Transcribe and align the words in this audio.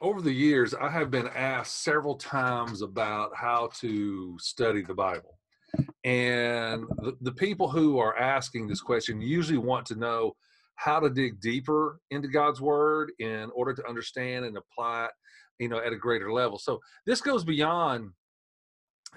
over 0.00 0.20
the 0.20 0.32
years, 0.32 0.74
I 0.74 0.90
have 0.90 1.10
been 1.10 1.28
asked 1.28 1.82
several 1.82 2.16
times 2.16 2.82
about 2.82 3.30
how 3.34 3.70
to 3.80 4.36
study 4.38 4.82
the 4.82 4.94
Bible. 4.94 5.38
And 6.04 6.84
the, 6.98 7.16
the 7.20 7.32
people 7.32 7.68
who 7.68 7.98
are 7.98 8.16
asking 8.16 8.66
this 8.66 8.80
question 8.80 9.20
usually 9.20 9.58
want 9.58 9.86
to 9.86 9.96
know 9.96 10.32
how 10.76 11.00
to 11.00 11.10
dig 11.10 11.40
deeper 11.40 12.00
into 12.10 12.28
God's 12.28 12.60
word 12.60 13.10
in 13.18 13.50
order 13.54 13.72
to 13.74 13.88
understand 13.88 14.44
and 14.44 14.56
apply 14.56 15.06
it, 15.06 15.10
you 15.58 15.68
know, 15.68 15.78
at 15.78 15.92
a 15.92 15.96
greater 15.96 16.32
level. 16.32 16.58
So 16.58 16.80
this 17.06 17.20
goes 17.20 17.44
beyond 17.44 18.10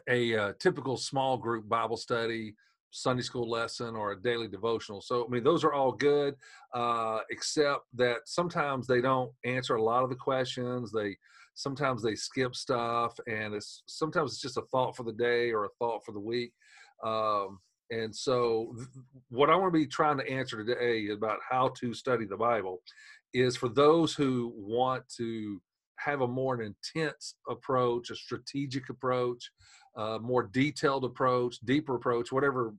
a 0.09 0.35
uh, 0.35 0.53
typical 0.59 0.97
small 0.97 1.37
group 1.37 1.67
Bible 1.67 1.97
study, 1.97 2.55
Sunday 2.91 3.21
school 3.21 3.49
lesson, 3.49 3.95
or 3.95 4.11
a 4.11 4.21
daily 4.21 4.47
devotional. 4.47 5.01
So, 5.01 5.25
I 5.25 5.29
mean, 5.29 5.43
those 5.43 5.63
are 5.63 5.73
all 5.73 5.91
good, 5.91 6.35
uh, 6.73 7.19
except 7.29 7.85
that 7.95 8.19
sometimes 8.25 8.87
they 8.87 9.01
don't 9.01 9.31
answer 9.45 9.75
a 9.75 9.83
lot 9.83 10.03
of 10.03 10.09
the 10.09 10.15
questions. 10.15 10.91
They 10.91 11.17
sometimes 11.53 12.01
they 12.01 12.15
skip 12.15 12.55
stuff, 12.55 13.19
and 13.27 13.53
it's 13.53 13.83
sometimes 13.87 14.31
it's 14.31 14.41
just 14.41 14.57
a 14.57 14.63
thought 14.71 14.95
for 14.95 15.03
the 15.03 15.13
day 15.13 15.51
or 15.51 15.65
a 15.65 15.69
thought 15.79 16.05
for 16.05 16.11
the 16.11 16.19
week. 16.19 16.53
Um, 17.03 17.59
and 17.91 18.15
so, 18.15 18.73
th- 18.75 18.87
what 19.29 19.49
I 19.49 19.55
want 19.55 19.73
to 19.73 19.79
be 19.79 19.87
trying 19.87 20.17
to 20.17 20.29
answer 20.29 20.63
today 20.63 21.09
about 21.09 21.39
how 21.47 21.69
to 21.79 21.93
study 21.93 22.25
the 22.25 22.37
Bible 22.37 22.81
is 23.33 23.55
for 23.55 23.69
those 23.69 24.13
who 24.13 24.53
want 24.55 25.03
to 25.17 25.61
have 25.97 26.21
a 26.21 26.27
more 26.27 26.61
intense 26.61 27.35
approach, 27.49 28.09
a 28.09 28.15
strategic 28.15 28.89
approach, 28.89 29.51
a 29.99 30.19
more 30.19 30.43
detailed 30.43 31.03
approach, 31.03 31.59
deeper 31.65 31.95
approach, 31.95 32.31
whatever 32.31 32.73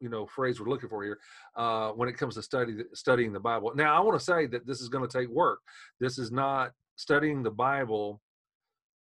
you 0.00 0.08
know 0.08 0.26
phrase 0.26 0.60
we're 0.60 0.68
looking 0.68 0.88
for 0.88 1.04
here 1.04 1.18
uh, 1.56 1.90
when 1.90 2.08
it 2.08 2.18
comes 2.18 2.34
to 2.34 2.42
study 2.42 2.78
studying 2.92 3.32
the 3.32 3.40
Bible. 3.40 3.72
Now, 3.74 3.96
I 3.96 4.00
want 4.00 4.18
to 4.18 4.24
say 4.24 4.46
that 4.46 4.66
this 4.66 4.80
is 4.80 4.88
going 4.88 5.08
to 5.08 5.18
take 5.18 5.28
work. 5.28 5.60
This 6.00 6.18
is 6.18 6.32
not 6.32 6.72
studying 6.96 7.42
the 7.42 7.50
Bible. 7.50 8.20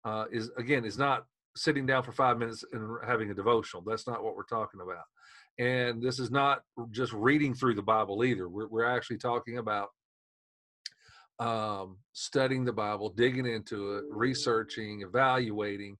Uh, 0.04 0.26
is 0.31 0.52
again 0.58 0.86
is 0.86 0.98
not 0.98 1.26
sitting 1.56 1.86
down 1.86 2.03
for 2.03 2.12
five 2.12 2.38
minutes 2.38 2.64
and 2.73 2.97
having 3.06 3.30
a 3.31 3.34
devotional. 3.34 3.84
That's 3.86 4.08
not 4.08 4.23
what 4.23 4.36
we're 4.36 4.44
talking 4.44 4.81
about. 4.81 5.03
And 5.59 6.02
this 6.02 6.17
is 6.17 6.31
not 6.31 6.62
just 6.92 7.12
reading 7.14 7.53
through 7.53 7.75
the 7.75 7.81
Bible 7.81 8.23
either. 8.23 8.47
We're, 8.47 8.67
we're 8.67 8.86
actually 8.86 9.17
talking 9.17 9.58
about 9.58 9.89
um, 11.39 11.97
studying 12.14 12.64
the 12.64 12.72
Bible, 12.72 13.09
digging 13.09 13.45
into 13.45 13.97
it, 13.97 14.06
researching, 14.09 15.02
evaluating, 15.02 15.97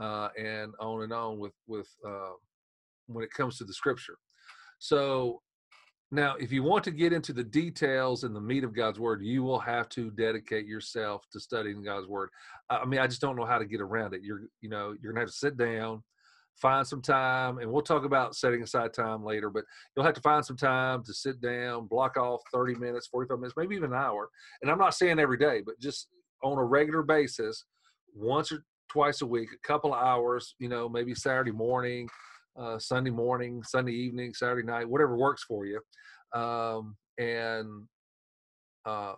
uh, 0.00 0.28
and 0.38 0.72
on 0.80 1.02
and 1.02 1.12
on 1.12 1.38
with 1.38 1.54
with 1.66 1.88
uh, 2.06 2.32
when 3.06 3.24
it 3.24 3.30
comes 3.30 3.58
to 3.58 3.64
the 3.64 3.72
Scripture. 3.72 4.16
So 4.78 5.40
now, 6.10 6.36
if 6.38 6.52
you 6.52 6.62
want 6.62 6.84
to 6.84 6.90
get 6.90 7.12
into 7.12 7.32
the 7.32 7.44
details 7.44 8.24
and 8.24 8.36
the 8.36 8.40
meat 8.40 8.64
of 8.64 8.74
God's 8.74 9.00
Word, 9.00 9.22
you 9.22 9.42
will 9.42 9.58
have 9.58 9.88
to 9.90 10.10
dedicate 10.10 10.66
yourself 10.66 11.24
to 11.32 11.40
studying 11.40 11.82
God's 11.82 12.06
Word. 12.06 12.28
I 12.70 12.84
mean, 12.84 13.00
I 13.00 13.06
just 13.06 13.20
don't 13.20 13.36
know 13.36 13.46
how 13.46 13.58
to 13.58 13.64
get 13.64 13.80
around 13.80 14.14
it. 14.14 14.22
You're 14.22 14.42
you 14.60 14.68
know 14.68 14.94
you're 15.00 15.12
gonna 15.12 15.22
have 15.22 15.30
to 15.30 15.36
sit 15.36 15.56
down 15.56 16.02
find 16.60 16.86
some 16.86 17.02
time 17.02 17.58
and 17.58 17.70
we'll 17.70 17.82
talk 17.82 18.04
about 18.04 18.36
setting 18.36 18.62
aside 18.62 18.92
time 18.92 19.24
later 19.24 19.50
but 19.50 19.64
you'll 19.94 20.04
have 20.04 20.14
to 20.14 20.20
find 20.20 20.44
some 20.44 20.56
time 20.56 21.02
to 21.04 21.12
sit 21.12 21.40
down 21.40 21.86
block 21.86 22.16
off 22.16 22.40
30 22.52 22.76
minutes 22.76 23.08
45 23.08 23.38
minutes 23.38 23.54
maybe 23.56 23.74
even 23.74 23.92
an 23.92 23.98
hour 23.98 24.28
and 24.62 24.70
i'm 24.70 24.78
not 24.78 24.94
saying 24.94 25.18
every 25.18 25.36
day 25.36 25.62
but 25.64 25.78
just 25.80 26.08
on 26.42 26.58
a 26.58 26.64
regular 26.64 27.02
basis 27.02 27.64
once 28.14 28.52
or 28.52 28.62
twice 28.88 29.22
a 29.22 29.26
week 29.26 29.48
a 29.52 29.66
couple 29.66 29.92
of 29.92 30.02
hours 30.02 30.54
you 30.58 30.68
know 30.68 30.88
maybe 30.88 31.14
saturday 31.14 31.50
morning 31.50 32.08
uh, 32.58 32.78
sunday 32.78 33.10
morning 33.10 33.62
sunday 33.62 33.92
evening 33.92 34.32
saturday 34.34 34.66
night 34.66 34.88
whatever 34.88 35.16
works 35.16 35.44
for 35.44 35.66
you 35.66 35.80
um, 36.34 36.96
and 37.18 37.68
uh, 38.86 39.14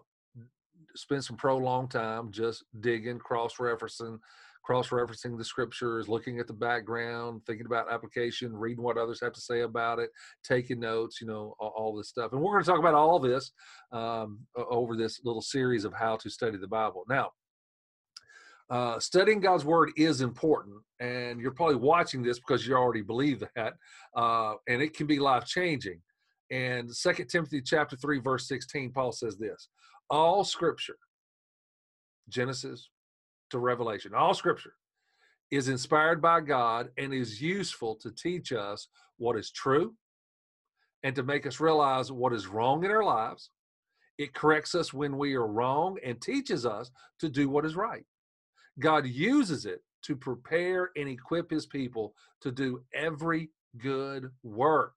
spend 0.95 1.25
some 1.25 1.37
prolonged 1.37 1.91
time 1.91 2.31
just 2.31 2.65
digging 2.81 3.19
cross-referencing 3.19 4.19
cross-referencing 4.67 5.39
the 5.39 5.45
scriptures, 5.45 6.09
looking 6.09 6.41
at 6.41 6.49
the 6.49 6.53
background, 6.53 7.41
thinking 7.47 7.67
about 7.67 7.91
application, 7.91 8.53
reading 8.53 8.83
what 8.83 8.99
others 8.99 9.21
have 9.23 9.33
to 9.33 9.41
say 9.41 9.61
about 9.61 10.01
it, 10.01 10.11
taking 10.43 10.81
notes, 10.81 11.21
you 11.21 11.27
know, 11.27 11.55
all, 11.61 11.73
all 11.77 11.97
this 11.97 12.09
stuff. 12.09 12.33
And 12.33 12.41
we're 12.41 12.51
going 12.51 12.65
to 12.65 12.71
talk 12.71 12.81
about 12.81 12.95
all 12.95 13.21
this 13.21 13.53
um, 13.93 14.41
over 14.57 14.97
this 14.97 15.21
little 15.25 15.41
series 15.41 15.85
of 15.85 15.93
how 15.95 16.17
to 16.17 16.29
study 16.29 16.59
the 16.59 16.67
Bible. 16.67 17.05
Now, 17.09 17.31
uh, 18.71 18.99
studying 18.99 19.41
God's 19.41 19.65
word 19.65 19.91
is 19.97 20.21
important, 20.21 20.77
and 21.01 21.41
you're 21.41 21.53
probably 21.53 21.77
watching 21.77 22.23
this 22.23 22.39
because 22.39 22.67
you 22.67 22.75
already 22.75 23.03
believe 23.03 23.43
that, 23.55 23.75
uh, 24.17 24.55
and 24.69 24.83
it 24.83 24.95
can 24.95 25.07
be 25.07 25.19
life 25.19 25.45
changing. 25.47 26.01
And 26.51 26.95
Second 26.95 27.29
Timothy 27.29 27.61
chapter 27.61 27.97
three 27.97 28.21
verse 28.21 28.49
sixteen, 28.49 28.93
Paul 28.93 29.13
says 29.13 29.37
this: 29.39 29.69
All 30.11 30.45
Scripture, 30.45 30.97
Genesis, 32.29 32.91
to 33.51 33.59
Revelation. 33.59 34.15
All 34.15 34.35
scripture 34.35 34.75
is 35.51 35.69
inspired 35.69 36.21
by 36.21 36.41
God 36.41 36.89
and 36.99 37.15
is 37.15 37.41
useful 37.41 37.95
to 37.97 38.11
teach 38.11 38.53
us 38.53 38.89
what 39.19 39.37
is 39.37 39.51
true 39.51 39.95
and 41.05 41.15
to 41.15 41.23
make 41.23 41.47
us 41.47 41.61
realize 41.61 42.11
what 42.11 42.33
is 42.33 42.49
wrong 42.49 42.85
in 42.85 42.91
our 42.91 43.05
lives. 43.05 43.51
It 44.19 44.35
corrects 44.35 44.75
us 44.75 44.93
when 44.93 45.19
we 45.19 45.35
are 45.35 45.47
wrong 45.47 45.99
and 46.05 46.21
teaches 46.21 46.67
us 46.67 46.91
to 47.21 47.29
do 47.29 47.49
what 47.49 47.65
is 47.65 47.77
right. 47.77 48.05
God 48.79 49.07
uses 49.07 49.67
it 49.67 49.83
to 50.03 50.17
prepare 50.17 50.91
and 50.97 51.09
equip 51.09 51.51
his 51.51 51.67
people 51.67 52.15
to 52.41 52.51
do 52.51 52.83
every 52.95 53.51
good 53.79 54.31
work. 54.43 54.95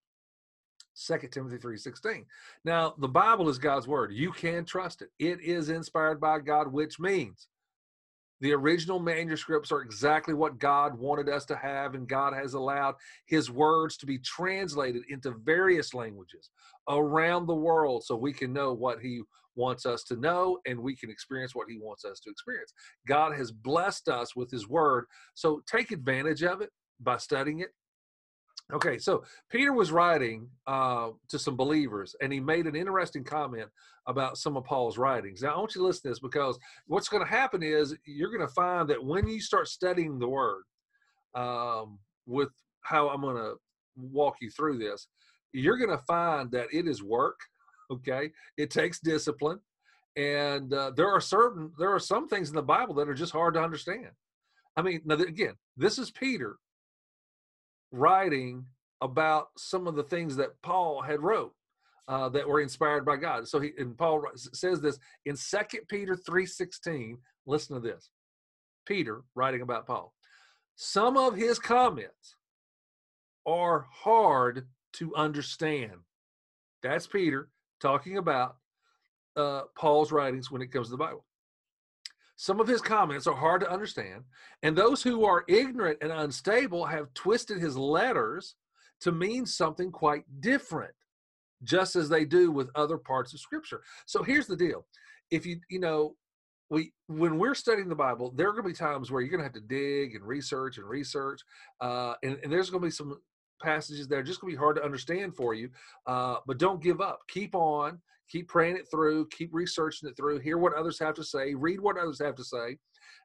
2 0.95 1.31
Timothy 1.31 1.57
3:16. 1.57 2.25
Now, 2.65 2.93
the 2.97 3.07
Bible 3.07 3.47
is 3.49 3.57
God's 3.57 3.87
word. 3.87 4.11
You 4.11 4.31
can 4.31 4.65
trust 4.65 5.01
it. 5.01 5.11
It 5.17 5.39
is 5.41 5.69
inspired 5.69 6.19
by 6.19 6.39
God, 6.39 6.71
which 6.71 6.99
means 6.99 7.47
the 8.41 8.53
original 8.53 8.99
manuscripts 8.99 9.71
are 9.71 9.81
exactly 9.81 10.33
what 10.33 10.59
God 10.59 10.97
wanted 10.97 11.29
us 11.29 11.45
to 11.45 11.55
have, 11.55 11.93
and 11.93 12.07
God 12.07 12.33
has 12.33 12.53
allowed 12.53 12.95
His 13.25 13.51
words 13.51 13.97
to 13.97 14.05
be 14.05 14.17
translated 14.19 15.03
into 15.09 15.31
various 15.31 15.93
languages 15.93 16.49
around 16.87 17.45
the 17.45 17.55
world 17.55 18.03
so 18.03 18.15
we 18.15 18.33
can 18.33 18.53
know 18.53 18.73
what 18.73 18.99
He 18.99 19.21
wants 19.55 19.85
us 19.85 20.03
to 20.03 20.15
know 20.15 20.59
and 20.65 20.79
we 20.79 20.95
can 20.95 21.09
experience 21.09 21.53
what 21.53 21.67
He 21.69 21.77
wants 21.77 22.05
us 22.05 22.19
to 22.21 22.29
experience. 22.29 22.73
God 23.07 23.35
has 23.35 23.51
blessed 23.51 24.07
us 24.07 24.35
with 24.35 24.49
His 24.49 24.69
word, 24.69 25.05
so 25.33 25.61
take 25.67 25.91
advantage 25.91 26.43
of 26.43 26.61
it 26.61 26.69
by 26.99 27.17
studying 27.17 27.59
it 27.59 27.69
Okay, 28.71 28.99
so 28.99 29.23
Peter 29.49 29.73
was 29.73 29.91
writing 29.91 30.47
uh, 30.67 31.09
to 31.29 31.39
some 31.39 31.55
believers, 31.55 32.15
and 32.21 32.31
he 32.31 32.39
made 32.39 32.67
an 32.67 32.75
interesting 32.75 33.23
comment 33.23 33.67
about 34.05 34.37
some 34.37 34.55
of 34.57 34.63
Paul's 34.63 34.97
writings. 34.97 35.41
Now, 35.41 35.55
I 35.55 35.57
want 35.57 35.73
you 35.73 35.81
to 35.81 35.87
listen 35.87 36.03
to 36.03 36.09
this 36.09 36.19
because 36.19 36.59
what's 36.85 37.09
going 37.09 37.23
to 37.23 37.29
happen 37.29 37.63
is 37.63 37.95
you're 38.05 38.29
going 38.29 38.47
to 38.47 38.53
find 38.53 38.87
that 38.89 39.03
when 39.03 39.27
you 39.27 39.41
start 39.41 39.67
studying 39.67 40.19
the 40.19 40.27
Word, 40.27 40.63
um, 41.33 41.97
with 42.27 42.49
how 42.81 43.09
I'm 43.09 43.21
going 43.21 43.37
to 43.37 43.55
walk 43.95 44.35
you 44.39 44.51
through 44.51 44.77
this, 44.77 45.07
you're 45.51 45.77
going 45.77 45.89
to 45.89 46.03
find 46.05 46.51
that 46.51 46.67
it 46.71 46.87
is 46.87 47.01
work. 47.01 47.39
Okay, 47.91 48.29
it 48.55 48.69
takes 48.69 48.99
discipline, 48.99 49.59
and 50.15 50.71
uh, 50.71 50.91
there 50.95 51.09
are 51.09 51.19
certain 51.19 51.71
there 51.79 51.91
are 51.91 51.99
some 51.99 52.27
things 52.27 52.49
in 52.49 52.55
the 52.55 52.61
Bible 52.61 52.93
that 52.95 53.09
are 53.09 53.15
just 53.15 53.31
hard 53.31 53.55
to 53.55 53.63
understand. 53.63 54.11
I 54.77 54.83
mean, 54.83 55.01
now 55.05 55.15
again, 55.15 55.55
this 55.75 55.97
is 55.97 56.11
Peter 56.11 56.57
writing 57.91 58.65
about 59.01 59.47
some 59.57 59.87
of 59.87 59.95
the 59.95 60.03
things 60.03 60.35
that 60.35 60.61
Paul 60.61 61.01
had 61.01 61.21
wrote 61.21 61.53
uh, 62.07 62.29
that 62.29 62.47
were 62.47 62.61
inspired 62.61 63.05
by 63.05 63.15
God. 63.17 63.47
So 63.47 63.59
he 63.59 63.71
and 63.77 63.97
Paul 63.97 64.23
says 64.35 64.81
this 64.81 64.99
in 65.25 65.35
Second 65.35 65.81
Peter 65.87 66.15
3:16. 66.15 67.17
Listen 67.45 67.75
to 67.75 67.81
this. 67.81 68.09
Peter 68.85 69.21
writing 69.35 69.61
about 69.61 69.85
Paul. 69.85 70.13
Some 70.75 71.17
of 71.17 71.35
his 71.35 71.59
comments 71.59 72.35
are 73.45 73.85
hard 73.91 74.67
to 74.93 75.15
understand. 75.15 75.91
That's 76.81 77.07
Peter 77.07 77.49
talking 77.79 78.17
about 78.17 78.57
uh, 79.35 79.63
Paul's 79.77 80.11
writings 80.11 80.49
when 80.49 80.61
it 80.61 80.71
comes 80.71 80.87
to 80.87 80.91
the 80.91 80.97
Bible. 80.97 81.25
Some 82.41 82.61
of 82.61 82.69
his 82.69 82.81
comments 82.81 83.27
are 83.27 83.35
hard 83.35 83.59
to 83.59 83.69
understand, 83.69 84.23
and 84.63 84.73
those 84.73 85.03
who 85.03 85.25
are 85.25 85.43
ignorant 85.49 85.97
and 86.01 86.09
unstable 86.09 86.85
have 86.85 87.13
twisted 87.13 87.57
his 87.57 87.75
letters 87.75 88.55
to 89.01 89.11
mean 89.11 89.45
something 89.45 89.91
quite 89.91 90.23
different, 90.39 90.93
just 91.63 91.97
as 91.97 92.07
they 92.07 92.23
do 92.23 92.49
with 92.49 92.69
other 92.75 92.97
parts 92.97 93.33
of 93.33 93.41
Scripture. 93.41 93.81
So 94.05 94.23
here's 94.23 94.47
the 94.47 94.55
deal: 94.55 94.85
if 95.31 95.45
you 95.45 95.59
you 95.69 95.81
know 95.81 96.15
we 96.69 96.93
when 97.07 97.39
we're 97.39 97.55
studying 97.55 97.89
the 97.89 97.95
Bible, 97.95 98.31
there 98.33 98.47
are 98.47 98.53
going 98.53 98.63
to 98.63 98.69
be 98.69 98.73
times 98.73 99.11
where 99.11 99.21
you're 99.21 99.31
going 99.31 99.41
to 99.41 99.43
have 99.43 99.61
to 99.61 99.75
dig 99.75 100.15
and 100.15 100.23
research 100.23 100.77
and 100.77 100.87
research, 100.87 101.41
uh, 101.81 102.13
and, 102.23 102.39
and 102.41 102.49
there's 102.49 102.69
going 102.69 102.81
to 102.81 102.87
be 102.87 102.91
some 102.91 103.19
passages 103.59 104.07
that 104.07 104.17
are 104.17 104.23
just 104.23 104.41
going 104.41 104.51
to 104.51 104.57
be 104.57 104.59
hard 104.59 104.75
to 104.77 104.83
understand 104.83 105.35
for 105.35 105.53
you. 105.53 105.69
Uh, 106.07 106.37
but 106.47 106.57
don't 106.57 106.81
give 106.81 107.01
up. 107.01 107.19
Keep 107.27 107.55
on 107.55 107.99
keep 108.29 108.47
praying 108.47 108.77
it 108.77 108.89
through, 108.89 109.27
keep 109.29 109.49
researching 109.53 110.07
it 110.07 110.15
through, 110.15 110.39
hear 110.39 110.57
what 110.57 110.73
others 110.75 110.99
have 110.99 111.15
to 111.15 111.23
say, 111.23 111.55
read 111.55 111.81
what 111.81 111.97
others 111.97 112.21
have 112.21 112.35
to 112.35 112.43
say. 112.43 112.77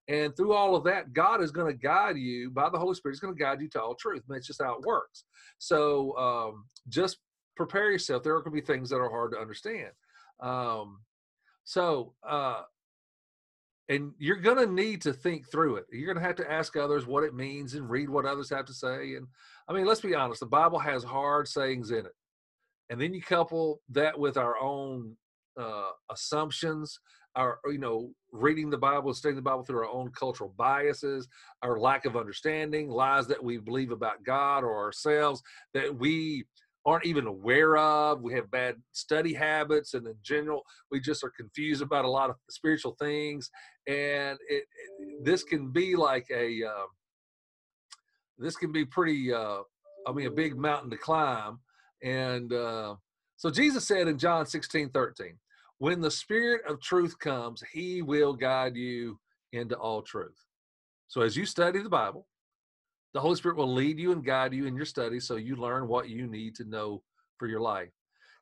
And 0.08 0.36
through 0.36 0.52
all 0.52 0.74
of 0.74 0.84
that, 0.84 1.12
God 1.12 1.42
is 1.42 1.50
going 1.50 1.70
to 1.70 1.78
guide 1.78 2.16
you 2.16 2.50
by 2.50 2.68
the 2.68 2.78
Holy 2.78 2.94
Spirit. 2.94 3.14
He's 3.14 3.20
going 3.20 3.34
to 3.34 3.42
guide 3.42 3.60
you 3.60 3.68
to 3.70 3.82
all 3.82 3.94
truth. 3.94 4.22
That's 4.28 4.46
just 4.46 4.62
how 4.62 4.74
it 4.74 4.86
works. 4.86 5.24
So 5.58 6.16
um, 6.16 6.66
just 6.88 7.18
prepare 7.56 7.90
yourself. 7.90 8.22
There 8.22 8.34
are 8.34 8.42
going 8.42 8.56
to 8.56 8.62
be 8.62 8.66
things 8.66 8.90
that 8.90 8.96
are 8.96 9.10
hard 9.10 9.32
to 9.32 9.38
understand. 9.38 9.90
Um, 10.40 11.00
so 11.64 12.14
uh, 12.26 12.62
and 13.88 14.12
you're 14.18 14.36
going 14.36 14.56
to 14.56 14.72
need 14.72 15.02
to 15.02 15.12
think 15.12 15.50
through 15.50 15.76
it. 15.76 15.84
You're 15.92 16.12
going 16.12 16.22
to 16.22 16.26
have 16.26 16.36
to 16.36 16.50
ask 16.50 16.76
others 16.76 17.06
what 17.06 17.24
it 17.24 17.34
means 17.34 17.74
and 17.74 17.88
read 17.88 18.08
what 18.08 18.24
others 18.24 18.50
have 18.50 18.64
to 18.66 18.74
say. 18.74 19.14
And 19.14 19.26
I 19.68 19.72
mean, 19.72 19.84
let's 19.84 20.00
be 20.00 20.14
honest, 20.14 20.40
the 20.40 20.46
Bible 20.46 20.78
has 20.78 21.04
hard 21.04 21.48
sayings 21.48 21.90
in 21.90 22.06
it. 22.06 22.12
And 22.90 23.00
then 23.00 23.14
you 23.14 23.22
couple 23.22 23.80
that 23.90 24.18
with 24.18 24.36
our 24.36 24.58
own 24.58 25.16
uh, 25.58 25.90
assumptions, 26.10 26.98
our, 27.36 27.58
you 27.66 27.78
know, 27.78 28.10
reading 28.32 28.70
the 28.70 28.78
Bible, 28.78 29.12
studying 29.12 29.36
the 29.36 29.42
Bible 29.42 29.64
through 29.64 29.80
our 29.80 29.90
own 29.90 30.10
cultural 30.12 30.54
biases, 30.56 31.28
our 31.62 31.78
lack 31.78 32.04
of 32.04 32.16
understanding, 32.16 32.88
lies 32.88 33.26
that 33.26 33.42
we 33.42 33.58
believe 33.58 33.90
about 33.90 34.24
God 34.24 34.64
or 34.64 34.84
ourselves 34.84 35.42
that 35.72 35.94
we 35.98 36.44
aren't 36.86 37.06
even 37.06 37.26
aware 37.26 37.76
of. 37.76 38.22
We 38.22 38.34
have 38.34 38.50
bad 38.50 38.76
study 38.92 39.32
habits, 39.32 39.94
and 39.94 40.06
in 40.06 40.16
general, 40.22 40.62
we 40.90 41.00
just 41.00 41.24
are 41.24 41.32
confused 41.36 41.82
about 41.82 42.04
a 42.04 42.10
lot 42.10 42.30
of 42.30 42.36
spiritual 42.50 42.96
things. 43.00 43.50
And 43.86 44.38
it, 44.48 44.64
it 44.98 45.24
this 45.24 45.42
can 45.42 45.70
be 45.70 45.96
like 45.96 46.26
a 46.30 46.64
uh, 46.64 46.86
this 48.38 48.56
can 48.56 48.72
be 48.72 48.84
pretty. 48.84 49.32
Uh, 49.32 49.60
I 50.06 50.12
mean, 50.12 50.26
a 50.26 50.30
big 50.30 50.56
mountain 50.56 50.90
to 50.90 50.96
climb. 50.96 51.60
And 52.02 52.52
uh, 52.52 52.96
so 53.36 53.50
Jesus 53.50 53.86
said 53.86 54.08
in 54.08 54.18
John 54.18 54.46
16, 54.46 54.90
13, 54.90 55.38
when 55.78 56.00
the 56.00 56.10
Spirit 56.10 56.62
of 56.68 56.80
truth 56.80 57.18
comes, 57.18 57.62
He 57.72 58.02
will 58.02 58.34
guide 58.34 58.76
you 58.76 59.18
into 59.52 59.76
all 59.76 60.02
truth. 60.02 60.36
So 61.08 61.22
as 61.22 61.36
you 61.36 61.46
study 61.46 61.82
the 61.82 61.88
Bible, 61.88 62.26
the 63.14 63.20
Holy 63.20 63.36
Spirit 63.36 63.56
will 63.56 63.72
lead 63.72 63.98
you 63.98 64.12
and 64.12 64.24
guide 64.24 64.52
you 64.52 64.66
in 64.66 64.74
your 64.74 64.84
study 64.84 65.20
so 65.20 65.36
you 65.36 65.54
learn 65.54 65.86
what 65.86 66.08
you 66.08 66.26
need 66.26 66.56
to 66.56 66.64
know 66.64 67.00
for 67.38 67.46
your 67.46 67.60
life. 67.60 67.90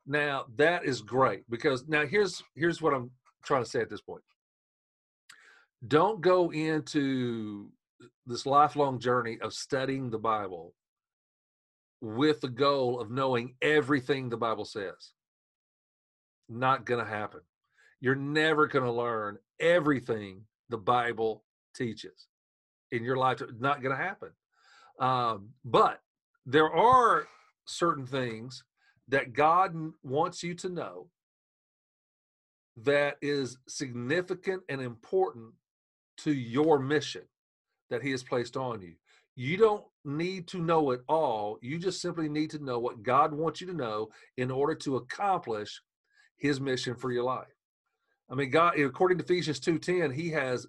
Now, 0.06 0.46
that 0.56 0.84
is 0.84 1.02
great 1.02 1.48
because 1.48 1.86
now 1.86 2.06
here's 2.06 2.42
here's 2.56 2.82
what 2.82 2.94
I'm 2.94 3.10
trying 3.44 3.62
to 3.62 3.70
say 3.70 3.80
at 3.80 3.90
this 3.90 4.00
point. 4.00 4.22
Don't 5.86 6.20
go 6.20 6.50
into 6.50 7.68
this 8.26 8.46
lifelong 8.46 8.98
journey 8.98 9.38
of 9.42 9.52
studying 9.52 10.10
the 10.10 10.18
Bible 10.18 10.74
with 12.00 12.40
the 12.40 12.48
goal 12.48 13.00
of 13.00 13.10
knowing 13.10 13.54
everything 13.60 14.28
the 14.28 14.36
Bible 14.36 14.64
says. 14.64 15.12
Not 16.48 16.86
going 16.86 17.04
to 17.04 17.10
happen. 17.10 17.40
You're 18.00 18.14
never 18.16 18.66
going 18.66 18.84
to 18.84 18.92
learn 18.92 19.38
everything 19.60 20.42
the 20.68 20.78
Bible 20.78 21.44
teaches 21.76 22.26
in 22.90 23.04
your 23.04 23.16
life. 23.16 23.40
Not 23.58 23.82
going 23.82 23.96
to 23.96 24.02
happen. 24.02 24.30
Um, 24.98 25.50
but 25.64 26.00
there 26.46 26.70
are 26.70 27.26
certain 27.64 28.06
things 28.06 28.64
that 29.08 29.32
God 29.32 29.74
wants 30.02 30.42
you 30.42 30.54
to 30.54 30.68
know 30.68 31.08
that 32.76 33.16
is 33.20 33.58
significant 33.68 34.62
and 34.68 34.80
important 34.80 35.52
to 36.18 36.32
your 36.32 36.78
mission 36.78 37.22
that 37.90 38.02
He 38.02 38.10
has 38.10 38.22
placed 38.22 38.56
on 38.56 38.80
you. 38.80 38.94
You 39.34 39.56
don't 39.56 39.84
need 40.04 40.46
to 40.48 40.58
know 40.58 40.90
it 40.90 41.02
all. 41.08 41.58
You 41.62 41.78
just 41.78 42.00
simply 42.00 42.28
need 42.28 42.50
to 42.50 42.64
know 42.64 42.78
what 42.78 43.02
God 43.02 43.32
wants 43.32 43.60
you 43.60 43.66
to 43.68 43.74
know 43.74 44.10
in 44.36 44.50
order 44.50 44.74
to 44.76 44.96
accomplish 44.96 45.80
His 46.36 46.60
mission 46.60 46.94
for 46.94 47.12
your 47.12 47.24
life. 47.24 47.54
I 48.30 48.34
mean, 48.34 48.50
God, 48.50 48.78
according 48.78 49.18
to 49.18 49.24
Ephesians 49.24 49.60
2:10, 49.60 50.14
He 50.14 50.30
has 50.30 50.66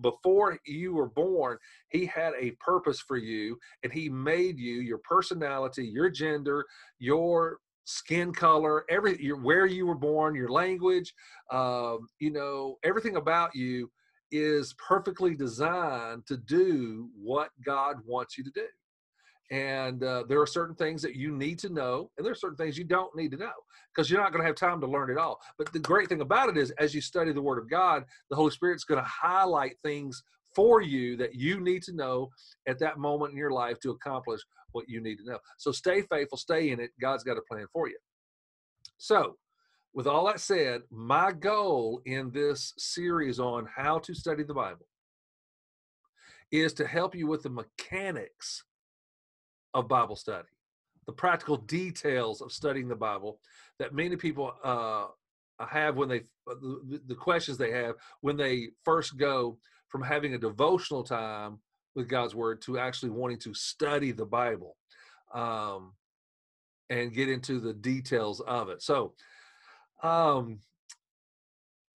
before 0.00 0.58
you 0.66 0.94
were 0.94 1.08
born, 1.08 1.58
he 1.88 2.06
had 2.06 2.32
a 2.38 2.52
purpose 2.52 3.00
for 3.00 3.16
you 3.16 3.58
and 3.82 3.92
he 3.92 4.08
made 4.08 4.58
you 4.58 4.80
your 4.80 4.98
personality, 4.98 5.86
your 5.86 6.10
gender, 6.10 6.64
your 6.98 7.58
skin 7.84 8.32
color, 8.32 8.84
every 8.90 9.22
your, 9.22 9.40
where 9.40 9.66
you 9.66 9.86
were 9.86 9.94
born, 9.94 10.34
your 10.34 10.48
language, 10.48 11.14
um, 11.50 12.08
you 12.18 12.30
know, 12.30 12.76
everything 12.84 13.16
about 13.16 13.54
you 13.54 13.90
is 14.32 14.74
perfectly 14.74 15.34
designed 15.34 16.26
to 16.26 16.36
do 16.36 17.08
what 17.16 17.50
God 17.64 17.96
wants 18.04 18.36
you 18.36 18.44
to 18.44 18.50
do. 18.50 18.66
And 19.50 20.02
uh, 20.02 20.24
there 20.28 20.40
are 20.40 20.46
certain 20.46 20.74
things 20.74 21.02
that 21.02 21.14
you 21.14 21.30
need 21.30 21.58
to 21.60 21.68
know, 21.68 22.10
and 22.16 22.24
there 22.24 22.32
are 22.32 22.36
certain 22.36 22.56
things 22.56 22.76
you 22.76 22.84
don't 22.84 23.14
need 23.14 23.30
to 23.30 23.36
know 23.36 23.52
because 23.94 24.10
you're 24.10 24.20
not 24.20 24.32
going 24.32 24.42
to 24.42 24.46
have 24.46 24.56
time 24.56 24.80
to 24.80 24.86
learn 24.88 25.10
it 25.10 25.18
all. 25.18 25.38
But 25.56 25.72
the 25.72 25.78
great 25.78 26.08
thing 26.08 26.20
about 26.20 26.48
it 26.48 26.56
is, 26.56 26.72
as 26.72 26.94
you 26.94 27.00
study 27.00 27.32
the 27.32 27.42
Word 27.42 27.58
of 27.58 27.70
God, 27.70 28.04
the 28.28 28.36
Holy 28.36 28.50
Spirit's 28.50 28.84
going 28.84 29.00
to 29.00 29.08
highlight 29.08 29.76
things 29.84 30.22
for 30.54 30.80
you 30.80 31.16
that 31.18 31.34
you 31.34 31.60
need 31.60 31.82
to 31.82 31.92
know 31.92 32.30
at 32.66 32.78
that 32.80 32.98
moment 32.98 33.32
in 33.32 33.38
your 33.38 33.52
life 33.52 33.78
to 33.80 33.90
accomplish 33.90 34.40
what 34.72 34.88
you 34.88 35.00
need 35.00 35.16
to 35.18 35.24
know. 35.24 35.38
So 35.58 35.70
stay 35.70 36.02
faithful, 36.02 36.38
stay 36.38 36.70
in 36.70 36.80
it. 36.80 36.90
God's 37.00 37.22
got 37.22 37.38
a 37.38 37.42
plan 37.48 37.66
for 37.72 37.88
you. 37.88 37.98
So, 38.98 39.36
with 39.94 40.06
all 40.06 40.26
that 40.26 40.40
said, 40.40 40.82
my 40.90 41.32
goal 41.32 42.02
in 42.04 42.30
this 42.30 42.74
series 42.76 43.38
on 43.38 43.66
how 43.74 43.98
to 44.00 44.14
study 44.14 44.42
the 44.42 44.54
Bible 44.54 44.86
is 46.52 46.72
to 46.74 46.86
help 46.86 47.14
you 47.14 47.26
with 47.26 47.42
the 47.42 47.50
mechanics 47.50 48.64
of 49.76 49.88
Bible 49.88 50.16
study, 50.16 50.48
the 51.06 51.12
practical 51.12 51.56
details 51.56 52.40
of 52.40 52.50
studying 52.50 52.88
the 52.88 52.96
Bible 52.96 53.38
that 53.78 53.94
many 53.94 54.16
people 54.16 54.52
uh, 54.64 55.06
have 55.64 55.96
when 55.96 56.08
they, 56.08 56.20
uh, 56.50 56.54
the, 56.60 57.00
the 57.06 57.14
questions 57.14 57.58
they 57.58 57.72
have 57.72 57.94
when 58.22 58.36
they 58.36 58.68
first 58.84 59.16
go 59.16 59.58
from 59.88 60.02
having 60.02 60.34
a 60.34 60.38
devotional 60.38 61.04
time 61.04 61.58
with 61.94 62.08
God's 62.08 62.34
Word 62.34 62.60
to 62.62 62.78
actually 62.78 63.10
wanting 63.10 63.38
to 63.40 63.54
study 63.54 64.12
the 64.12 64.26
Bible 64.26 64.76
um, 65.34 65.92
and 66.90 67.12
get 67.12 67.28
into 67.28 67.60
the 67.60 67.74
details 67.74 68.40
of 68.40 68.68
it. 68.68 68.82
So, 68.82 69.12
um, 70.02 70.60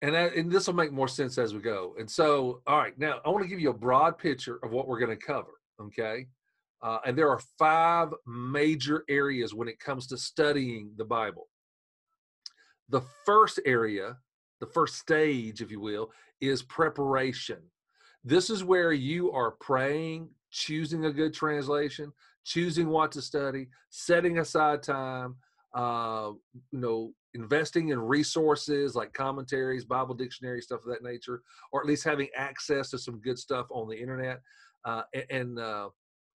and, 0.02 0.14
and 0.14 0.50
this 0.50 0.66
will 0.66 0.74
make 0.74 0.92
more 0.92 1.08
sense 1.08 1.36
as 1.38 1.52
we 1.54 1.60
go. 1.60 1.94
And 1.98 2.10
so, 2.10 2.62
all 2.66 2.78
right, 2.78 2.98
now 2.98 3.20
I 3.24 3.28
want 3.28 3.42
to 3.42 3.48
give 3.48 3.60
you 3.60 3.70
a 3.70 3.74
broad 3.74 4.18
picture 4.18 4.58
of 4.62 4.70
what 4.70 4.88
we're 4.88 4.98
going 4.98 5.16
to 5.16 5.26
cover. 5.26 5.52
Okay. 5.80 6.26
Uh, 6.82 6.98
and 7.04 7.16
there 7.16 7.28
are 7.28 7.40
five 7.58 8.08
major 8.26 9.04
areas 9.08 9.54
when 9.54 9.68
it 9.68 9.78
comes 9.78 10.06
to 10.06 10.16
studying 10.16 10.90
the 10.96 11.04
Bible. 11.04 11.48
The 12.88 13.02
first 13.24 13.60
area, 13.66 14.16
the 14.60 14.66
first 14.66 14.96
stage, 14.96 15.60
if 15.60 15.70
you 15.70 15.80
will, 15.80 16.10
is 16.40 16.62
preparation. 16.62 17.58
This 18.24 18.50
is 18.50 18.64
where 18.64 18.92
you 18.92 19.30
are 19.32 19.52
praying, 19.52 20.28
choosing 20.50 21.04
a 21.04 21.12
good 21.12 21.32
translation, 21.32 22.12
choosing 22.44 22.88
what 22.88 23.12
to 23.12 23.22
study, 23.22 23.68
setting 23.90 24.38
aside 24.38 24.82
time, 24.82 25.36
uh, 25.74 26.30
you 26.72 26.80
know, 26.80 27.12
investing 27.34 27.90
in 27.90 28.00
resources 28.00 28.94
like 28.94 29.12
commentaries, 29.12 29.84
Bible 29.84 30.14
dictionary, 30.14 30.60
stuff 30.60 30.80
of 30.80 30.88
that 30.88 31.02
nature, 31.02 31.42
or 31.72 31.80
at 31.80 31.86
least 31.86 32.04
having 32.04 32.28
access 32.36 32.90
to 32.90 32.98
some 32.98 33.20
good 33.20 33.38
stuff 33.38 33.66
on 33.70 33.88
the 33.88 33.96
internet. 33.96 34.40
Uh, 34.84 35.02
and 35.30 35.58
uh, 35.58 35.88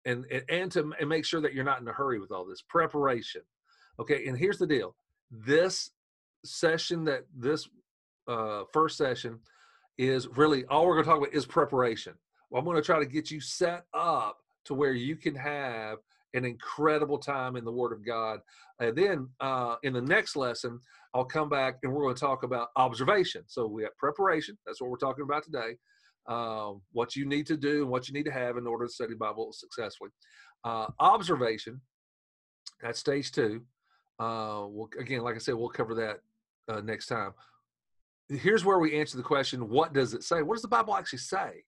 and 0.06 0.26
and 0.50 0.72
to 0.72 0.94
and 1.00 1.10
make 1.10 1.26
sure 1.26 1.42
that 1.42 1.54
you're 1.54 1.64
not 1.64 1.82
in 1.82 1.88
a 1.88 1.94
hurry 1.94 2.20
with 2.20 2.32
all 2.32 2.46
this 2.46 2.62
preparation. 2.62 3.42
Okay 4.00 4.28
and 4.28 4.38
here's 4.38 4.58
the 4.58 4.68
deal. 4.68 4.96
This 5.32 5.92
session 6.44 7.06
that 7.06 7.26
this 7.36 7.68
uh, 8.28 8.64
first 8.72 8.98
session 8.98 9.40
is 9.98 10.28
really 10.36 10.66
all 10.66 10.86
we're 10.86 10.94
going 10.94 11.06
to 11.06 11.10
talk 11.10 11.20
about 11.20 11.34
is 11.34 11.46
preparation. 11.46 12.14
Well, 12.50 12.60
i'm 12.60 12.66
going 12.66 12.78
to 12.78 12.84
try 12.84 13.00
to 13.00 13.06
get 13.06 13.32
you 13.32 13.40
set 13.40 13.86
up 13.94 14.38
to 14.66 14.74
where 14.74 14.94
you 14.94 15.16
can 15.16 15.36
have 15.36 15.98
an 16.34 16.46
incredible 16.46 17.18
time 17.18 17.56
in 17.56 17.64
the 17.64 17.72
word 17.72 17.94
of 17.94 18.06
god. 18.06 18.40
And 18.80 18.96
then 18.96 19.30
uh, 19.40 19.76
in 19.84 19.94
the 19.94 20.02
next 20.02 20.36
lesson 20.36 20.80
i'll 21.14 21.26
come 21.26 21.50
back 21.50 21.78
and 21.84 21.94
we're 21.94 22.04
going 22.04 22.16
to 22.16 22.22
talk 22.22 22.44
about 22.44 22.70
observation. 22.76 23.44
So 23.48 23.68
we 23.68 23.84
have 23.84 23.98
preparation. 23.98 24.58
That's 24.66 24.82
what 24.82 24.90
we're 24.90 24.98
talking 24.98 25.24
about 25.24 25.44
today 25.44 25.78
uh, 26.28 26.72
what 26.92 27.16
you 27.16 27.26
need 27.26 27.46
to 27.48 27.58
do 27.58 27.82
and 27.82 27.90
what 27.90 28.08
you 28.08 28.14
need 28.14 28.26
to 28.26 28.32
have 28.32 28.58
in 28.58 28.68
order 28.68 28.86
to 28.86 28.92
study 28.92 29.14
Bible 29.14 29.52
successfully. 29.52 30.10
Uh, 30.64 30.88
observation, 31.00 31.82
that's 32.82 33.00
stage 33.00 33.32
two. 33.32 33.62
Uh, 34.20 34.66
we'll, 34.68 34.90
again, 35.00 35.22
like 35.22 35.36
I 35.36 35.40
said, 35.40 35.56
we'll 35.56 35.70
cover 35.70 35.96
that 35.96 36.20
uh, 36.74 36.82
next 36.82 37.08
time. 37.08 37.34
Here's 38.30 38.66
where 38.66 38.80
we 38.80 38.98
answer 38.98 39.18
the 39.18 39.24
question 39.24 39.70
what 39.70 39.94
does 39.94 40.14
it 40.14 40.24
say? 40.24 40.42
What 40.42 40.56
does 40.56 40.64
the 40.64 40.68
Bible 40.68 40.96
actually 40.96 41.20
say? 41.20 41.64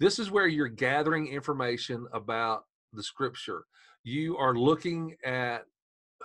This 0.00 0.18
is 0.18 0.30
where 0.30 0.48
you're 0.48 0.68
gathering 0.68 1.28
information 1.28 2.06
about 2.12 2.64
the 2.92 3.02
scripture. 3.02 3.64
You 4.02 4.36
are 4.36 4.54
looking 4.54 5.14
at 5.24 5.64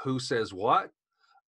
who 0.03 0.19
says 0.19 0.53
what, 0.53 0.89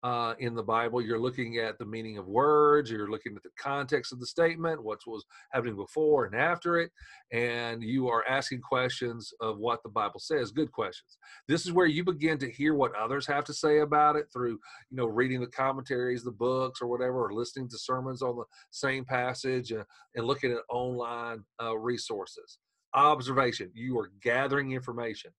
uh, 0.02 0.34
in 0.38 0.54
the 0.54 0.62
Bible. 0.62 1.02
You're 1.02 1.20
looking 1.20 1.58
at 1.58 1.78
the 1.78 1.84
meaning 1.84 2.18
of 2.18 2.26
words, 2.26 2.90
you're 2.90 3.10
looking 3.10 3.36
at 3.36 3.42
the 3.42 3.50
context 3.58 4.12
of 4.12 4.20
the 4.20 4.26
statement, 4.26 4.82
what 4.82 5.00
was 5.06 5.24
happening 5.52 5.76
before 5.76 6.24
and 6.24 6.34
after 6.34 6.78
it, 6.78 6.90
and 7.32 7.82
you 7.82 8.08
are 8.08 8.26
asking 8.26 8.60
questions 8.62 9.32
of 9.40 9.58
what 9.58 9.82
the 9.82 9.88
Bible 9.88 10.20
says, 10.20 10.50
good 10.50 10.72
questions. 10.72 11.18
This 11.48 11.66
is 11.66 11.72
where 11.72 11.86
you 11.86 12.04
begin 12.04 12.38
to 12.38 12.50
hear 12.50 12.74
what 12.74 12.94
others 12.94 13.26
have 13.26 13.44
to 13.44 13.54
say 13.54 13.80
about 13.80 14.16
it 14.16 14.26
through, 14.32 14.58
you 14.90 14.96
know, 14.96 15.06
reading 15.06 15.40
the 15.40 15.46
commentaries, 15.46 16.24
the 16.24 16.30
books, 16.30 16.80
or 16.80 16.86
whatever, 16.88 17.26
or 17.26 17.32
listening 17.32 17.68
to 17.68 17.78
sermons 17.78 18.22
on 18.22 18.36
the 18.36 18.44
same 18.70 19.04
passage 19.04 19.72
and, 19.72 19.84
and 20.14 20.26
looking 20.26 20.52
at 20.52 20.58
online 20.70 21.44
uh, 21.62 21.76
resources. 21.76 22.58
Observation, 22.94 23.70
you 23.74 23.98
are 23.98 24.10
gathering 24.22 24.72
information. 24.72 25.30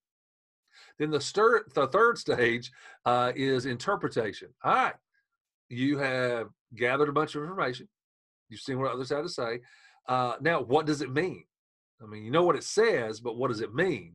Then 1.02 1.10
the, 1.10 1.20
stir, 1.20 1.64
the 1.74 1.88
third 1.88 2.20
stage 2.20 2.72
uh, 3.06 3.32
is 3.36 3.66
interpretation. 3.66 4.50
All 4.64 4.72
right, 4.72 4.94
you 5.68 5.98
have 5.98 6.50
gathered 6.76 7.10
a 7.10 7.12
bunch 7.12 7.34
of 7.34 7.42
information. 7.42 7.88
You've 8.50 8.60
seen 8.60 8.78
what 8.78 8.92
others 8.92 9.10
had 9.10 9.24
to 9.24 9.30
say. 9.30 9.62
Uh, 10.08 10.36
now, 10.42 10.62
what 10.62 10.86
does 10.86 11.02
it 11.02 11.12
mean? 11.12 11.44
I 12.04 12.06
mean, 12.06 12.24
you 12.24 12.30
know 12.30 12.44
what 12.44 12.56
it 12.56 12.64
says, 12.64 13.20
but 13.20 13.36
what 13.36 13.48
does 13.48 13.62
it 13.62 13.74
mean? 13.74 14.14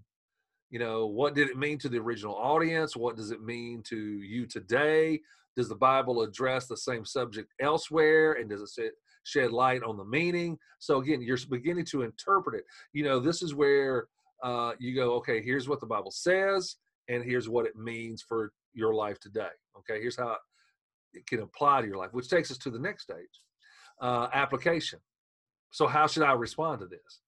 You 0.71 0.79
know, 0.79 1.07
what 1.07 1.35
did 1.35 1.51
it 1.51 1.59
mean 1.59 1.77
to 1.79 1.89
the 1.89 1.99
original 1.99 2.37
audience? 2.37 2.95
What 2.95 3.17
does 3.17 3.33
it 3.33 3.43
mean 3.43 3.83
to 3.89 3.97
you 3.97 4.47
today? 4.47 5.21
Does 5.57 5.69
the 5.69 5.75
Bible 5.75 6.23
address 6.23 6.69
the 6.69 6.77
same 6.77 7.05
subject 7.05 7.53
elsewhere? 7.61 8.35
And 8.35 8.49
does 8.49 8.79
it 8.79 8.93
shed 9.25 9.51
light 9.51 9.83
on 9.83 9.97
the 9.97 10.05
meaning? 10.05 10.57
So, 10.79 11.01
again, 11.01 11.21
you're 11.21 11.39
beginning 11.51 11.87
to 11.87 12.03
interpret 12.03 12.55
it. 12.55 12.65
You 12.93 13.03
know, 13.03 13.19
this 13.19 13.43
is 13.43 13.57
where 13.57 14.07
uh, 14.43 14.73
you 14.79 14.95
go, 14.95 15.15
okay, 15.15 15.43
here's 15.43 15.69
what 15.69 15.81
the 15.81 15.87
Bible 15.87 16.11
says, 16.11 16.77
and 17.09 17.25
here's 17.25 17.49
what 17.49 17.67
it 17.67 17.77
means 17.77 18.23
for 18.23 18.53
your 18.75 18.95
life 18.95 19.19
today. 19.21 19.49
Okay, 19.79 20.01
here's 20.01 20.17
how 20.17 20.37
it 21.15 21.27
can 21.27 21.41
apply 21.41 21.81
to 21.81 21.87
your 21.87 21.97
life, 21.97 22.13
which 22.13 22.29
takes 22.29 22.51
us 22.51 22.59
to 22.59 22.71
the 22.71 22.79
next 22.79 23.05
stage 23.05 23.41
uh, 24.01 24.29
application. 24.33 24.99
So, 25.71 25.87
how 25.87 26.07
should 26.07 26.23
I 26.23 26.33
respond 26.33 26.81
to 26.81 26.87
this? 26.87 27.21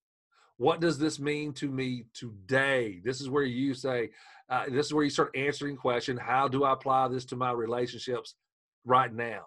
What 0.57 0.81
does 0.81 0.99
this 0.99 1.21
mean 1.21 1.53
to 1.55 1.71
me 1.71 2.07
today? 2.15 3.01
This 3.05 3.21
is 3.21 3.31
where 3.31 3.45
you 3.45 3.75
say, 3.75 4.11
uh, 4.51 4.65
this 4.69 4.87
is 4.87 4.95
where 4.95 5.05
you 5.05 5.11
start 5.11 5.31
answering 5.37 5.77
question. 5.77 6.17
How 6.17 6.49
do 6.49 6.65
I 6.65 6.73
apply 6.73 7.09
this 7.09 7.25
to 7.27 7.37
my 7.37 7.53
relationships 7.53 8.35
right 8.85 9.13
now? 9.13 9.47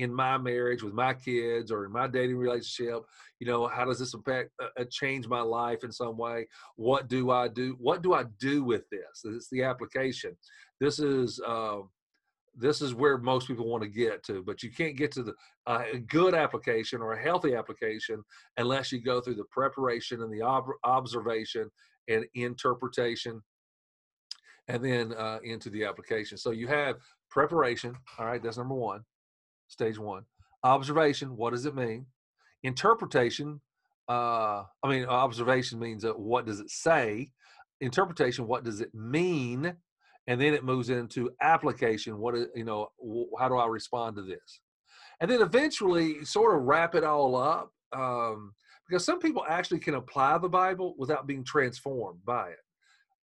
In 0.00 0.12
my 0.12 0.38
marriage 0.38 0.82
with 0.82 0.94
my 0.94 1.12
kids 1.12 1.70
or 1.70 1.84
in 1.84 1.92
my 1.92 2.06
dating 2.06 2.36
relationship 2.36 3.02
you 3.40 3.46
know 3.46 3.66
how 3.66 3.84
does 3.84 3.98
this 3.98 4.14
affect 4.14 4.50
uh, 4.62 4.68
uh, 4.78 4.84
change 4.90 5.26
my 5.26 5.40
life 5.40 5.82
in 5.82 5.90
some 5.90 6.16
way? 6.16 6.46
What 6.76 7.08
do 7.08 7.30
i 7.30 7.48
do? 7.48 7.76
What 7.80 8.02
do 8.02 8.12
i 8.12 8.24
do 8.38 8.62
with 8.62 8.88
this? 8.90 9.24
It's 9.24 9.48
the 9.50 9.62
application. 9.62 10.36
This 10.78 10.98
is 10.98 11.40
uh, 11.44 11.78
this 12.54 12.82
is 12.82 12.94
where 12.94 13.16
most 13.16 13.46
people 13.46 13.66
want 13.66 13.82
to 13.82 13.88
get 13.88 14.24
to 14.24 14.42
but 14.42 14.60
you 14.60 14.70
can't 14.70 14.96
get 14.96 15.12
to 15.12 15.22
the 15.22 15.32
uh, 15.66 15.84
a 15.92 15.98
good 15.98 16.34
application 16.34 17.00
or 17.00 17.12
a 17.12 17.22
healthy 17.22 17.54
application 17.54 18.22
unless 18.56 18.90
you 18.90 19.00
go 19.00 19.20
through 19.20 19.36
the 19.36 19.44
preparation 19.52 20.22
and 20.22 20.32
the 20.32 20.42
ob- 20.42 20.64
observation 20.84 21.70
and 22.08 22.26
interpretation 22.34 23.40
and 24.66 24.84
then 24.84 25.14
uh, 25.14 25.38
into 25.44 25.70
the 25.70 25.84
application. 25.84 26.36
So 26.36 26.50
you 26.50 26.66
have 26.66 26.96
preparation 27.30 27.94
all 28.18 28.26
right 28.26 28.42
that's 28.42 28.58
number 28.58 28.74
one 28.74 29.04
stage 29.70 29.98
one. 29.98 30.24
Observation 30.62 31.36
what 31.36 31.52
does 31.52 31.64
it 31.64 31.74
mean? 31.74 32.06
Interpretation 32.62 33.60
uh, 34.08 34.64
i 34.82 34.88
mean 34.88 35.04
observation 35.04 35.78
means 35.78 36.04
uh, 36.04 36.12
what 36.12 36.44
does 36.44 36.60
it 36.60 36.70
say? 36.70 37.30
Interpretation 37.80 38.46
what 38.46 38.64
does 38.64 38.80
it 38.80 38.94
mean? 38.94 39.74
And 40.26 40.40
then 40.40 40.52
it 40.52 40.64
moves 40.64 40.90
into 40.90 41.30
application 41.40 42.18
what 42.18 42.34
is 42.34 42.46
you 42.54 42.64
know 42.64 42.88
how 43.38 43.48
do 43.48 43.56
i 43.56 43.66
respond 43.66 44.16
to 44.16 44.22
this? 44.22 44.60
And 45.20 45.30
then 45.30 45.40
eventually 45.40 46.24
sort 46.24 46.56
of 46.56 46.62
wrap 46.62 46.94
it 46.94 47.04
all 47.04 47.36
up 47.36 47.72
um, 47.92 48.52
because 48.88 49.04
some 49.04 49.18
people 49.18 49.44
actually 49.48 49.78
can 49.78 49.94
apply 49.94 50.36
the 50.38 50.48
bible 50.48 50.94
without 50.98 51.26
being 51.26 51.44
transformed 51.44 52.20
by 52.24 52.48
it 52.48 52.58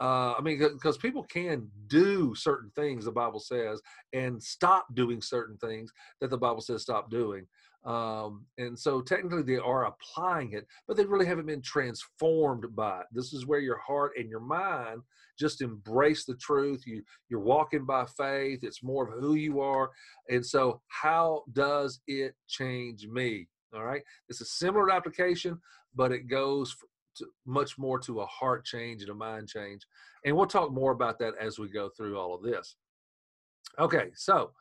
uh, 0.00 0.34
I 0.38 0.40
mean, 0.42 0.58
because 0.58 0.98
people 0.98 1.22
can 1.24 1.68
do 1.86 2.34
certain 2.34 2.70
things 2.76 3.04
the 3.04 3.12
Bible 3.12 3.40
says 3.40 3.80
and 4.12 4.42
stop 4.42 4.86
doing 4.94 5.22
certain 5.22 5.56
things 5.56 5.90
that 6.20 6.30
the 6.30 6.36
Bible 6.38 6.60
says 6.60 6.82
stop 6.82 7.10
doing. 7.10 7.46
Um, 7.84 8.44
and 8.58 8.76
so 8.76 9.00
technically 9.00 9.42
they 9.42 9.60
are 9.60 9.86
applying 9.86 10.52
it, 10.52 10.66
but 10.88 10.96
they 10.96 11.04
really 11.04 11.24
haven't 11.24 11.46
been 11.46 11.62
transformed 11.62 12.64
by 12.74 13.00
it. 13.00 13.06
This 13.12 13.32
is 13.32 13.46
where 13.46 13.60
your 13.60 13.78
heart 13.78 14.12
and 14.18 14.28
your 14.28 14.40
mind 14.40 15.02
just 15.38 15.62
embrace 15.62 16.24
the 16.24 16.34
truth. 16.34 16.82
You 16.84 17.02
you're 17.28 17.40
walking 17.40 17.86
by 17.86 18.06
faith. 18.18 18.60
It's 18.62 18.82
more 18.82 19.08
of 19.08 19.20
who 19.20 19.34
you 19.34 19.60
are. 19.60 19.90
And 20.28 20.44
so 20.44 20.80
how 20.88 21.44
does 21.52 22.00
it 22.08 22.34
change 22.48 23.06
me? 23.06 23.46
All 23.72 23.84
right. 23.84 24.02
It's 24.28 24.40
a 24.40 24.46
similar 24.46 24.90
application, 24.90 25.60
but 25.94 26.10
it 26.10 26.28
goes 26.28 26.74
to, 27.16 27.26
much 27.46 27.78
more 27.78 27.98
to 28.00 28.20
a 28.20 28.26
heart 28.26 28.64
change 28.64 29.02
and 29.02 29.10
a 29.10 29.14
mind 29.14 29.48
change. 29.48 29.82
And 30.24 30.36
we'll 30.36 30.46
talk 30.46 30.72
more 30.72 30.92
about 30.92 31.18
that 31.20 31.34
as 31.40 31.58
we 31.58 31.68
go 31.68 31.88
through 31.88 32.18
all 32.18 32.34
of 32.34 32.42
this. 32.42 32.76
Okay, 33.78 34.10
so 34.14 34.52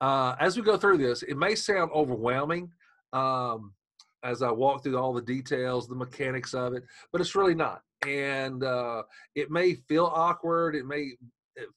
uh, 0.00 0.34
as 0.40 0.56
we 0.56 0.62
go 0.62 0.76
through 0.76 0.98
this, 0.98 1.22
it 1.22 1.36
may 1.36 1.54
sound 1.54 1.90
overwhelming 1.94 2.70
um, 3.12 3.72
as 4.24 4.42
I 4.42 4.50
walk 4.50 4.82
through 4.82 4.98
all 4.98 5.12
the 5.12 5.22
details, 5.22 5.86
the 5.86 5.94
mechanics 5.94 6.54
of 6.54 6.74
it, 6.74 6.82
but 7.12 7.20
it's 7.20 7.34
really 7.34 7.54
not. 7.54 7.82
And 8.06 8.64
uh, 8.64 9.02
it 9.34 9.50
may 9.50 9.74
feel 9.74 10.06
awkward. 10.06 10.74
It 10.74 10.86
may 10.86 11.12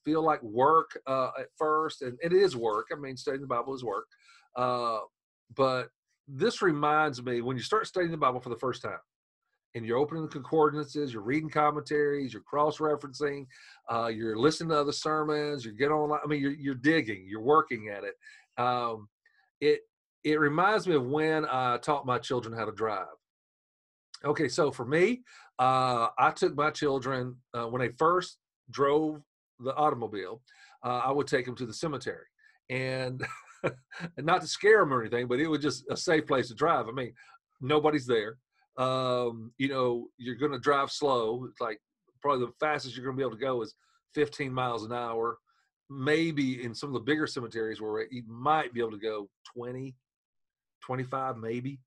feel 0.03 0.24
like 0.24 0.41
work 0.41 0.98
uh, 1.06 1.29
at 1.39 1.48
first, 1.58 2.01
and 2.01 2.17
it 2.22 2.34
is 2.34 2.56
work. 2.56 2.88
I 2.91 2.96
mean, 2.96 3.15
studying 3.17 3.41
the 3.41 3.48
Bible 3.48 3.75
is 3.75 3.84
work. 3.84 4.08
Uh, 4.56 5.00
but 5.56 5.89
this 6.27 6.62
reminds 6.62 7.24
me 7.24 7.41
when 7.41 7.56
you 7.56 7.63
start 7.63 7.88
studying 7.88 8.12
the 8.12 8.17
Bible 8.17 8.39
for 8.39 8.50
the 8.50 8.58
first 8.58 8.82
time, 8.82 8.98
and 9.77 9.86
you're 9.86 9.98
opening 9.98 10.24
the 10.24 10.29
concordances, 10.29 11.13
you're 11.13 11.22
reading 11.22 11.50
commentaries, 11.50 12.34
you're 12.34 12.41
cross-referencing, 12.41 13.46
uh, 13.91 14.07
you're 14.07 14.38
listening 14.38 14.69
to 14.69 14.79
other 14.79 14.91
sermons, 14.91 15.63
you're 15.63 15.74
getting 15.74 15.93
online. 15.93 16.19
I 16.24 16.27
mean, 16.27 16.41
you're 16.41 16.51
you're 16.51 16.75
digging, 16.75 17.25
you're 17.27 17.41
working 17.41 17.89
at 17.89 18.03
it. 18.03 18.15
Um, 18.62 19.07
it 19.62 19.81
it 20.24 20.39
reminds 20.39 20.88
me 20.88 20.96
of 20.96 21.05
when 21.05 21.46
I 21.46 21.77
taught 21.77 22.05
my 22.05 22.17
children 22.17 22.57
how 22.57 22.65
to 22.65 22.72
drive. 22.72 23.05
Okay, 24.25 24.48
so 24.48 24.72
for 24.72 24.86
me, 24.86 25.22
uh, 25.60 26.07
I 26.17 26.31
took 26.31 26.55
my 26.55 26.72
children 26.72 27.38
uh, 27.53 27.65
when 27.65 27.81
they 27.81 27.89
first 27.89 28.39
drove 28.72 29.22
the 29.60 29.75
automobile. 29.75 30.41
Uh, 30.84 31.01
I 31.05 31.12
would 31.12 31.27
take 31.27 31.46
them 31.46 31.55
to 31.55 31.65
the 31.65 31.74
cemetery, 31.74 32.25
and 32.69 33.25
not 34.17 34.41
to 34.41 34.48
scare 34.48 34.79
them 34.79 34.93
or 34.93 35.01
anything, 35.01 35.27
but 35.27 35.39
it 35.39 35.48
was 35.48 35.62
just 35.62 35.86
a 35.89 35.98
safe 35.98 36.25
place 36.25 36.48
to 36.48 36.55
drive. 36.55 36.88
I 36.88 36.91
mean, 36.91 37.13
nobody's 37.62 38.07
there 38.07 38.38
um, 38.77 39.51
you 39.57 39.69
know, 39.69 40.07
you're 40.17 40.36
going 40.36 40.51
to 40.51 40.60
drive 40.60 40.91
slow. 40.91 41.46
It's 41.50 41.62
like 41.62 41.79
probably 42.22 42.46
the 42.46 42.53
fastest 42.60 42.96
you're 42.96 43.05
going 43.05 43.15
to 43.15 43.19
be 43.19 43.25
able 43.25 43.38
to 43.38 43.43
go 43.43 43.62
is 43.62 43.75
15 44.15 44.53
miles 44.53 44.84
an 44.84 44.93
hour. 44.93 45.38
Maybe 45.89 46.63
in 46.63 46.75
some 46.75 46.89
of 46.89 46.93
the 46.93 47.00
bigger 47.00 47.27
cemeteries 47.27 47.81
where 47.81 48.05
you 48.12 48.24
might 48.27 48.74
be 48.74 48.81
able 48.81 48.91
to 48.91 48.98
go 48.98 49.29
20, 49.55 49.96
25, 50.84 51.38
maybe. 51.38 51.79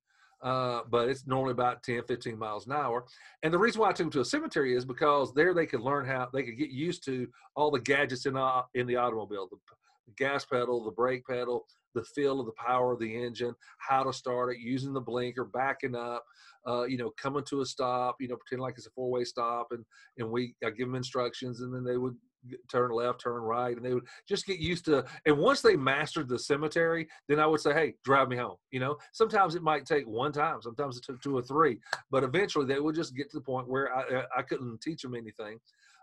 Uh, 0.42 0.80
but 0.90 1.08
it's 1.08 1.26
normally 1.26 1.52
about 1.52 1.82
10, 1.82 2.04
15 2.04 2.38
miles 2.38 2.66
an 2.66 2.72
hour. 2.72 3.04
And 3.42 3.52
the 3.52 3.58
reason 3.58 3.80
why 3.80 3.88
I 3.88 3.92
took 3.92 4.06
them 4.06 4.10
to 4.12 4.20
a 4.20 4.24
cemetery 4.24 4.74
is 4.74 4.86
because 4.86 5.34
there 5.34 5.52
they 5.52 5.66
could 5.66 5.80
learn 5.80 6.06
how 6.06 6.28
they 6.32 6.42
could 6.42 6.56
get 6.56 6.70
used 6.70 7.04
to 7.04 7.28
all 7.56 7.70
the 7.70 7.80
gadgets 7.80 8.24
in, 8.24 8.36
uh, 8.36 8.62
in 8.74 8.86
the 8.86 8.96
automobile, 8.96 9.48
the, 9.50 9.58
the 10.06 10.14
gas 10.16 10.46
pedal, 10.46 10.82
the 10.82 10.92
brake 10.92 11.26
pedal, 11.26 11.66
the 11.94 12.04
feel 12.04 12.40
of 12.40 12.46
the 12.46 12.52
power 12.52 12.92
of 12.92 13.00
the 13.00 13.22
engine, 13.22 13.54
how 13.78 14.02
to 14.02 14.12
start 14.12 14.52
it, 14.52 14.60
using 14.60 14.92
the 14.92 15.00
blinker, 15.00 15.44
backing 15.44 15.94
up, 15.94 16.24
uh, 16.66 16.84
you 16.84 16.96
know, 16.96 17.10
coming 17.16 17.44
to 17.44 17.60
a 17.60 17.66
stop, 17.66 18.16
you 18.20 18.28
know, 18.28 18.36
pretending 18.36 18.62
like 18.62 18.74
it's 18.76 18.86
a 18.86 18.90
four 18.90 19.10
way 19.10 19.24
stop, 19.24 19.68
and 19.72 19.84
and 20.18 20.30
we 20.30 20.54
I 20.64 20.70
give 20.70 20.88
them 20.88 20.94
instructions, 20.94 21.60
and 21.60 21.74
then 21.74 21.84
they 21.84 21.96
would 21.96 22.16
turn 22.70 22.90
left, 22.90 23.20
turn 23.20 23.42
right, 23.42 23.76
and 23.76 23.84
they 23.84 23.94
would 23.94 24.06
just 24.28 24.46
get 24.46 24.58
used 24.58 24.84
to. 24.86 25.04
And 25.26 25.38
once 25.38 25.60
they 25.60 25.76
mastered 25.76 26.28
the 26.28 26.38
cemetery, 26.38 27.08
then 27.28 27.38
I 27.40 27.46
would 27.46 27.60
say, 27.60 27.72
"Hey, 27.72 27.94
drive 28.04 28.28
me 28.28 28.36
home." 28.36 28.56
You 28.70 28.80
know, 28.80 28.96
sometimes 29.12 29.54
it 29.54 29.62
might 29.62 29.86
take 29.86 30.06
one 30.06 30.32
time, 30.32 30.62
sometimes 30.62 30.96
it 30.96 31.04
took 31.04 31.20
two 31.20 31.36
or 31.36 31.42
three, 31.42 31.78
but 32.10 32.24
eventually 32.24 32.66
they 32.66 32.80
would 32.80 32.94
just 32.94 33.14
get 33.16 33.30
to 33.30 33.38
the 33.38 33.44
point 33.44 33.68
where 33.68 33.94
I 33.94 34.24
I 34.36 34.42
couldn't 34.42 34.80
teach 34.80 35.02
them 35.02 35.14
anything. 35.14 35.60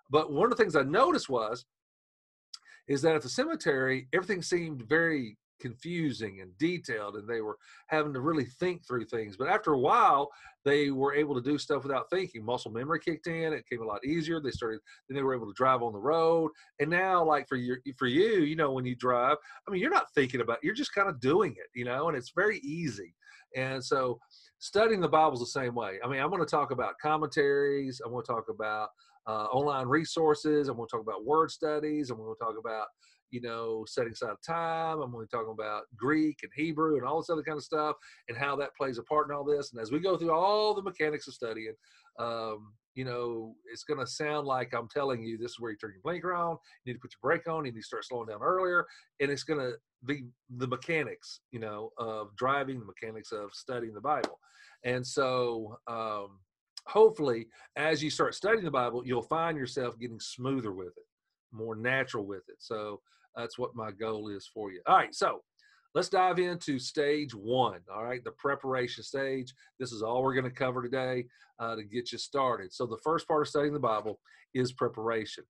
But 0.09 0.31
one 0.31 0.45
of 0.45 0.51
the 0.51 0.63
things 0.63 0.75
I 0.75 0.83
noticed 0.83 1.29
was 1.29 1.65
is 2.87 3.01
that 3.01 3.15
at 3.15 3.21
the 3.21 3.29
cemetery 3.29 4.07
everything 4.13 4.41
seemed 4.41 4.87
very 4.87 5.37
confusing 5.59 6.41
and 6.41 6.57
detailed 6.57 7.15
and 7.15 7.27
they 7.27 7.41
were 7.41 7.57
having 7.87 8.13
to 8.13 8.21
really 8.21 8.45
think 8.45 8.85
through 8.85 9.05
things. 9.05 9.37
But 9.37 9.49
after 9.49 9.73
a 9.73 9.79
while 9.79 10.29
they 10.65 10.91
were 10.91 11.13
able 11.13 11.33
to 11.33 11.41
do 11.41 11.57
stuff 11.57 11.83
without 11.83 12.09
thinking. 12.09 12.43
Muscle 12.43 12.71
memory 12.71 12.99
kicked 12.99 13.27
in 13.27 13.53
it 13.53 13.63
came 13.69 13.81
a 13.81 13.85
lot 13.85 14.03
easier 14.05 14.39
they 14.39 14.51
started 14.51 14.79
then 15.07 15.15
they 15.15 15.23
were 15.23 15.35
able 15.35 15.47
to 15.47 15.53
drive 15.53 15.81
on 15.81 15.93
the 15.93 15.99
road. 15.99 16.51
And 16.79 16.89
now 16.89 17.23
like 17.23 17.47
for 17.47 17.55
your 17.55 17.79
for 17.97 18.07
you 18.07 18.41
you 18.41 18.55
know 18.55 18.71
when 18.71 18.85
you 18.85 18.95
drive 18.95 19.37
i 19.67 19.71
mean 19.71 19.81
you're 19.81 19.91
not 19.91 20.13
thinking 20.13 20.41
about 20.41 20.57
it, 20.57 20.63
you're 20.63 20.73
just 20.73 20.93
kind 20.93 21.09
of 21.09 21.19
doing 21.19 21.51
it 21.53 21.67
you 21.73 21.85
know 21.85 22.09
and 22.09 22.17
it's 22.17 22.31
very 22.35 22.59
easy. 22.59 23.13
And 23.55 23.83
so 23.83 24.19
studying 24.59 24.99
the 24.99 25.07
bible's 25.07 25.39
the 25.39 25.45
same 25.45 25.75
way. 25.75 25.99
I 26.03 26.07
mean 26.07 26.19
i'm 26.19 26.29
going 26.29 26.43
to 26.43 26.49
talk 26.49 26.71
about 26.71 26.95
commentaries 27.01 28.01
i'm 28.03 28.11
going 28.11 28.25
to 28.25 28.31
talk 28.31 28.49
about 28.49 28.89
uh, 29.27 29.45
online 29.51 29.87
resources 29.87 30.69
i'm 30.69 30.77
going 30.77 30.87
to 30.87 30.91
talk 30.97 31.01
about 31.01 31.25
word 31.25 31.51
studies 31.51 32.09
i'm 32.09 32.17
going 32.17 32.33
to 32.33 32.43
talk 32.43 32.55
about 32.57 32.87
you 33.31 33.41
know, 33.41 33.85
setting 33.87 34.13
aside 34.13 34.35
time. 34.45 35.01
I'm 35.01 35.13
only 35.13 35.27
talking 35.27 35.53
about 35.53 35.83
Greek 35.95 36.39
and 36.43 36.51
Hebrew 36.55 36.97
and 36.97 37.05
all 37.05 37.19
this 37.19 37.29
other 37.29 37.43
kind 37.43 37.57
of 37.57 37.63
stuff 37.63 37.95
and 38.29 38.37
how 38.37 38.55
that 38.57 38.75
plays 38.75 38.97
a 38.97 39.03
part 39.03 39.29
in 39.29 39.35
all 39.35 39.43
this. 39.43 39.71
And 39.71 39.81
as 39.81 39.91
we 39.91 39.99
go 39.99 40.17
through 40.17 40.33
all 40.33 40.73
the 40.73 40.81
mechanics 40.81 41.27
of 41.27 41.33
studying, 41.33 41.73
um, 42.19 42.73
you 42.95 43.05
know, 43.05 43.55
it's 43.71 43.83
going 43.83 43.99
to 43.99 44.07
sound 44.07 44.47
like 44.47 44.73
I'm 44.73 44.89
telling 44.89 45.23
you 45.23 45.37
this 45.37 45.51
is 45.51 45.59
where 45.59 45.71
you 45.71 45.77
turn 45.77 45.93
your 45.93 46.01
blinker 46.03 46.33
on, 46.33 46.57
you 46.83 46.91
need 46.91 46.97
to 46.97 46.99
put 46.99 47.11
your 47.11 47.29
brake 47.29 47.47
on, 47.47 47.65
you 47.65 47.71
need 47.71 47.81
to 47.81 47.85
start 47.85 48.05
slowing 48.05 48.27
down 48.27 48.41
earlier. 48.41 48.85
And 49.19 49.29
it's 49.29 49.43
going 49.43 49.59
to 49.59 49.73
be 50.05 50.25
the 50.57 50.67
mechanics, 50.67 51.41
you 51.51 51.59
know, 51.59 51.91
of 51.97 52.35
driving, 52.35 52.79
the 52.79 52.85
mechanics 52.85 53.31
of 53.31 53.51
studying 53.53 53.93
the 53.93 54.01
Bible. 54.01 54.39
And 54.83 55.05
so, 55.05 55.77
um, 55.87 56.39
hopefully, 56.87 57.47
as 57.75 58.01
you 58.01 58.09
start 58.09 58.33
studying 58.33 58.65
the 58.65 58.71
Bible, 58.71 59.05
you'll 59.05 59.21
find 59.21 59.57
yourself 59.57 59.99
getting 59.99 60.19
smoother 60.19 60.71
with 60.71 60.93
it, 60.97 61.05
more 61.51 61.75
natural 61.75 62.25
with 62.25 62.43
it. 62.49 62.57
So, 62.59 63.01
that's 63.35 63.57
what 63.57 63.75
my 63.75 63.91
goal 63.91 64.29
is 64.29 64.49
for 64.51 64.71
you. 64.71 64.81
All 64.87 64.97
right. 64.97 65.13
So, 65.13 65.41
let's 65.93 66.09
dive 66.09 66.39
into 66.39 66.79
stage 66.79 67.33
one. 67.33 67.79
All 67.93 68.03
right, 68.03 68.23
the 68.23 68.31
preparation 68.31 69.03
stage. 69.03 69.53
This 69.79 69.91
is 69.91 70.01
all 70.01 70.23
we're 70.23 70.33
going 70.33 70.43
to 70.45 70.51
cover 70.51 70.83
today 70.83 71.25
uh, 71.59 71.75
to 71.75 71.83
get 71.83 72.11
you 72.11 72.17
started. 72.17 72.73
So, 72.73 72.85
the 72.85 72.99
first 73.03 73.27
part 73.27 73.41
of 73.41 73.47
studying 73.47 73.73
the 73.73 73.79
Bible 73.79 74.19
is 74.53 74.71
preparation. 74.73 75.43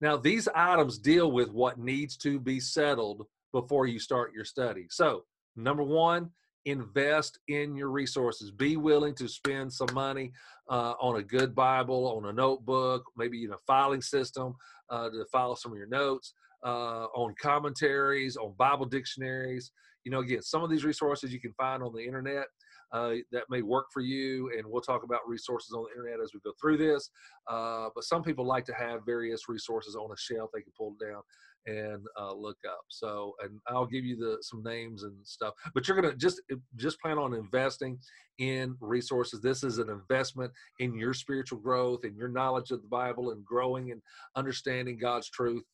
Now, 0.00 0.16
these 0.16 0.48
items 0.54 0.98
deal 0.98 1.32
with 1.32 1.50
what 1.50 1.78
needs 1.78 2.16
to 2.18 2.38
be 2.38 2.60
settled 2.60 3.26
before 3.52 3.86
you 3.86 3.98
start 3.98 4.34
your 4.34 4.44
study. 4.44 4.86
So, 4.90 5.24
number 5.56 5.82
one, 5.82 6.30
invest 6.66 7.38
in 7.48 7.76
your 7.76 7.90
resources. 7.90 8.50
Be 8.50 8.76
willing 8.76 9.14
to 9.16 9.28
spend 9.28 9.72
some 9.72 9.92
money 9.92 10.32
uh, 10.68 10.94
on 11.00 11.16
a 11.16 11.22
good 11.22 11.54
Bible, 11.54 12.16
on 12.16 12.26
a 12.26 12.32
notebook, 12.32 13.04
maybe 13.16 13.38
even 13.38 13.54
a 13.54 13.58
filing 13.66 14.02
system 14.02 14.54
uh, 14.90 15.10
to 15.10 15.24
file 15.30 15.56
some 15.56 15.72
of 15.72 15.78
your 15.78 15.88
notes, 15.88 16.34
uh, 16.64 17.06
on 17.14 17.34
commentaries, 17.40 18.36
on 18.36 18.54
Bible 18.56 18.86
dictionaries. 18.86 19.72
You 20.04 20.10
know, 20.10 20.20
again, 20.20 20.42
some 20.42 20.62
of 20.62 20.70
these 20.70 20.84
resources 20.84 21.32
you 21.32 21.40
can 21.40 21.52
find 21.54 21.82
on 21.82 21.92
the 21.92 22.04
internet. 22.04 22.46
Uh, 22.92 23.14
that 23.32 23.42
may 23.50 23.60
work 23.60 23.86
for 23.92 24.02
you, 24.02 24.52
and 24.56 24.64
we'll 24.64 24.80
talk 24.80 25.02
about 25.02 25.18
resources 25.26 25.72
on 25.72 25.82
the 25.82 26.00
internet 26.00 26.22
as 26.22 26.32
we 26.32 26.38
go 26.44 26.52
through 26.60 26.76
this. 26.76 27.10
Uh, 27.48 27.88
but 27.92 28.04
some 28.04 28.22
people 28.22 28.46
like 28.46 28.64
to 28.64 28.74
have 28.74 29.04
various 29.04 29.48
resources 29.48 29.96
on 29.96 30.12
a 30.12 30.16
shelf 30.16 30.48
they 30.54 30.60
can 30.60 30.72
pull 30.78 30.94
down 31.00 31.20
and 31.66 32.02
uh, 32.18 32.32
look 32.32 32.58
up. 32.68 32.84
So, 32.88 33.34
and 33.42 33.60
I'll 33.68 33.86
give 33.86 34.04
you 34.04 34.16
the 34.16 34.38
some 34.42 34.62
names 34.62 35.02
and 35.02 35.14
stuff. 35.24 35.54
But 35.74 35.86
you're 35.86 36.00
gonna 36.00 36.16
just 36.16 36.40
just 36.76 37.00
plan 37.00 37.18
on 37.18 37.34
investing 37.34 37.98
in 38.38 38.76
resources. 38.80 39.40
This 39.40 39.62
is 39.62 39.78
an 39.78 39.88
investment 39.88 40.52
in 40.80 40.94
your 40.94 41.14
spiritual 41.14 41.58
growth 41.58 42.04
and 42.04 42.16
your 42.16 42.28
knowledge 42.28 42.70
of 42.70 42.82
the 42.82 42.88
Bible 42.88 43.30
and 43.30 43.44
growing 43.44 43.92
and 43.92 44.02
understanding 44.36 44.98
God's 44.98 45.30
truth. 45.30 45.64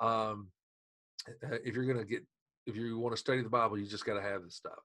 Um, 0.00 0.48
uh, 1.44 1.56
if 1.64 1.74
you're 1.74 1.86
gonna 1.86 2.04
get 2.04 2.24
if 2.68 2.76
you 2.76 2.98
want 2.98 3.14
to 3.14 3.20
study 3.20 3.42
the 3.42 3.48
Bible, 3.48 3.78
you 3.78 3.86
just 3.86 4.04
got 4.04 4.14
to 4.14 4.22
have 4.22 4.44
this 4.44 4.54
stuff. 4.54 4.78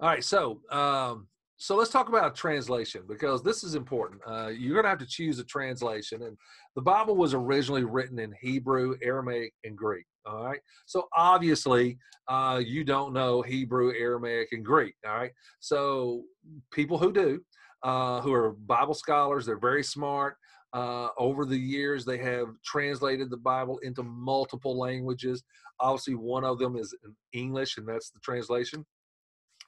All 0.00 0.08
right, 0.08 0.24
so 0.24 0.60
um, 0.70 1.28
so 1.58 1.76
let's 1.76 1.90
talk 1.90 2.08
about 2.08 2.34
translation 2.34 3.02
because 3.08 3.42
this 3.42 3.64
is 3.64 3.74
important. 3.74 4.20
Uh, 4.26 4.48
you're 4.48 4.74
going 4.74 4.84
to 4.84 4.90
have 4.90 4.98
to 4.98 5.06
choose 5.06 5.38
a 5.38 5.44
translation, 5.44 6.22
and 6.22 6.36
the 6.74 6.82
Bible 6.82 7.16
was 7.16 7.32
originally 7.32 7.84
written 7.84 8.18
in 8.18 8.34
Hebrew, 8.40 8.96
Aramaic, 9.02 9.54
and 9.64 9.76
Greek. 9.76 10.04
All 10.26 10.44
right, 10.44 10.60
so 10.86 11.08
obviously 11.16 11.98
uh, 12.28 12.60
you 12.64 12.84
don't 12.84 13.12
know 13.12 13.42
Hebrew, 13.42 13.92
Aramaic, 13.96 14.48
and 14.52 14.64
Greek. 14.64 14.94
All 15.06 15.16
right, 15.16 15.32
so 15.60 16.24
people 16.72 16.98
who 16.98 17.12
do, 17.12 17.40
uh, 17.82 18.20
who 18.20 18.32
are 18.32 18.52
Bible 18.52 18.94
scholars, 18.94 19.46
they're 19.46 19.58
very 19.58 19.84
smart. 19.84 20.36
Uh, 20.72 21.08
over 21.16 21.46
the 21.46 21.56
years, 21.56 22.04
they 22.04 22.18
have 22.18 22.48
translated 22.64 23.30
the 23.30 23.36
Bible 23.36 23.78
into 23.78 24.02
multiple 24.02 24.78
languages. 24.78 25.42
Obviously, 25.80 26.14
one 26.14 26.44
of 26.44 26.58
them 26.58 26.76
is 26.76 26.94
English, 27.32 27.78
and 27.78 27.88
that's 27.88 28.10
the 28.10 28.20
translation 28.20 28.84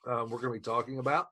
um, 0.07 0.30
we're 0.30 0.40
going 0.40 0.52
to 0.52 0.59
be 0.59 0.61
talking 0.61 0.99
about 0.99 1.28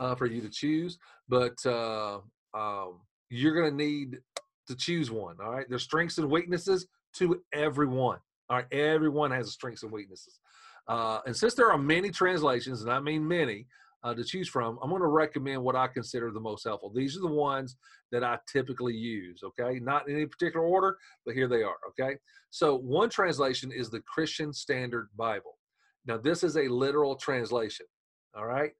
uh, 0.00 0.14
for 0.16 0.26
you 0.26 0.40
to 0.40 0.48
choose. 0.48 0.98
But 1.28 1.54
uh, 1.64 2.18
um, 2.54 3.00
you're 3.28 3.54
going 3.54 3.70
to 3.70 3.76
need 3.76 4.18
to 4.66 4.74
choose 4.74 5.10
one. 5.10 5.36
All 5.42 5.52
right. 5.52 5.66
There's 5.68 5.84
strengths 5.84 6.18
and 6.18 6.30
weaknesses 6.30 6.86
to 7.16 7.40
everyone. 7.52 8.18
All 8.48 8.56
right. 8.56 8.72
Everyone 8.72 9.30
has 9.30 9.52
strengths 9.52 9.84
and 9.84 9.92
weaknesses. 9.92 10.40
Uh, 10.88 11.20
and 11.26 11.36
since 11.36 11.54
there 11.54 11.70
are 11.70 11.78
many 11.78 12.10
translations, 12.10 12.82
and 12.82 12.90
I 12.90 12.98
mean 12.98 13.26
many, 13.26 13.66
uh, 14.02 14.14
to 14.14 14.24
choose 14.24 14.48
from, 14.48 14.78
I'm 14.82 14.88
going 14.88 15.02
to 15.02 15.08
recommend 15.08 15.62
what 15.62 15.76
I 15.76 15.86
consider 15.86 16.30
the 16.30 16.40
most 16.40 16.64
helpful. 16.64 16.90
These 16.90 17.16
are 17.16 17.20
the 17.20 17.26
ones 17.26 17.76
that 18.12 18.24
I 18.24 18.38
typically 18.50 18.94
use, 18.94 19.42
okay? 19.44 19.78
Not 19.78 20.08
in 20.08 20.16
any 20.16 20.26
particular 20.26 20.64
order, 20.64 20.96
but 21.26 21.34
here 21.34 21.48
they 21.48 21.62
are, 21.62 21.76
okay? 21.90 22.16
So, 22.48 22.76
one 22.76 23.10
translation 23.10 23.70
is 23.70 23.90
the 23.90 24.00
Christian 24.00 24.52
Standard 24.52 25.08
Bible. 25.16 25.58
Now, 26.06 26.16
this 26.16 26.42
is 26.42 26.56
a 26.56 26.66
literal 26.68 27.14
translation. 27.14 27.86
All 28.34 28.46
right. 28.46 28.72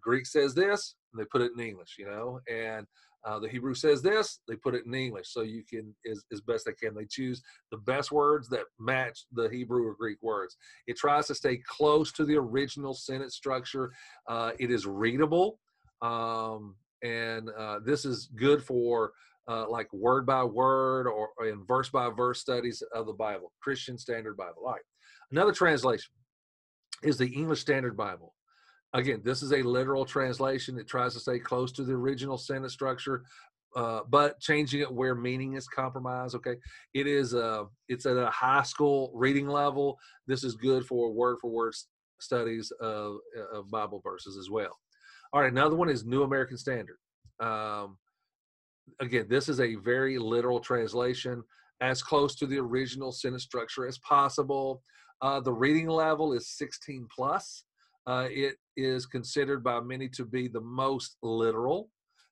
Greek 0.00 0.26
says 0.26 0.54
this, 0.54 0.94
and 1.12 1.20
they 1.20 1.26
put 1.26 1.42
it 1.42 1.52
in 1.56 1.64
English, 1.64 1.96
you 1.98 2.06
know, 2.06 2.40
and 2.50 2.86
uh, 3.24 3.38
the 3.38 3.48
Hebrew 3.48 3.74
says 3.74 4.02
this, 4.02 4.40
they 4.46 4.56
put 4.56 4.74
it 4.74 4.84
in 4.84 4.94
English. 4.94 5.28
So 5.30 5.40
you 5.40 5.64
can, 5.68 5.94
as, 6.10 6.22
as 6.30 6.42
best 6.42 6.66
they 6.66 6.72
can, 6.72 6.94
they 6.94 7.06
choose 7.06 7.42
the 7.70 7.78
best 7.78 8.12
words 8.12 8.48
that 8.50 8.64
match 8.78 9.24
the 9.32 9.48
Hebrew 9.48 9.86
or 9.86 9.94
Greek 9.94 10.18
words. 10.20 10.56
It 10.86 10.98
tries 10.98 11.26
to 11.28 11.34
stay 11.34 11.60
close 11.66 12.12
to 12.12 12.24
the 12.24 12.36
original 12.36 12.92
sentence 12.92 13.34
structure. 13.34 13.92
Uh, 14.28 14.52
it 14.58 14.70
is 14.70 14.86
readable. 14.86 15.58
Um, 16.02 16.76
and 17.02 17.48
uh, 17.50 17.78
this 17.84 18.04
is 18.04 18.28
good 18.36 18.62
for 18.62 19.12
uh, 19.48 19.68
like 19.70 19.90
word 19.92 20.26
by 20.26 20.44
word 20.44 21.06
or, 21.06 21.30
or 21.38 21.46
in 21.46 21.64
verse 21.64 21.88
by 21.88 22.10
verse 22.10 22.40
studies 22.40 22.82
of 22.94 23.06
the 23.06 23.12
Bible, 23.12 23.52
Christian 23.62 23.96
Standard 23.96 24.36
Bible. 24.36 24.62
All 24.66 24.72
right. 24.72 24.82
Another 25.30 25.52
translation 25.52 26.12
is 27.02 27.16
the 27.16 27.28
English 27.28 27.60
Standard 27.60 27.96
Bible 27.96 28.34
again, 28.94 29.20
this 29.24 29.42
is 29.42 29.52
a 29.52 29.62
literal 29.62 30.04
translation. 30.04 30.78
It 30.78 30.88
tries 30.88 31.12
to 31.14 31.20
stay 31.20 31.38
close 31.38 31.72
to 31.72 31.84
the 31.84 31.92
original 31.92 32.38
sentence 32.38 32.72
structure, 32.72 33.24
uh, 33.76 34.00
but 34.08 34.40
changing 34.40 34.80
it 34.80 34.92
where 34.92 35.14
meaning 35.14 35.54
is 35.54 35.66
compromised. 35.66 36.34
Okay, 36.36 36.56
it 36.94 37.06
is 37.06 37.34
uh, 37.34 37.64
it's 37.88 38.06
at 38.06 38.16
a 38.16 38.30
high 38.30 38.62
school 38.62 39.10
reading 39.14 39.48
level. 39.48 39.98
This 40.26 40.44
is 40.44 40.54
good 40.54 40.86
for 40.86 41.12
word 41.12 41.38
for 41.40 41.50
word 41.50 41.74
studies 42.20 42.72
of, 42.80 43.16
of 43.52 43.70
Bible 43.70 44.00
verses 44.02 44.38
as 44.38 44.48
well. 44.48 44.78
All 45.32 45.40
right, 45.40 45.50
another 45.50 45.76
one 45.76 45.90
is 45.90 46.04
New 46.04 46.22
American 46.22 46.56
Standard. 46.56 46.96
Um, 47.40 47.98
again, 49.00 49.26
this 49.28 49.48
is 49.48 49.60
a 49.60 49.74
very 49.74 50.16
literal 50.16 50.60
translation, 50.60 51.42
as 51.80 52.02
close 52.02 52.36
to 52.36 52.46
the 52.46 52.58
original 52.58 53.10
sentence 53.10 53.42
structure 53.42 53.86
as 53.86 53.98
possible. 53.98 54.82
Uh, 55.20 55.40
the 55.40 55.52
reading 55.52 55.88
level 55.88 56.32
is 56.32 56.56
16 56.56 57.08
plus. 57.14 57.64
Uh, 58.06 58.28
it 58.30 58.56
is 58.76 59.06
considered 59.06 59.64
by 59.64 59.80
many 59.80 60.08
to 60.08 60.24
be 60.24 60.48
the 60.48 60.60
most 60.60 61.16
literal 61.22 61.90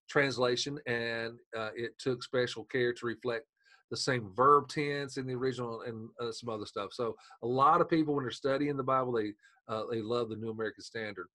translation, 0.08 0.78
and 0.86 1.38
uh, 1.56 1.70
it 1.74 1.92
took 1.98 2.22
special 2.22 2.64
care 2.64 2.92
to 2.92 3.06
reflect 3.06 3.46
the 3.90 3.96
same 3.96 4.30
verb 4.34 4.68
tense 4.68 5.16
in 5.16 5.26
the 5.26 5.34
original 5.34 5.82
and 5.82 6.08
uh, 6.20 6.32
some 6.32 6.48
other 6.48 6.66
stuff. 6.66 6.90
So 6.92 7.14
a 7.42 7.46
lot 7.46 7.80
of 7.80 7.88
people, 7.88 8.14
when 8.14 8.24
they're 8.24 8.30
studying 8.30 8.76
the 8.76 8.82
Bible, 8.82 9.12
they 9.12 9.32
uh, 9.68 9.84
they 9.90 10.02
love 10.02 10.28
the 10.28 10.36
New 10.36 10.50
American 10.50 10.82
Standard. 10.82 11.28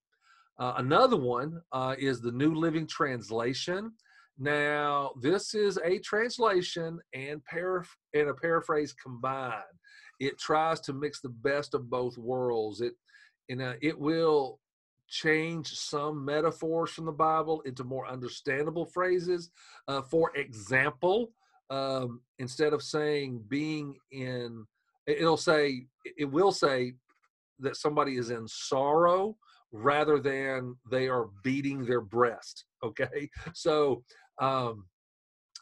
Uh, 0.60 0.74
another 0.78 1.18
one 1.18 1.62
uh, 1.72 1.96
is 1.98 2.20
the 2.20 2.32
New 2.32 2.54
Living 2.54 2.88
Translation. 2.88 3.92
Now, 4.40 5.12
this 5.22 5.54
is 5.56 5.80
a 5.84 6.00
translation 6.00 7.00
and, 7.14 7.42
paraph- 7.52 7.96
and 8.14 8.30
a 8.30 8.34
paraphrase 8.34 8.94
combined. 8.94 9.64
It 10.20 10.38
tries 10.40 10.80
to 10.82 10.94
mix 10.94 11.22
the 11.22 11.30
best 11.30 11.74
of 11.74 11.90
both 11.90 12.18
worlds. 12.18 12.82
It 12.82 12.94
and 13.50 13.62
uh, 13.62 13.74
it 13.82 13.98
will 13.98 14.60
change 15.08 15.74
some 15.74 16.24
metaphors 16.24 16.90
from 16.92 17.06
the 17.06 17.12
Bible 17.12 17.62
into 17.62 17.84
more 17.84 18.08
understandable 18.08 18.86
phrases. 18.86 19.52
Uh, 19.88 20.02
for 20.02 20.32
example, 20.36 21.32
um, 21.70 22.22
instead 22.40 22.74
of 22.74 22.82
saying 22.82 23.44
being 23.48 23.96
in, 24.12 24.66
it'll 25.06 25.38
say, 25.38 25.86
it 26.18 26.26
will 26.26 26.52
say 26.52 26.94
that 27.60 27.78
somebody 27.78 28.18
is 28.18 28.30
in 28.30 28.48
sorrow 28.48 29.38
rather 29.72 30.20
than 30.20 30.76
they 30.90 31.08
are 31.08 31.28
beating 31.44 31.86
their 31.86 32.02
breast. 32.02 32.66
Okay. 32.84 33.30
So, 33.56 34.04
um, 34.40 34.86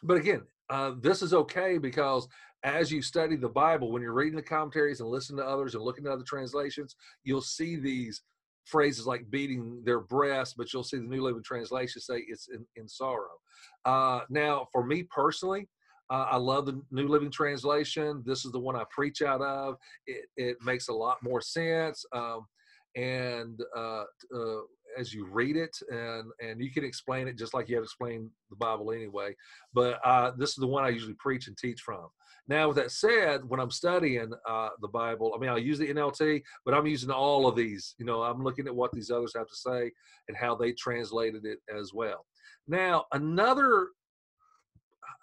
but 0.03 0.17
again, 0.17 0.41
uh, 0.69 0.91
this 0.99 1.21
is 1.21 1.33
okay 1.33 1.77
because 1.77 2.27
as 2.65 2.91
you 2.91 3.01
study 3.01 3.35
the 3.35 3.47
Bible, 3.47 3.91
when 3.91 4.01
you're 4.01 4.13
reading 4.13 4.35
the 4.35 4.41
commentaries 4.41 4.99
and 4.99 5.07
listening 5.07 5.37
to 5.37 5.45
others 5.45 5.75
and 5.75 5.83
looking 5.83 6.07
at 6.07 6.11
other 6.11 6.23
translations, 6.23 6.95
you'll 7.23 7.41
see 7.41 7.75
these 7.75 8.23
phrases 8.65 9.05
like 9.05 9.29
beating 9.29 9.83
their 9.85 9.99
breast, 9.99 10.55
but 10.57 10.73
you'll 10.73 10.83
see 10.83 10.97
the 10.97 11.03
New 11.03 11.21
Living 11.21 11.43
Translation 11.43 12.01
say 12.01 12.25
it's 12.27 12.47
in, 12.47 12.65
in 12.75 12.87
sorrow. 12.87 13.37
Uh, 13.85 14.21
now, 14.29 14.67
for 14.71 14.83
me 14.83 15.03
personally, 15.03 15.69
uh, 16.09 16.25
I 16.31 16.37
love 16.37 16.65
the 16.65 16.81
New 16.89 17.07
Living 17.07 17.29
Translation. 17.29 18.23
This 18.25 18.45
is 18.45 18.51
the 18.51 18.59
one 18.59 18.75
I 18.75 18.83
preach 18.89 19.21
out 19.21 19.41
of. 19.41 19.75
It, 20.07 20.25
it 20.35 20.57
makes 20.65 20.87
a 20.87 20.93
lot 20.93 21.17
more 21.21 21.41
sense. 21.41 22.03
Um, 22.13 22.47
and 22.95 23.59
uh, 23.77 24.05
uh 24.35 24.61
as 24.97 25.13
you 25.13 25.27
read 25.29 25.55
it, 25.55 25.75
and 25.89 26.31
and 26.41 26.61
you 26.61 26.71
can 26.71 26.83
explain 26.83 27.27
it 27.27 27.37
just 27.37 27.53
like 27.53 27.69
you 27.69 27.75
have 27.75 27.83
to 27.83 27.85
explain 27.85 28.29
the 28.49 28.55
Bible 28.55 28.91
anyway. 28.91 29.35
But 29.73 29.99
uh, 30.03 30.31
this 30.37 30.49
is 30.49 30.55
the 30.55 30.67
one 30.67 30.83
I 30.83 30.89
usually 30.89 31.15
preach 31.15 31.47
and 31.47 31.57
teach 31.57 31.81
from. 31.81 32.07
Now, 32.47 32.67
with 32.67 32.77
that 32.77 32.91
said, 32.91 33.41
when 33.47 33.59
I'm 33.59 33.71
studying 33.71 34.31
uh, 34.47 34.69
the 34.79 34.87
Bible, 34.87 35.33
I 35.35 35.39
mean, 35.39 35.49
I 35.49 35.57
use 35.57 35.79
the 35.79 35.87
NLT, 35.87 36.43
but 36.63 36.75
I'm 36.75 36.85
using 36.85 37.09
all 37.09 37.47
of 37.47 37.55
these. 37.55 37.95
You 37.97 38.05
know, 38.05 38.21
I'm 38.21 38.43
looking 38.43 38.67
at 38.67 38.75
what 38.75 38.91
these 38.91 39.09
others 39.09 39.33
have 39.35 39.47
to 39.47 39.55
say 39.55 39.91
and 40.27 40.37
how 40.37 40.55
they 40.55 40.71
translated 40.73 41.45
it 41.45 41.59
as 41.75 41.91
well. 41.93 42.25
Now, 42.67 43.05
another, 43.13 43.89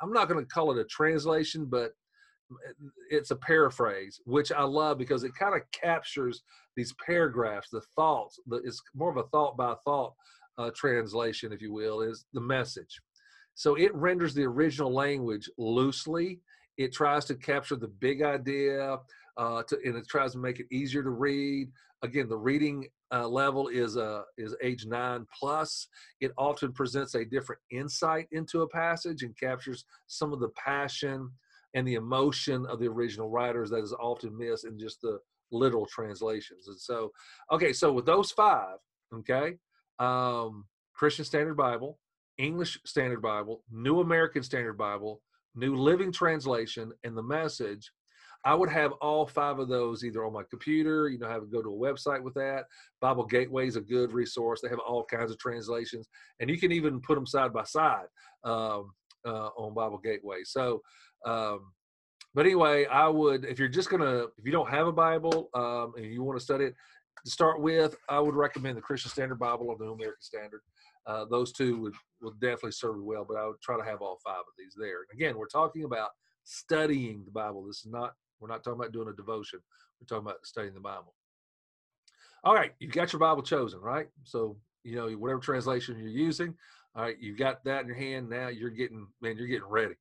I'm 0.01 0.13
not 0.13 0.29
going 0.29 0.45
to 0.45 0.49
call 0.49 0.73
it 0.73 0.81
a 0.81 0.85
translation, 0.85 1.67
but 1.67 1.93
it's 3.11 3.31
a 3.31 3.37
paraphrase, 3.37 4.21
which 4.25 4.53
I 4.53 4.63
love 4.63 4.99
because 4.99 5.25
it 5.25 5.35
kind 5.39 5.55
of 5.55 5.63
captures 5.73 6.43
these 6.77 6.95
paragraphs, 7.05 7.69
the 7.71 7.83
thoughts. 7.97 8.39
The, 8.47 8.57
it's 8.65 8.81
more 8.95 9.11
of 9.11 9.17
a 9.17 9.29
thought 9.29 9.57
by 9.57 9.75
thought 9.85 10.15
uh, 10.59 10.71
translation, 10.75 11.53
if 11.53 11.61
you 11.61 11.73
will, 11.73 12.01
is 12.01 12.25
the 12.33 12.41
message. 12.41 13.01
So 13.55 13.75
it 13.75 13.95
renders 13.95 14.35
the 14.35 14.45
original 14.45 14.93
language 14.93 15.49
loosely 15.59 16.41
it 16.79 16.93
tries 16.93 17.25
to 17.27 17.35
capture 17.35 17.77
the 17.77 17.89
big 17.89 18.23
idea, 18.23 18.99
uh, 19.37 19.63
to, 19.65 19.79
and 19.85 19.97
it 19.97 20.09
tries 20.09 20.33
to 20.33 20.39
make 20.39 20.61
it 20.61 20.67
easier 20.71 21.03
to 21.03 21.11
read. 21.11 21.71
again, 22.03 22.29
the 22.29 22.37
reading 22.37 22.89
uh, 23.13 23.29
level 23.29 23.69
is 23.69 23.97
uh, 23.97 24.23
is 24.39 24.57
age 24.63 24.87
nine 24.87 25.27
plus. 25.39 25.87
It 26.21 26.33
often 26.39 26.73
presents 26.73 27.15
a 27.15 27.25
different 27.25 27.61
insight 27.71 28.27
into 28.33 28.63
a 28.63 28.69
passage 28.69 29.23
and 29.23 29.37
captures 29.39 29.85
some 30.07 30.33
of 30.33 30.41
the 30.41 30.49
passion 30.51 31.31
and 31.75 31.87
the 31.87 31.95
emotion 31.95 32.67
of 32.67 32.79
the 32.79 32.89
original 32.89 33.31
writers 33.31 33.71
that 33.71 33.83
is 33.83 33.95
often 33.95 34.37
missed 34.37 34.65
in 34.65 34.79
just 34.79 35.01
the 35.01 35.19
literal 35.51 35.87
translations. 35.87 36.69
And 36.69 36.79
so, 36.79 37.11
okay, 37.51 37.73
so 37.73 37.93
with 37.93 38.07
those 38.07 38.31
five, 38.31 38.77
okay, 39.15 39.57
um, 39.99 40.65
Christian 40.95 41.25
Standard 41.25 41.57
Bible, 41.57 41.99
English 42.39 42.79
Standard 42.87 43.23
Bible, 43.23 43.63
New 43.71 44.01
American 44.01 44.43
Standard 44.43 44.79
Bible, 44.79 45.21
New 45.55 45.77
Living 45.77 46.13
Translation, 46.13 46.93
and 47.05 47.17
the 47.17 47.23
Message. 47.23 47.91
I 48.45 48.55
would 48.55 48.71
have 48.71 48.93
all 49.01 49.25
five 49.25 49.61
of 49.61 49.69
those 49.69 50.05
either 50.05 50.25
on 50.25 50.33
my 50.33 50.43
computer, 50.51 51.09
you 51.09 51.19
know, 51.19 51.29
have 51.29 51.51
go 51.53 51.63
to 51.63 51.69
a 51.69 51.73
website 51.73 52.23
with 52.23 52.35
that. 52.35 52.65
Bible 53.01 53.25
Gateway 53.25 53.69
is 53.69 53.77
a 53.77 53.81
good 53.81 54.13
resource. 54.13 54.61
They 54.61 54.69
have 54.69 54.81
all 54.81 55.05
kinds 55.05 55.31
of 55.31 55.39
translations, 55.39 56.09
and 56.41 56.51
you 56.51 56.59
can 56.59 56.73
even 56.73 57.01
put 57.01 57.15
them 57.15 57.27
side 57.27 57.53
by 57.53 57.63
side 57.65 58.07
um, 58.43 58.93
uh, 59.25 59.51
on 59.57 59.75
Bible 59.75 59.99
Gateway. 59.99 60.39
So, 60.45 60.83
um, 61.25 61.73
but 62.35 62.47
anyway, 62.47 62.87
I 62.87 63.09
would, 63.09 63.45
if 63.45 63.59
you're 63.59 63.69
just 63.69 63.91
gonna, 63.91 64.27
if 64.39 64.45
you 64.45 64.53
don't 64.53 64.71
have 64.71 64.87
a 64.87 64.93
Bible 64.93 65.51
um, 65.55 65.93
and 65.97 66.07
you 66.07 66.23
want 66.23 66.39
to 66.39 66.45
study 66.45 66.67
it, 66.67 66.75
to 67.25 67.31
start 67.31 67.61
with, 67.61 67.97
I 68.09 68.19
would 68.21 68.35
recommend 68.35 68.77
the 68.77 68.83
Christian 68.83 69.11
Standard 69.11 69.39
Bible 69.39 69.67
or 69.69 69.77
the 69.77 69.85
New 69.85 69.93
American 69.93 70.23
Standard. 70.23 70.61
Uh, 71.07 71.25
those 71.31 71.53
two 71.53 71.79
would, 71.81 71.95
would 72.23 72.41
definitely 72.41 72.73
serve 72.73 73.03
well, 73.03 73.25
but 73.29 73.37
I 73.37 73.47
would 73.47 73.61
try 73.61 73.77
to 73.77 73.85
have 73.85 74.01
all 74.01 74.19
five 74.25 74.39
of 74.39 74.55
these 74.59 74.75
there. 74.77 75.01
And 75.11 75.21
again, 75.21 75.37
we're 75.37 75.47
talking 75.47 75.85
about 75.85 76.11
studying 76.45 77.25
the 77.25 77.31
Bible. 77.31 77.65
This 77.67 77.85
is 77.85 77.93
not, 77.93 78.13
we're 78.41 78.49
not 78.49 78.65
talking 78.65 78.81
about 78.81 78.93
doing 78.93 79.09
a 79.09 79.13
devotion. 79.13 79.61
We're 80.01 80.07
talking 80.07 80.27
about 80.27 80.45
studying 80.45 80.75
the 80.75 80.81
Bible. 80.81 81.15
All 82.45 82.55
right, 82.55 82.73
you've 82.81 82.93
got 82.93 83.13
your 83.13 83.21
Bible 83.21 83.43
chosen, 83.43 83.81
right? 83.81 84.09
So, 84.25 84.57
you 84.83 84.97
know, 84.97 85.09
whatever 85.11 85.41
translation 85.41 85.99
you're 85.99 86.09
using, 86.09 86.55
all 86.97 87.03
right, 87.05 87.17
you've 87.21 87.39
got 87.39 87.63
that 87.65 87.83
in 87.83 87.87
your 87.87 87.97
hand. 87.97 88.29
Now 88.29 88.49
you're 88.49 88.71
getting, 88.71 89.07
man, 89.21 89.37
you're 89.37 89.47
getting 89.47 89.69
ready. 89.69 89.95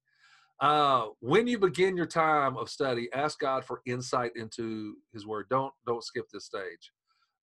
Uh, 0.62 1.08
when 1.21 1.47
you 1.47 1.58
begin 1.58 1.97
your 1.97 2.06
time 2.06 2.56
of 2.56 2.69
study, 2.69 3.10
ask 3.13 3.39
God 3.39 3.65
for 3.65 3.82
insight 3.88 4.32
into 4.36 4.95
His 5.12 5.26
Word. 5.26 5.47
Don't 5.50 5.74
don't 5.88 6.04
skip 6.04 6.26
this 6.32 6.45
stage. 6.45 6.91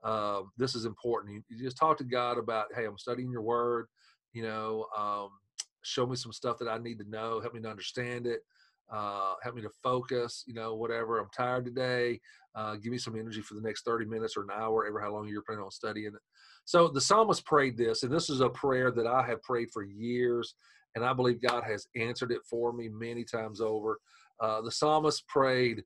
Uh, 0.04 0.42
this 0.56 0.76
is 0.76 0.84
important. 0.84 1.34
You, 1.34 1.42
you, 1.48 1.64
just 1.64 1.76
talk 1.76 1.98
to 1.98 2.04
God 2.04 2.38
about, 2.38 2.66
hey, 2.76 2.84
I'm 2.84 2.96
studying 2.96 3.32
Your 3.32 3.42
Word. 3.42 3.86
You 4.32 4.44
know, 4.44 4.86
um, 4.96 5.30
show 5.82 6.06
me 6.06 6.14
some 6.14 6.32
stuff 6.32 6.58
that 6.58 6.68
I 6.68 6.78
need 6.78 7.00
to 7.00 7.10
know. 7.10 7.40
Help 7.40 7.54
me 7.54 7.60
to 7.60 7.68
understand 7.68 8.28
it. 8.28 8.40
Uh, 8.88 9.34
help 9.42 9.56
me 9.56 9.62
to 9.62 9.70
focus. 9.82 10.44
You 10.46 10.54
know, 10.54 10.76
whatever. 10.76 11.18
I'm 11.18 11.28
tired 11.36 11.64
today. 11.64 12.20
Uh, 12.54 12.76
give 12.76 12.92
me 12.92 12.98
some 12.98 13.18
energy 13.18 13.40
for 13.40 13.54
the 13.54 13.60
next 13.60 13.84
30 13.84 14.06
minutes 14.06 14.36
or 14.36 14.42
an 14.42 14.50
hour, 14.54 14.86
ever 14.86 15.00
how 15.00 15.12
long 15.12 15.26
you're 15.26 15.42
planning 15.42 15.64
on 15.64 15.72
studying 15.72 16.14
it. 16.14 16.22
So 16.64 16.86
the 16.86 17.00
psalmist 17.00 17.44
prayed 17.44 17.76
this, 17.76 18.04
and 18.04 18.12
this 18.12 18.30
is 18.30 18.40
a 18.40 18.48
prayer 18.48 18.92
that 18.92 19.06
I 19.08 19.26
have 19.26 19.42
prayed 19.42 19.70
for 19.72 19.82
years 19.82 20.54
and 20.94 21.04
I 21.04 21.12
believe 21.12 21.42
God 21.42 21.64
has 21.64 21.86
answered 21.96 22.32
it 22.32 22.40
for 22.48 22.72
me 22.72 22.88
many 22.88 23.24
times 23.24 23.60
over. 23.60 23.98
Uh, 24.40 24.60
the 24.60 24.70
psalmist 24.70 25.26
prayed, 25.28 25.82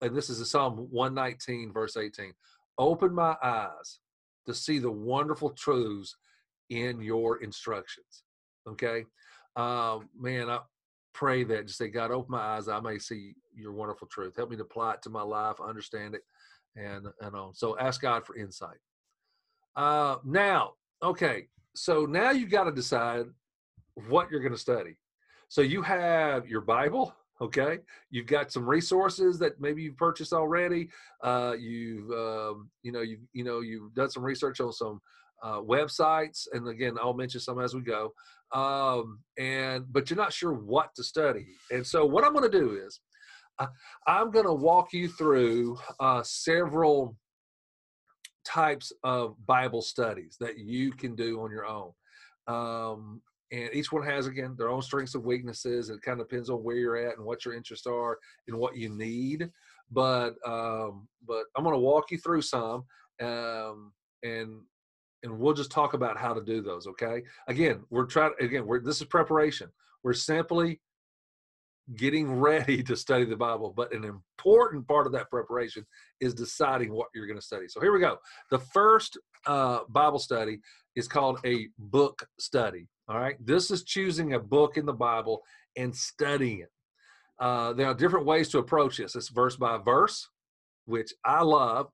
and 0.00 0.16
this 0.16 0.30
is 0.30 0.38
the 0.38 0.44
Psalm 0.44 0.88
119, 0.90 1.72
verse 1.72 1.96
18 1.96 2.32
Open 2.78 3.14
my 3.14 3.36
eyes 3.42 4.00
to 4.46 4.54
see 4.54 4.78
the 4.78 4.90
wonderful 4.90 5.50
truths 5.50 6.16
in 6.70 7.00
your 7.00 7.42
instructions. 7.42 8.24
Okay. 8.68 9.04
Um, 9.56 10.08
man, 10.18 10.50
I 10.50 10.58
pray 11.14 11.44
that 11.44 11.66
just 11.66 11.78
say, 11.78 11.88
God, 11.88 12.10
open 12.10 12.32
my 12.32 12.40
eyes, 12.40 12.68
I 12.68 12.80
may 12.80 12.98
see 12.98 13.34
your 13.54 13.72
wonderful 13.72 14.06
truth. 14.08 14.36
Help 14.36 14.50
me 14.50 14.56
to 14.56 14.62
apply 14.62 14.94
it 14.94 15.02
to 15.02 15.10
my 15.10 15.22
life, 15.22 15.56
understand 15.66 16.14
it, 16.14 16.22
and 16.76 17.06
and 17.20 17.34
on. 17.34 17.54
So 17.54 17.78
ask 17.78 18.02
God 18.02 18.26
for 18.26 18.36
insight. 18.36 18.76
Uh, 19.74 20.16
now, 20.24 20.72
okay, 21.02 21.48
so 21.74 22.06
now 22.06 22.30
you've 22.30 22.50
got 22.50 22.64
to 22.64 22.72
decide 22.72 23.26
what 24.08 24.30
you're 24.30 24.40
going 24.40 24.52
to 24.52 24.58
study. 24.58 24.96
So 25.48 25.62
you 25.62 25.82
have 25.82 26.48
your 26.48 26.60
Bible, 26.60 27.14
okay? 27.40 27.78
You've 28.10 28.26
got 28.26 28.52
some 28.52 28.68
resources 28.68 29.38
that 29.38 29.60
maybe 29.60 29.82
you've 29.82 29.96
purchased 29.96 30.32
already. 30.32 30.88
Uh, 31.22 31.54
you've 31.58 32.10
um, 32.10 32.70
you 32.82 32.92
know 32.92 33.00
you 33.00 33.18
you 33.32 33.44
know 33.44 33.60
you've 33.60 33.94
done 33.94 34.10
some 34.10 34.24
research 34.24 34.60
on 34.60 34.72
some 34.72 35.00
uh, 35.42 35.60
websites, 35.60 36.46
and 36.52 36.68
again, 36.68 36.96
I'll 37.00 37.14
mention 37.14 37.40
some 37.40 37.60
as 37.60 37.74
we 37.74 37.82
go. 37.82 38.12
Um, 38.52 39.20
and 39.38 39.84
but 39.92 40.08
you're 40.08 40.16
not 40.16 40.32
sure 40.32 40.52
what 40.52 40.94
to 40.96 41.04
study, 41.04 41.46
and 41.70 41.86
so 41.86 42.04
what 42.04 42.24
I'm 42.24 42.32
going 42.32 42.50
to 42.50 42.58
do 42.58 42.80
is 42.84 43.00
uh, 43.58 43.66
I'm 44.06 44.30
going 44.30 44.46
to 44.46 44.52
walk 44.52 44.92
you 44.92 45.08
through 45.08 45.78
uh, 46.00 46.22
several 46.24 47.16
types 48.44 48.92
of 49.02 49.34
Bible 49.46 49.82
studies 49.82 50.36
that 50.40 50.58
you 50.58 50.92
can 50.92 51.14
do 51.14 51.40
on 51.40 51.50
your 51.50 51.66
own. 51.66 51.92
Um, 52.46 53.22
and 53.52 53.70
each 53.72 53.92
one 53.92 54.02
has 54.02 54.26
again 54.26 54.54
their 54.58 54.68
own 54.68 54.82
strengths 54.82 55.14
and 55.14 55.24
weaknesses. 55.24 55.90
It 55.90 56.02
kind 56.02 56.20
of 56.20 56.28
depends 56.28 56.50
on 56.50 56.64
where 56.64 56.76
you're 56.76 56.96
at 56.96 57.16
and 57.16 57.24
what 57.24 57.44
your 57.44 57.54
interests 57.54 57.86
are 57.86 58.18
and 58.48 58.56
what 58.58 58.76
you 58.76 58.88
need. 58.88 59.50
But 59.90 60.34
um 60.44 61.06
but 61.26 61.44
i'm 61.56 61.62
going 61.62 61.74
to 61.74 61.80
walk 61.80 62.10
you 62.10 62.18
through 62.18 62.42
some 62.42 62.84
um 63.22 63.92
and 64.22 64.60
and 65.22 65.38
we'll 65.38 65.54
just 65.54 65.70
talk 65.70 65.94
about 65.94 66.18
how 66.18 66.34
to 66.34 66.42
do 66.42 66.60
those 66.60 66.86
okay? 66.86 67.22
Again 67.46 67.84
we're 67.90 68.06
trying 68.06 68.32
again 68.40 68.66
we're 68.66 68.80
this 68.80 69.00
is 69.00 69.06
preparation. 69.06 69.68
We're 70.02 70.12
simply 70.12 70.80
getting 71.94 72.32
ready 72.40 72.82
to 72.82 72.96
study 72.96 73.24
the 73.24 73.36
bible 73.36 73.72
but 73.76 73.94
an 73.94 74.02
important 74.02 74.88
part 74.88 75.06
of 75.06 75.12
that 75.12 75.30
preparation 75.30 75.86
is 76.20 76.34
deciding 76.34 76.92
what 76.92 77.08
you're 77.14 77.28
going 77.28 77.38
to 77.38 77.46
study. 77.46 77.68
So 77.68 77.80
here 77.80 77.92
we 77.92 78.00
go. 78.00 78.18
The 78.50 78.58
first 78.58 79.16
uh, 79.46 79.80
bible 79.88 80.18
study 80.18 80.58
is 80.96 81.06
called 81.06 81.38
a 81.46 81.68
book 81.78 82.26
study 82.40 82.88
all 83.08 83.18
right. 83.18 83.36
This 83.44 83.70
is 83.70 83.84
choosing 83.84 84.34
a 84.34 84.40
book 84.40 84.76
in 84.76 84.86
the 84.86 84.92
Bible 84.92 85.42
and 85.76 85.94
studying 85.94 86.60
it. 86.60 86.70
Uh, 87.38 87.72
there 87.72 87.86
are 87.86 87.94
different 87.94 88.26
ways 88.26 88.48
to 88.48 88.58
approach 88.58 88.96
this. 88.96 89.14
It's 89.14 89.28
verse 89.28 89.56
by 89.56 89.78
verse, 89.78 90.28
which 90.86 91.12
I 91.24 91.42
love. 91.42 91.88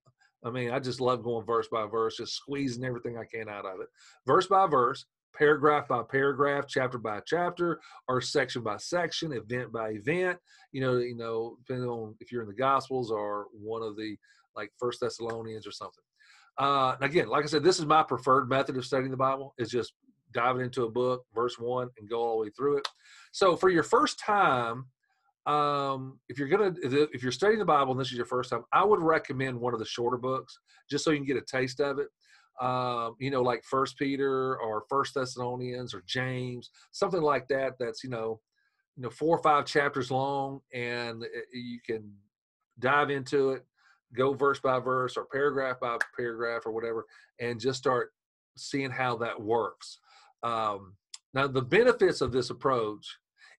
I 0.44 0.51
mean, 0.51 0.70
I 0.70 0.79
just 0.79 1.01
love 1.01 1.22
going 1.22 1.46
verse 1.46 1.68
by 1.70 1.87
verse, 1.87 2.16
just 2.16 2.35
squeezing 2.35 2.85
everything 2.85 3.18
I 3.18 3.25
can 3.25 3.48
out 3.48 3.66
of 3.66 3.81
it. 3.81 3.88
Verse 4.27 4.46
by 4.46 4.66
verse, 4.66 5.05
paragraph 5.37 5.88
by 5.88 6.03
paragraph, 6.11 6.64
chapter 6.68 6.98
by 6.98 7.20
chapter, 7.27 7.81
or 8.09 8.20
section 8.20 8.62
by 8.62 8.77
section, 8.79 9.33
event 9.33 9.72
by 9.72 9.90
event. 9.90 10.38
You 10.72 10.81
know, 10.81 10.98
you 10.98 11.16
know, 11.16 11.57
depending 11.59 11.88
on 11.88 12.14
if 12.20 12.33
you're 12.33 12.42
in 12.42 12.48
the 12.48 12.55
Gospels 12.55 13.11
or 13.11 13.46
one 13.53 13.83
of 13.83 13.96
the 13.96 14.16
like 14.57 14.70
First 14.79 15.01
Thessalonians 15.01 15.66
or 15.66 15.72
something. 15.72 16.05
Uh, 16.59 16.96
again, 17.01 17.29
like 17.29 17.44
I 17.44 17.48
said, 17.48 17.64
this 17.64 17.79
is 17.79 17.87
my 17.87 18.03
preferred 18.03 18.48
method 18.48 18.77
of 18.77 18.85
studying 18.85 19.11
the 19.11 19.16
Bible. 19.16 19.55
Is 19.59 19.70
just 19.70 19.92
diving 20.33 20.62
into 20.62 20.85
a 20.85 20.90
book, 20.90 21.25
verse 21.35 21.59
one, 21.59 21.88
and 21.99 22.09
go 22.09 22.21
all 22.21 22.38
the 22.38 22.45
way 22.45 22.51
through 22.51 22.79
it. 22.79 22.88
So 23.33 23.57
for 23.57 23.71
your 23.71 23.83
first 23.83 24.18
time, 24.18 24.87
um, 25.47 26.21
if 26.29 26.38
you're 26.38 26.49
gonna 26.49 26.73
if 26.83 27.23
you're 27.23 27.33
studying 27.33 27.59
the 27.59 27.64
Bible 27.64 27.92
and 27.92 28.01
this 28.01 28.11
is 28.11 28.16
your 28.16 28.27
first 28.27 28.51
time, 28.51 28.64
I 28.73 28.85
would 28.85 29.01
recommend 29.01 29.61
one 29.61 29.73
of 29.73 29.81
the 29.81 29.87
shorter 29.87 30.16
books 30.16 30.59
just 30.88 31.05
so 31.05 31.11
you 31.11 31.18
can 31.18 31.27
get 31.27 31.37
a 31.37 31.40
taste 31.40 31.81
of 31.81 31.99
it. 31.99 32.09
Um, 32.61 33.16
you 33.18 33.31
know, 33.31 33.42
like 33.42 33.64
First 33.64 33.99
Peter 33.99 34.57
or 34.61 34.85
First 34.88 35.14
Thessalonians 35.14 35.95
or 35.95 36.03
James, 36.07 36.71
something 36.92 37.23
like 37.23 37.49
that. 37.49 37.75
That's 37.79 38.05
you 38.05 38.11
know, 38.11 38.40
you 38.97 39.03
know, 39.03 39.11
four 39.11 39.37
or 39.37 39.42
five 39.42 39.66
chapters 39.66 40.11
long, 40.11 40.61
and 40.73 41.25
you 41.53 41.81
can 41.85 42.12
dive 42.79 43.11
into 43.11 43.51
it, 43.51 43.64
go 44.14 44.35
verse 44.35 44.61
by 44.61 44.79
verse 44.79 45.16
or 45.16 45.25
paragraph 45.25 45.81
by 45.81 45.99
paragraph 46.16 46.66
or 46.66 46.73
whatever, 46.73 47.07
and 47.40 47.59
just 47.59 47.79
start 47.79 48.12
seeing 48.57 48.90
how 48.90 49.16
that 49.16 49.40
works. 49.40 49.99
Um, 50.42 50.94
now, 51.35 51.46
the 51.46 51.62
benefits 51.62 52.20
of 52.20 52.33
this 52.33 52.50
approach 52.50 53.07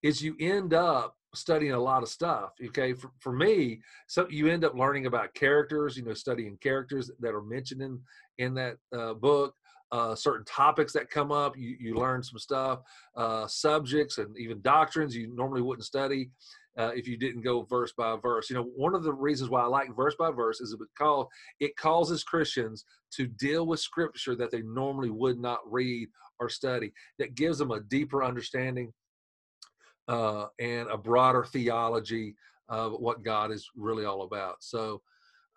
is 0.04 0.22
you 0.22 0.36
end 0.39 0.74
up 0.74 1.15
studying 1.34 1.74
a 1.74 1.80
lot 1.80 2.04
of 2.04 2.10
stuff. 2.10 2.52
Okay, 2.63 2.93
for, 2.93 3.12
for 3.19 3.34
me, 3.34 3.82
so 4.08 4.28
you 4.30 4.48
end 4.48 4.63
up 4.63 4.76
learning 4.76 5.06
about 5.06 5.34
characters. 5.34 5.98
You 5.98 6.04
know, 6.04 6.13
studying 6.13 6.58
characters 6.62 7.10
that 7.19 7.34
are 7.34 7.41
mentioned 7.41 7.82
in 7.82 8.00
in 8.38 8.54
that 8.56 8.78
uh, 8.96 9.13
book. 9.13 9.56
Uh, 9.91 10.15
certain 10.15 10.43
topics 10.46 10.91
that 10.91 11.08
come 11.12 11.32
up, 11.32 11.56
you, 11.56 11.78
you 11.80 11.93
learn 11.93 12.24
some 12.24 12.39
stuff, 12.39 12.80
uh, 13.15 13.46
subjects, 13.46 14.17
and 14.17 14.36
even 14.39 14.60
doctrines 14.63 15.15
you 15.15 15.32
normally 15.36 15.62
wouldn't 15.62 15.86
study 15.86 16.32
uh, 16.78 16.92
if 16.96 17.08
you 17.08 17.18
didn't 17.18 17.42
go 17.42 17.64
verse 17.64 17.94
by 17.96 18.16
verse. 18.22 18.50
You 18.50 18.56
know, 18.56 18.70
one 18.76 18.96
of 18.96 19.04
the 19.04 19.14
reasons 19.14 19.50
why 19.50 19.62
I 19.62 19.68
like 19.68 19.96
verse 19.96 20.16
by 20.18 20.32
verse 20.32 20.60
is 20.60 20.76
because 20.76 21.28
it 21.60 21.76
causes 21.78 22.24
Christians 22.24 22.86
to 23.12 23.28
deal 23.28 23.68
with 23.68 23.80
scripture 23.80 24.36
that 24.36 24.52
they 24.52 24.62
normally 24.62 25.10
would 25.10 25.40
not 25.40 25.60
read 25.70 26.10
or 26.40 26.50
study. 26.50 26.92
That 27.20 27.36
gives 27.36 27.58
them 27.58 27.72
a 27.72 27.82
deeper 27.82 28.24
understanding 28.24 28.92
uh, 30.08 30.48
and 30.60 30.90
a 30.90 30.98
broader 30.98 31.46
theology 31.46 32.36
of 32.70 32.94
what 32.94 33.24
God 33.24 33.52
is 33.52 33.70
really 33.76 34.06
all 34.06 34.24
about. 34.24 34.56
So, 34.62 35.02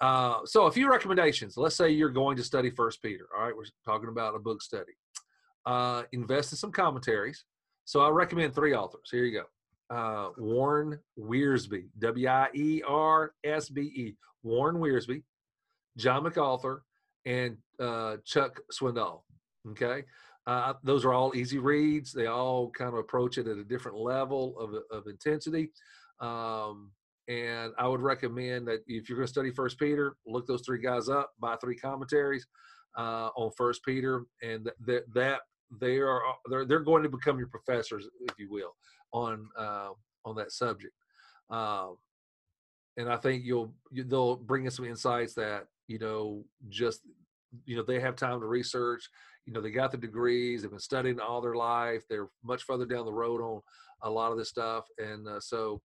uh, 0.00 0.40
so 0.44 0.66
a 0.66 0.72
few 0.72 0.90
recommendations. 0.90 1.56
Let's 1.56 1.76
say 1.76 1.90
you're 1.90 2.10
going 2.10 2.36
to 2.36 2.44
study 2.44 2.68
First 2.70 3.02
Peter. 3.02 3.26
All 3.34 3.44
right, 3.44 3.56
we're 3.56 3.64
talking 3.84 4.10
about 4.10 4.34
a 4.34 4.38
book 4.38 4.60
study. 4.60 4.92
Uh, 5.64 6.02
invest 6.12 6.52
in 6.52 6.58
some 6.58 6.72
commentaries. 6.72 7.44
So 7.86 8.00
I 8.00 8.10
recommend 8.10 8.54
three 8.54 8.74
authors. 8.74 9.08
Here 9.10 9.24
you 9.24 9.32
go 9.32 9.46
uh, 9.90 10.30
Warren 10.36 10.98
Wiersbe, 11.18 11.88
W 11.98 12.28
I 12.28 12.48
E 12.54 12.82
R 12.86 13.32
S 13.44 13.68
B 13.68 13.82
E, 13.82 14.16
Warren 14.42 14.76
Wiersbe, 14.76 15.22
John 15.96 16.24
MacArthur, 16.24 16.82
and 17.24 17.56
uh, 17.80 18.16
Chuck 18.24 18.60
Swindoll. 18.72 19.22
Okay. 19.70 20.04
Uh, 20.46 20.74
those 20.84 21.04
are 21.04 21.12
all 21.12 21.34
easy 21.34 21.58
reads. 21.58 22.12
They 22.12 22.26
all 22.26 22.70
kind 22.70 22.88
of 22.88 22.98
approach 22.98 23.36
it 23.36 23.48
at 23.48 23.58
a 23.58 23.64
different 23.64 23.98
level 23.98 24.56
of, 24.58 24.74
of 24.96 25.08
intensity. 25.08 25.70
Um, 26.20 26.92
and 27.28 27.72
I 27.78 27.88
would 27.88 28.00
recommend 28.00 28.68
that 28.68 28.82
if 28.86 29.08
you're 29.08 29.18
going 29.18 29.26
to 29.26 29.32
study 29.32 29.50
First 29.50 29.78
Peter, 29.78 30.16
look 30.26 30.46
those 30.46 30.62
three 30.64 30.80
guys 30.80 31.08
up, 31.08 31.32
buy 31.40 31.56
three 31.56 31.76
commentaries 31.76 32.46
uh, 32.96 33.30
on 33.36 33.50
First 33.56 33.84
Peter, 33.84 34.24
and 34.42 34.70
that 34.86 35.02
that 35.12 35.40
they 35.80 35.98
are 35.98 36.20
they're 36.48 36.64
they're 36.64 36.78
going 36.78 37.02
to 37.02 37.08
become 37.08 37.38
your 37.38 37.48
professors, 37.48 38.06
if 38.28 38.38
you 38.38 38.48
will, 38.48 38.76
on 39.16 39.48
uh, 39.58 39.90
on 40.24 40.36
that 40.36 40.52
subject. 40.52 40.92
Um, 41.50 41.96
and 42.96 43.08
I 43.08 43.16
think 43.16 43.44
you'll 43.44 43.72
you, 43.90 44.04
they'll 44.04 44.36
bring 44.36 44.66
us 44.66 44.76
some 44.76 44.84
insights 44.84 45.34
that 45.34 45.66
you 45.88 45.98
know 45.98 46.44
just 46.68 47.00
you 47.64 47.76
know 47.76 47.82
they 47.82 48.00
have 48.00 48.16
time 48.16 48.40
to 48.40 48.46
research 48.46 49.08
you 49.46 49.52
know 49.52 49.60
they 49.60 49.70
got 49.70 49.90
the 49.90 49.96
degrees 49.96 50.62
they've 50.62 50.70
been 50.70 50.78
studying 50.80 51.20
all 51.20 51.40
their 51.40 51.54
life 51.54 52.02
they're 52.08 52.28
much 52.44 52.64
further 52.64 52.84
down 52.84 53.06
the 53.06 53.12
road 53.12 53.40
on 53.40 53.60
a 54.02 54.10
lot 54.10 54.32
of 54.32 54.38
this 54.38 54.48
stuff 54.48 54.84
and 54.98 55.26
uh, 55.28 55.40
so 55.40 55.80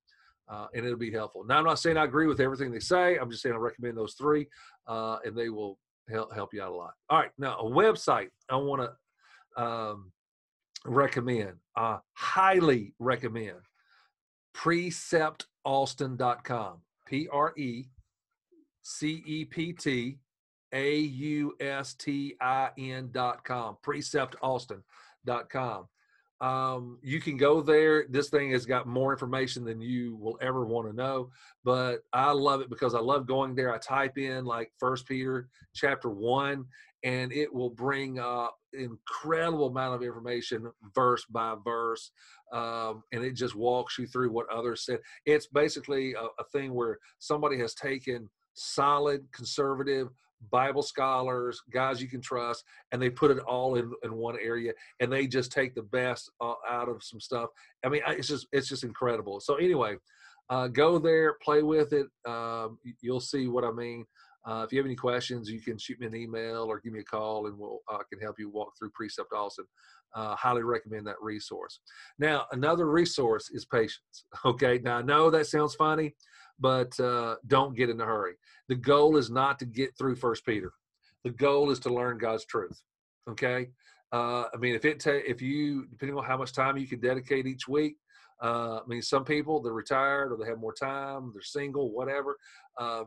uh, 0.50 0.68
and 0.74 0.86
it'll 0.86 0.98
be 0.98 1.12
helpful 1.12 1.46
now 1.46 1.58
i'm 1.58 1.66
not 1.66 1.80
saying 1.80 1.98
i 1.98 2.04
agree 2.04 2.28
with 2.28 2.40
everything 2.40 2.72
they 2.72 2.80
say 2.80 3.18
i'm 3.18 3.30
just 3.30 3.44
saying 3.44 3.56
i 3.56 3.58
recommend 3.58 3.96
those 3.96 4.16
three 4.16 4.48
uh, 4.88 5.18
and 5.24 5.38
they 5.38 5.50
will 5.50 5.78
help, 6.10 6.34
help 6.34 6.54
you 6.54 6.62
out 6.62 6.72
a 6.72 6.76
lot 6.76 6.94
all 7.10 7.20
right 7.20 7.32
now 7.38 7.58
a 7.60 7.64
website 7.64 8.30
i 8.50 8.56
want 8.56 8.82
to 8.82 9.64
um, 9.64 10.12
recommend 10.86 11.54
uh, 11.76 11.98
highly 12.14 12.94
recommend 13.00 13.58
preceptaustin.com 14.56 16.82
p-r-e-c-e-p-t 17.08 17.88
a 20.74 21.00
U 21.00 21.54
S 21.60 21.94
T 21.94 22.36
I 22.40 22.70
N 22.78 23.10
dot 23.12 23.44
com, 23.44 23.78
preceptaustin 23.86 24.82
dot 25.26 25.50
com. 25.50 25.88
Um, 26.40 26.98
you 27.04 27.22
can 27.22 27.38
go 27.38 27.62
there. 27.62 28.06
This 28.10 28.30
thing 28.30 28.52
has 28.52 28.66
got 28.66 28.88
more 28.88 29.12
information 29.12 29.64
than 29.64 29.80
you 29.80 30.16
will 30.16 30.40
ever 30.42 30.66
want 30.66 30.88
to 30.88 30.96
know, 30.96 31.30
but 31.64 32.00
I 32.14 32.32
love 32.32 32.62
it 32.62 32.70
because 32.70 32.96
I 32.96 33.00
love 33.00 33.28
going 33.28 33.54
there. 33.54 33.74
I 33.74 33.78
type 33.78 34.18
in 34.18 34.46
like 34.46 34.72
First 34.80 35.08
Peter 35.08 35.50
chapter 35.76 36.10
one, 36.10 36.66
and 37.04 37.32
it 37.32 37.54
will 37.54 37.70
bring 37.70 38.18
up 38.18 38.58
incredible 38.74 39.68
amount 39.68 39.96
of 39.96 40.04
information 40.04 40.72
verse 40.96 41.26
by 41.26 41.56
verse 41.64 42.12
um, 42.54 43.04
and 43.12 43.24
it 43.24 43.34
just 43.34 43.56
walks 43.56 43.98
you 43.98 44.08
through 44.08 44.32
what 44.32 44.50
others 44.52 44.86
said 44.86 45.00
it's 45.26 45.48
basically 45.48 46.14
a, 46.14 46.24
a 46.40 46.44
thing 46.52 46.74
where 46.74 46.98
somebody 47.20 47.58
has 47.58 47.74
taken 47.74 48.30
solid 48.54 49.26
conservative 49.32 50.10
Bible 50.50 50.82
scholars, 50.82 51.62
guys 51.72 52.02
you 52.02 52.08
can 52.08 52.22
trust, 52.22 52.64
and 52.92 53.02
they 53.02 53.10
put 53.10 53.32
it 53.32 53.40
all 53.40 53.76
in, 53.76 53.92
in 54.04 54.16
one 54.16 54.38
area, 54.42 54.74
and 55.00 55.12
they 55.12 55.28
just 55.28 55.52
take 55.52 55.76
the 55.76 55.84
best 55.84 56.32
uh, 56.42 56.54
out 56.68 56.90
of 56.90 57.04
some 57.04 57.20
stuff. 57.20 57.50
I 57.86 57.90
mean, 57.90 58.02
it's 58.08 58.28
just 58.28 58.48
it's 58.52 58.68
just 58.68 58.84
incredible. 58.84 59.40
So 59.40 59.56
anyway, 59.56 59.98
uh, 60.50 60.68
go 60.68 60.98
there, 60.98 61.36
play 61.44 61.62
with 61.62 61.94
it. 61.94 62.08
Um, 62.28 62.80
you'll 63.02 63.20
see 63.20 63.48
what 63.48 63.64
I 63.64 63.72
mean. 63.72 64.06
Uh, 64.46 64.64
if 64.66 64.72
you 64.72 64.80
have 64.80 64.86
any 64.86 64.96
questions, 64.96 65.50
you 65.50 65.62
can 65.62 65.78
shoot 65.78 66.00
me 66.00 66.08
an 66.08 66.16
email 66.16 66.64
or 66.64 66.80
give 66.80 66.94
me 66.94 67.00
a 67.00 67.04
call, 67.04 67.48
and 67.48 67.58
we'll 67.58 67.80
I 67.90 68.00
can 68.12 68.20
help 68.20 68.40
you 68.40 68.50
walk 68.50 68.74
through 68.78 68.90
Precept 68.92 69.32
Austin. 69.34 69.66
Uh, 70.16 70.36
highly 70.36 70.64
recommend 70.64 71.08
that 71.08 71.22
resource. 71.22 71.80
Now, 72.20 72.46
another 72.52 72.90
resource 72.90 73.50
is 73.52 73.66
patience. 73.66 74.26
Okay, 74.46 74.80
now 74.84 74.98
I 74.98 75.02
know 75.04 75.30
that 75.30 75.48
sounds 75.48 75.76
funny, 75.76 76.16
but 76.60 77.00
uh, 77.00 77.36
don't 77.48 77.76
get 77.76 77.90
in 77.90 78.02
a 78.02 78.06
hurry. 78.06 78.34
The 78.70 78.76
goal 78.76 79.18
is 79.18 79.30
not 79.30 79.60
to 79.60 79.66
get 79.66 79.96
through 79.98 80.16
First 80.16 80.46
Peter. 80.46 80.72
The 81.24 81.30
goal 81.30 81.70
is 81.70 81.80
to 81.82 81.94
learn 81.94 82.18
God's 82.18 82.46
truth. 82.46 82.82
Okay. 83.30 83.70
Uh, 84.12 84.46
I 84.54 84.58
mean, 84.58 84.76
if 84.76 84.84
it 84.84 85.00
ta- 85.00 85.12
if 85.26 85.42
you 85.42 85.86
depending 85.88 86.18
on 86.18 86.26
how 86.26 86.38
much 86.38 86.54
time 86.54 86.78
you 86.78 86.88
can 86.88 87.00
dedicate 87.00 87.46
each 87.46 87.68
week. 87.68 87.98
Uh, 88.42 88.78
I 88.78 88.88
mean, 88.88 89.04
some 89.04 89.24
people 89.24 89.62
they're 89.62 89.72
retired 89.72 90.32
or 90.32 90.38
they 90.38 90.50
have 90.50 90.58
more 90.58 90.74
time, 90.74 91.32
they're 91.32 91.44
single, 91.44 91.94
whatever. 91.94 92.38
Um, 92.80 93.06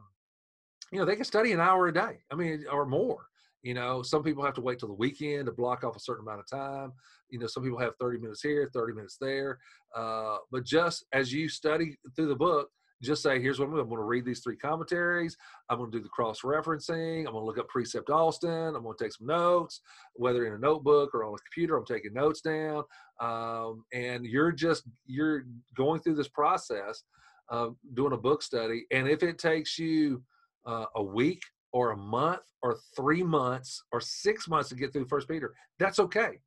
you 0.92 0.99
know, 0.99 1.05
they 1.05 1.16
can 1.16 1.25
study 1.25 1.53
an 1.53 1.61
hour 1.61 1.88
a 1.88 1.94
day. 1.94 2.18
I 2.31 2.35
mean, 2.35 2.64
or 2.70 2.87
more. 2.87 3.27
You 3.62 3.73
know, 3.73 4.03
some 4.03 4.23
people 4.23 4.44
have 4.44 4.55
to 4.55 4.61
wait 4.61 4.79
till 4.79 4.88
the 4.88 4.94
weekend 4.94 5.47
to 5.47 5.53
block 5.53 5.85
off 5.85 5.97
a 5.97 6.01
certain 6.01 6.27
amount 6.27 6.40
of 6.40 6.51
time. 6.51 6.92
You 7.31 7.38
know, 7.38 7.47
some 7.47 7.62
people 7.62 7.79
have 7.79 7.94
30 7.99 8.18
minutes 8.18 8.42
here, 8.42 8.70
30 8.75 8.92
minutes 8.92 9.16
there. 9.18 9.59
Uh, 9.97 10.37
but 10.53 10.64
just 10.64 11.05
as 11.14 11.33
you 11.33 11.49
study 11.49 11.97
through 12.14 12.29
the 12.29 12.37
book, 12.37 12.68
just 13.03 13.23
say, 13.23 13.40
here's 13.40 13.59
what 13.59 13.66
I'm 13.66 13.73
going 13.73 13.87
to, 13.87 13.90
I'm 13.90 13.97
to 13.97 14.05
read 14.05 14.25
these 14.25 14.40
three 14.40 14.57
commentaries. 14.57 15.37
I'm 15.68 15.79
going 15.79 15.90
to 15.90 15.99
do 15.99 16.03
the 16.03 16.11
cross 16.11 16.40
referencing. 16.42 17.20
I'm 17.20 17.33
going 17.33 17.42
to 17.42 17.44
look 17.44 17.59
up 17.59 17.68
Precept 17.68 18.11
Austin. 18.11 18.75
I'm 18.75 18.83
going 18.83 18.97
to 18.97 19.05
take 19.05 19.12
some 19.12 19.27
notes, 19.27 19.81
whether 20.14 20.47
in 20.47 20.55
a 20.55 20.59
notebook 20.59 21.14
or 21.14 21.25
on 21.25 21.35
a 21.35 21.38
computer. 21.38 21.77
I'm 21.77 21.87
taking 21.87 22.12
notes 22.12 22.40
down. 22.40 22.85
Um, 23.20 23.85
and 23.92 24.25
you're 24.27 24.53
just, 24.53 24.85
you're 25.07 25.44
going 25.75 26.01
through 26.01 26.16
this 26.16 26.29
process 26.29 27.03
of 27.49 27.77
doing 27.94 28.12
a 28.12 28.18
book 28.18 28.42
study. 28.42 28.87
And 28.90 29.09
if 29.09 29.23
it 29.23 29.38
takes 29.38 29.79
you 29.79 30.23
uh, 30.66 30.87
a 30.96 31.03
week 31.03 31.42
or 31.72 31.92
a 31.92 31.96
month 31.96 32.42
or 32.62 32.77
three 32.96 33.22
months 33.22 33.83
or 33.92 34.00
six 34.00 34.48
months 34.48 34.68
to 34.68 34.74
get 34.74 34.92
through 34.92 35.07
First 35.07 35.29
Peter, 35.29 35.53
that's 35.79 35.98
okay. 35.98 36.38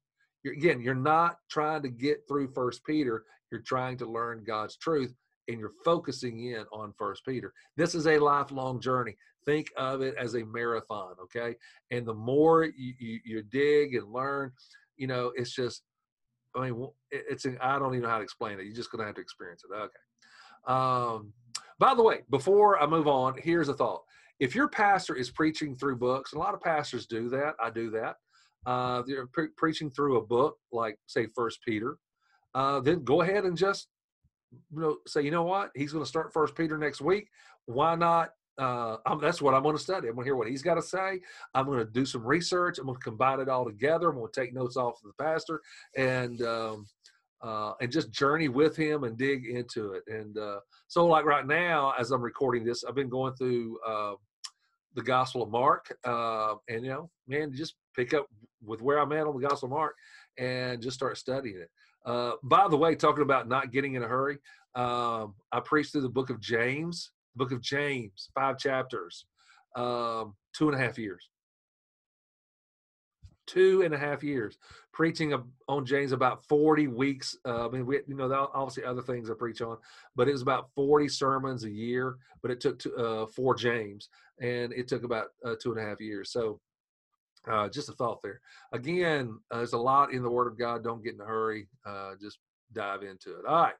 You're, 0.43 0.53
again, 0.53 0.81
you're 0.81 0.95
not 0.95 1.37
trying 1.49 1.81
to 1.83 1.89
get 1.89 2.19
through 2.27 2.51
First 2.53 2.85
Peter. 2.85 3.23
You're 3.51 3.61
trying 3.61 3.97
to 3.97 4.05
learn 4.05 4.43
God's 4.45 4.77
truth 4.77 5.13
and 5.47 5.59
you're 5.59 5.73
focusing 5.83 6.47
in 6.47 6.65
on 6.71 6.93
first 6.97 7.25
peter. 7.25 7.53
This 7.75 7.95
is 7.95 8.07
a 8.07 8.19
lifelong 8.19 8.81
journey. 8.81 9.15
Think 9.45 9.67
of 9.77 10.01
it 10.01 10.15
as 10.17 10.35
a 10.35 10.43
marathon 10.43 11.15
okay? 11.23 11.55
And 11.91 12.05
the 12.05 12.13
more 12.13 12.65
you, 12.65 12.93
you, 12.99 13.19
you 13.23 13.43
dig 13.43 13.95
and 13.95 14.11
learn 14.11 14.51
you 14.97 15.07
know 15.07 15.31
it's 15.35 15.53
just 15.53 15.83
i 16.55 16.69
mean 16.69 16.87
it's 17.11 17.45
i 17.61 17.79
don't 17.79 17.93
even 17.93 18.03
know 18.03 18.09
how 18.09 18.17
to 18.17 18.23
explain 18.23 18.59
it. 18.59 18.65
You're 18.65 18.75
just 18.75 18.91
gonna 18.91 19.05
have 19.05 19.15
to 19.15 19.21
experience 19.21 19.63
it. 19.63 19.73
Okay. 19.73 19.93
Um, 20.67 21.31
by 21.79 21.93
the 21.93 22.03
way 22.03 22.19
before 22.29 22.81
i 22.81 22.85
move 22.85 23.07
on 23.07 23.35
here's 23.37 23.69
a 23.69 23.73
thought 23.73 24.03
if 24.39 24.53
your 24.53 24.67
pastor 24.67 25.15
is 25.15 25.31
preaching 25.31 25.75
through 25.75 25.95
books 25.95 26.33
a 26.33 26.37
lot 26.37 26.53
of 26.53 26.61
pastors 26.61 27.05
do 27.05 27.29
that 27.29 27.53
i 27.61 27.69
do 27.69 27.89
that 27.89 28.15
uh, 28.65 29.01
they're 29.07 29.27
pre- 29.27 29.47
preaching 29.55 29.89
through 29.89 30.17
a 30.17 30.25
book 30.25 30.57
like 30.71 30.97
say 31.07 31.27
first 31.35 31.59
peter 31.63 31.97
uh, 32.55 32.79
then 32.79 33.03
go 33.03 33.21
ahead 33.21 33.45
and 33.45 33.57
just 33.57 33.87
you 34.51 34.79
know, 34.79 34.97
say, 35.07 35.21
you 35.21 35.31
know 35.31 35.43
what, 35.43 35.71
he's 35.75 35.91
going 35.91 36.03
to 36.03 36.09
start 36.09 36.33
First 36.33 36.55
Peter 36.55 36.77
next 36.77 37.01
week. 37.01 37.29
Why 37.65 37.95
not? 37.95 38.29
Uh, 38.57 38.97
that's 39.21 39.41
what 39.41 39.53
I'm 39.53 39.61
going 39.61 39.75
to 39.75 39.81
study. 39.81 40.07
I'm 40.07 40.15
going 40.15 40.25
to 40.25 40.29
hear 40.29 40.35
what 40.35 40.47
he's 40.47 40.63
got 40.63 40.75
to 40.75 40.81
say. 40.81 41.19
I'm 41.53 41.67
going 41.67 41.77
to 41.77 41.85
do 41.85 42.05
some 42.05 42.25
research. 42.25 42.79
I'm 42.79 42.85
going 42.85 42.97
to 42.97 43.03
combine 43.03 43.39
it 43.39 43.49
all 43.49 43.65
together. 43.65 44.09
I'm 44.09 44.15
going 44.15 44.31
to 44.31 44.39
take 44.39 44.53
notes 44.53 44.77
off 44.77 44.99
of 45.03 45.11
the 45.15 45.23
pastor 45.23 45.61
and 45.95 46.41
um, 46.41 46.87
uh, 47.41 47.73
and 47.81 47.91
just 47.91 48.11
journey 48.11 48.49
with 48.49 48.75
him 48.75 49.03
and 49.03 49.17
dig 49.17 49.45
into 49.45 49.93
it. 49.93 50.03
And 50.07 50.37
uh, 50.37 50.59
so, 50.87 51.05
like 51.05 51.25
right 51.25 51.45
now, 51.45 51.93
as 51.99 52.11
I'm 52.11 52.21
recording 52.21 52.63
this, 52.63 52.83
I've 52.83 52.95
been 52.95 53.09
going 53.09 53.35
through 53.35 53.77
uh, 53.87 54.13
the 54.95 55.03
Gospel 55.03 55.43
of 55.43 55.49
Mark, 55.49 55.95
uh, 56.05 56.55
and 56.67 56.83
you 56.83 56.91
know, 56.91 57.09
man, 57.27 57.53
just 57.53 57.75
pick 57.95 58.13
up 58.13 58.27
with 58.63 58.81
where 58.81 58.99
I'm 58.99 59.11
at 59.11 59.27
on 59.27 59.39
the 59.39 59.47
Gospel 59.47 59.67
of 59.67 59.71
Mark 59.71 59.95
and 60.37 60.81
just 60.81 60.95
start 60.97 61.17
studying 61.17 61.57
it. 61.57 61.69
Uh, 62.05 62.33
by 62.43 62.67
the 62.67 62.77
way, 62.77 62.95
talking 62.95 63.23
about 63.23 63.47
not 63.47 63.71
getting 63.71 63.95
in 63.95 64.03
a 64.03 64.07
hurry, 64.07 64.37
um, 64.75 65.35
I 65.51 65.59
preached 65.63 65.91
through 65.91 66.01
the 66.01 66.09
book 66.09 66.29
of 66.29 66.39
James, 66.39 67.11
book 67.35 67.51
of 67.51 67.61
James, 67.61 68.29
five 68.33 68.57
chapters, 68.57 69.25
um, 69.75 70.33
two 70.55 70.69
and 70.69 70.79
a 70.79 70.83
half 70.83 70.97
years. 70.97 71.29
Two 73.47 73.81
and 73.83 73.93
a 73.93 73.97
half 73.97 74.23
years 74.23 74.57
preaching 74.97 75.31
on 75.69 75.85
James 75.85 76.11
about 76.11 76.43
40 76.45 76.87
weeks. 76.87 77.37
Uh, 77.45 77.67
I 77.67 77.69
mean, 77.69 77.85
we, 77.85 77.99
you 78.07 78.15
know, 78.15 78.49
obviously 78.51 78.83
other 78.83 79.03
things 79.03 79.29
I 79.29 79.35
preach 79.35 79.61
on, 79.61 79.77
but 80.15 80.27
it 80.27 80.31
was 80.31 80.41
about 80.41 80.69
40 80.75 81.07
sermons 81.07 81.65
a 81.65 81.69
year, 81.69 82.17
but 82.41 82.49
it 82.49 82.59
took 82.59 82.79
to, 82.79 82.95
uh, 82.95 83.53
James 83.53 84.09
and 84.41 84.73
it 84.73 84.87
took 84.87 85.03
about 85.03 85.27
uh, 85.45 85.53
two 85.61 85.71
and 85.71 85.79
a 85.79 85.87
half 85.87 86.01
years. 86.01 86.31
So 86.31 86.59
uh, 87.47 87.69
just 87.69 87.89
a 87.89 87.93
thought 87.93 88.23
there. 88.23 88.41
Again, 88.73 89.37
uh, 89.51 89.57
there's 89.57 89.73
a 89.73 89.77
lot 89.77 90.13
in 90.13 90.23
the 90.23 90.31
Word 90.31 90.47
of 90.47 90.57
God. 90.57 90.83
Don't 90.83 91.03
get 91.03 91.13
in 91.13 91.21
a 91.21 91.25
hurry. 91.25 91.67
Uh, 91.85 92.13
just 92.19 92.39
dive 92.73 93.03
into 93.03 93.37
it. 93.37 93.45
All 93.47 93.61
right. 93.61 93.75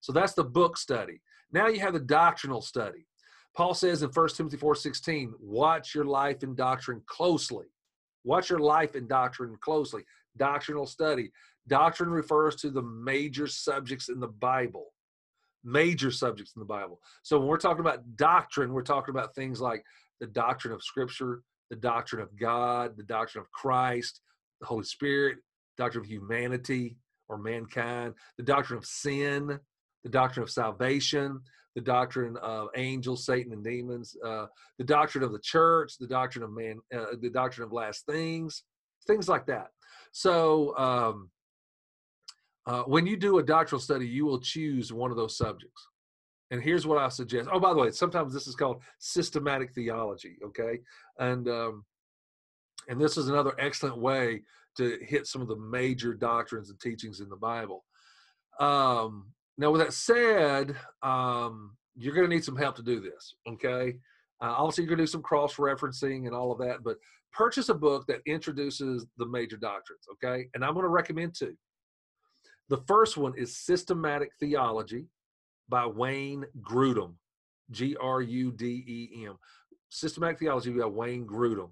So 0.00 0.12
that's 0.12 0.34
the 0.34 0.44
book 0.44 0.76
study. 0.76 1.20
Now 1.52 1.66
you 1.66 1.80
have 1.80 1.92
the 1.92 1.98
doctrinal 1.98 2.62
study. 2.62 3.06
Paul 3.56 3.74
says 3.74 4.02
in 4.02 4.10
1 4.10 4.28
Timothy 4.28 4.58
4:16, 4.58 5.32
watch 5.40 5.92
your 5.92 6.04
life 6.04 6.44
and 6.44 6.56
doctrine 6.56 7.02
closely. 7.06 7.66
Watch 8.24 8.50
your 8.50 8.58
life 8.58 8.94
and 8.94 9.08
doctrine 9.08 9.56
closely. 9.60 10.04
Doctrinal 10.36 10.86
study. 10.86 11.32
Doctrine 11.68 12.10
refers 12.10 12.56
to 12.56 12.70
the 12.70 12.82
major 12.82 13.46
subjects 13.46 14.08
in 14.08 14.20
the 14.20 14.28
Bible. 14.28 14.92
Major 15.64 16.10
subjects 16.10 16.54
in 16.56 16.60
the 16.60 16.66
Bible. 16.66 17.00
So 17.22 17.38
when 17.38 17.48
we're 17.48 17.56
talking 17.56 17.80
about 17.80 18.16
doctrine, 18.16 18.72
we're 18.72 18.82
talking 18.82 19.14
about 19.14 19.34
things 19.34 19.60
like 19.60 19.84
the 20.20 20.26
doctrine 20.26 20.72
of 20.72 20.82
Scripture, 20.82 21.42
the 21.70 21.76
doctrine 21.76 22.22
of 22.22 22.36
God, 22.36 22.96
the 22.96 23.02
doctrine 23.02 23.42
of 23.42 23.50
Christ, 23.52 24.20
the 24.60 24.66
Holy 24.66 24.84
Spirit, 24.84 25.38
doctrine 25.76 26.04
of 26.04 26.10
humanity 26.10 26.96
or 27.28 27.38
mankind, 27.38 28.14
the 28.36 28.42
doctrine 28.42 28.78
of 28.78 28.86
sin, 28.86 29.58
the 30.04 30.10
doctrine 30.10 30.42
of 30.42 30.50
salvation, 30.50 31.40
the 31.74 31.80
doctrine 31.80 32.36
of 32.38 32.68
angels, 32.76 33.24
Satan, 33.24 33.52
and 33.52 33.64
demons, 33.64 34.16
uh, 34.24 34.46
the 34.78 34.84
doctrine 34.84 35.24
of 35.24 35.32
the 35.32 35.40
church, 35.40 35.94
the 35.98 36.06
doctrine 36.06 36.44
of 36.44 36.52
man, 36.52 36.80
uh, 36.94 37.16
the 37.20 37.30
doctrine 37.30 37.66
of 37.66 37.72
last 37.72 38.06
things, 38.06 38.64
things 39.06 39.28
like 39.28 39.46
that. 39.46 39.68
So 40.12 40.76
um, 40.76 41.30
uh, 42.66 42.82
when 42.82 43.06
you 43.06 43.16
do 43.16 43.38
a 43.38 43.42
doctrinal 43.42 43.80
study, 43.80 44.06
you 44.06 44.26
will 44.26 44.40
choose 44.40 44.92
one 44.92 45.10
of 45.10 45.16
those 45.16 45.36
subjects. 45.36 45.88
And 46.50 46.62
here's 46.62 46.86
what 46.86 46.98
I 46.98 47.08
suggest. 47.08 47.48
Oh, 47.50 47.58
by 47.58 47.72
the 47.72 47.80
way, 47.80 47.90
sometimes 47.90 48.34
this 48.34 48.46
is 48.46 48.54
called 48.54 48.82
systematic 48.98 49.72
theology. 49.74 50.36
Okay, 50.44 50.80
and 51.18 51.48
um, 51.48 51.84
and 52.88 53.00
this 53.00 53.16
is 53.16 53.28
another 53.28 53.54
excellent 53.58 53.96
way 53.96 54.42
to 54.76 54.98
hit 55.00 55.26
some 55.26 55.40
of 55.40 55.48
the 55.48 55.56
major 55.56 56.12
doctrines 56.12 56.68
and 56.68 56.78
teachings 56.78 57.20
in 57.20 57.30
the 57.30 57.36
Bible. 57.36 57.84
Um, 58.60 59.32
now, 59.62 59.70
with 59.70 59.80
that 59.80 59.92
said, 59.92 60.74
um, 61.04 61.76
you're 61.94 62.14
going 62.14 62.28
to 62.28 62.34
need 62.34 62.42
some 62.42 62.56
help 62.56 62.74
to 62.74 62.82
do 62.82 62.98
this. 63.00 63.36
Okay. 63.48 63.94
Uh, 64.42 64.52
also, 64.54 64.82
you're 64.82 64.88
going 64.88 64.98
to 64.98 65.04
do 65.04 65.06
some 65.06 65.22
cross 65.22 65.54
referencing 65.54 66.26
and 66.26 66.34
all 66.34 66.50
of 66.50 66.58
that, 66.58 66.82
but 66.82 66.96
purchase 67.32 67.68
a 67.68 67.74
book 67.74 68.04
that 68.08 68.22
introduces 68.26 69.06
the 69.18 69.26
major 69.26 69.56
doctrines. 69.56 70.02
Okay. 70.14 70.48
And 70.54 70.64
I'm 70.64 70.74
going 70.74 70.82
to 70.82 70.88
recommend 70.88 71.36
two. 71.38 71.56
The 72.70 72.82
first 72.88 73.16
one 73.16 73.34
is 73.38 73.56
Systematic 73.56 74.30
Theology 74.40 75.06
by 75.68 75.86
Wayne 75.86 76.44
Grudem, 76.60 77.14
G 77.70 77.96
R 78.00 78.20
U 78.20 78.50
D 78.50 78.66
E 78.66 79.26
M. 79.26 79.38
Systematic 79.90 80.40
Theology 80.40 80.72
by 80.72 80.86
Wayne 80.86 81.24
Grudem. 81.24 81.70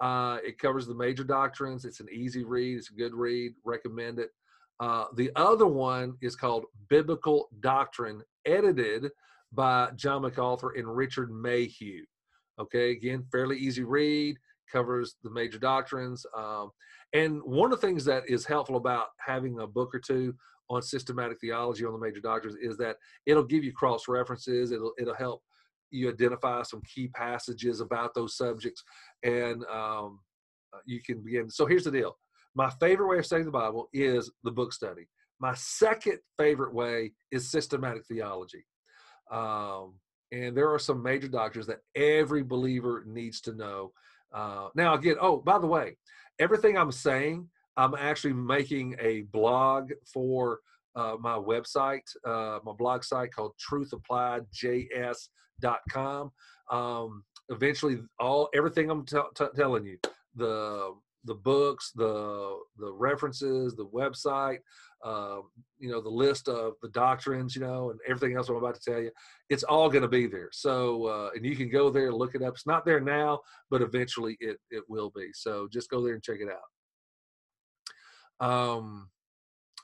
Uh, 0.00 0.38
it 0.42 0.58
covers 0.58 0.86
the 0.86 0.94
major 0.94 1.24
doctrines. 1.24 1.84
It's 1.84 2.00
an 2.00 2.08
easy 2.10 2.44
read. 2.44 2.78
It's 2.78 2.90
a 2.90 2.94
good 2.94 3.12
read. 3.12 3.52
Recommend 3.62 4.20
it. 4.20 4.30
Uh, 4.80 5.04
the 5.14 5.30
other 5.36 5.66
one 5.66 6.16
is 6.20 6.36
called 6.36 6.66
Biblical 6.88 7.48
Doctrine, 7.60 8.22
edited 8.44 9.10
by 9.52 9.90
John 9.96 10.22
MacArthur 10.22 10.72
and 10.76 10.94
Richard 10.94 11.30
Mayhue. 11.30 12.04
Okay, 12.58 12.90
again, 12.90 13.24
fairly 13.30 13.58
easy 13.58 13.84
read, 13.84 14.36
covers 14.70 15.16
the 15.22 15.30
major 15.30 15.58
doctrines. 15.58 16.24
Um, 16.36 16.70
and 17.12 17.42
one 17.42 17.72
of 17.72 17.80
the 17.80 17.86
things 17.86 18.04
that 18.06 18.28
is 18.28 18.44
helpful 18.44 18.76
about 18.76 19.08
having 19.18 19.60
a 19.60 19.66
book 19.66 19.94
or 19.94 19.98
two 19.98 20.34
on 20.68 20.82
systematic 20.82 21.38
theology 21.40 21.84
on 21.84 21.92
the 21.92 21.98
major 21.98 22.20
doctrines 22.20 22.56
is 22.60 22.76
that 22.78 22.96
it'll 23.24 23.44
give 23.44 23.64
you 23.64 23.72
cross 23.72 24.08
references. 24.08 24.72
It'll 24.72 24.92
it'll 24.98 25.14
help 25.14 25.42
you 25.90 26.08
identify 26.08 26.62
some 26.62 26.82
key 26.82 27.08
passages 27.08 27.80
about 27.80 28.14
those 28.14 28.36
subjects, 28.36 28.82
and 29.22 29.64
um, 29.66 30.20
uh, 30.74 30.78
you 30.84 31.00
can 31.02 31.22
begin. 31.22 31.48
So 31.50 31.66
here's 31.66 31.84
the 31.84 31.90
deal: 31.90 32.16
my 32.56 32.70
favorite 32.80 33.08
way 33.08 33.18
of 33.18 33.26
studying 33.26 33.44
the 33.44 33.52
Bible 33.52 33.90
is 33.92 34.30
the 34.42 34.50
book 34.50 34.72
study. 34.72 35.06
My 35.38 35.52
second 35.54 36.18
favorite 36.38 36.72
way 36.72 37.12
is 37.30 37.50
systematic 37.50 38.06
theology. 38.06 38.64
Um, 39.30 39.96
and 40.32 40.56
there 40.56 40.72
are 40.72 40.78
some 40.78 41.02
major 41.02 41.28
doctrines 41.28 41.66
that 41.66 41.80
every 41.94 42.42
believer 42.42 43.04
needs 43.06 43.42
to 43.42 43.52
know. 43.52 43.92
Uh, 44.32 44.68
now, 44.74 44.94
again, 44.94 45.16
oh, 45.20 45.36
by 45.36 45.58
the 45.58 45.66
way, 45.66 45.98
everything 46.38 46.78
I'm 46.78 46.92
saying, 46.92 47.46
I'm 47.76 47.94
actually 47.94 48.32
making 48.32 48.96
a 49.00 49.24
blog 49.32 49.92
for 50.10 50.60
uh, 50.96 51.16
my 51.20 51.34
website, 51.34 52.08
uh, 52.24 52.60
my 52.64 52.72
blog 52.72 53.04
site 53.04 53.34
called 53.34 53.52
truthappliedjs.com. 53.70 56.32
Um, 56.70 57.22
eventually, 57.50 57.98
all 58.18 58.48
everything 58.54 58.90
I'm 58.90 59.04
t- 59.04 59.18
t- 59.34 59.44
telling 59.54 59.84
you, 59.84 59.98
the 60.34 60.94
the 61.26 61.34
books, 61.34 61.92
the 61.94 62.58
the 62.78 62.92
references, 62.92 63.74
the 63.74 63.86
website, 63.86 64.58
uh, 65.04 65.38
you 65.78 65.90
know, 65.90 66.00
the 66.00 66.08
list 66.08 66.48
of 66.48 66.74
the 66.82 66.88
doctrines, 66.90 67.54
you 67.54 67.60
know, 67.60 67.90
and 67.90 68.00
everything 68.08 68.36
else 68.36 68.48
I'm 68.48 68.56
about 68.56 68.76
to 68.76 68.90
tell 68.90 69.00
you, 69.00 69.10
it's 69.50 69.62
all 69.62 69.88
going 69.88 70.02
to 70.02 70.08
be 70.08 70.26
there. 70.26 70.48
So, 70.52 71.06
uh, 71.06 71.30
and 71.34 71.44
you 71.44 71.56
can 71.56 71.70
go 71.70 71.90
there, 71.90 72.12
look 72.12 72.34
it 72.34 72.42
up. 72.42 72.54
It's 72.54 72.66
not 72.66 72.84
there 72.84 73.00
now, 73.00 73.40
but 73.70 73.82
eventually 73.82 74.36
it 74.40 74.58
it 74.70 74.84
will 74.88 75.12
be. 75.14 75.28
So 75.34 75.68
just 75.70 75.90
go 75.90 76.02
there 76.02 76.14
and 76.14 76.22
check 76.22 76.38
it 76.40 76.48
out. 76.48 78.48
Um, 78.48 79.08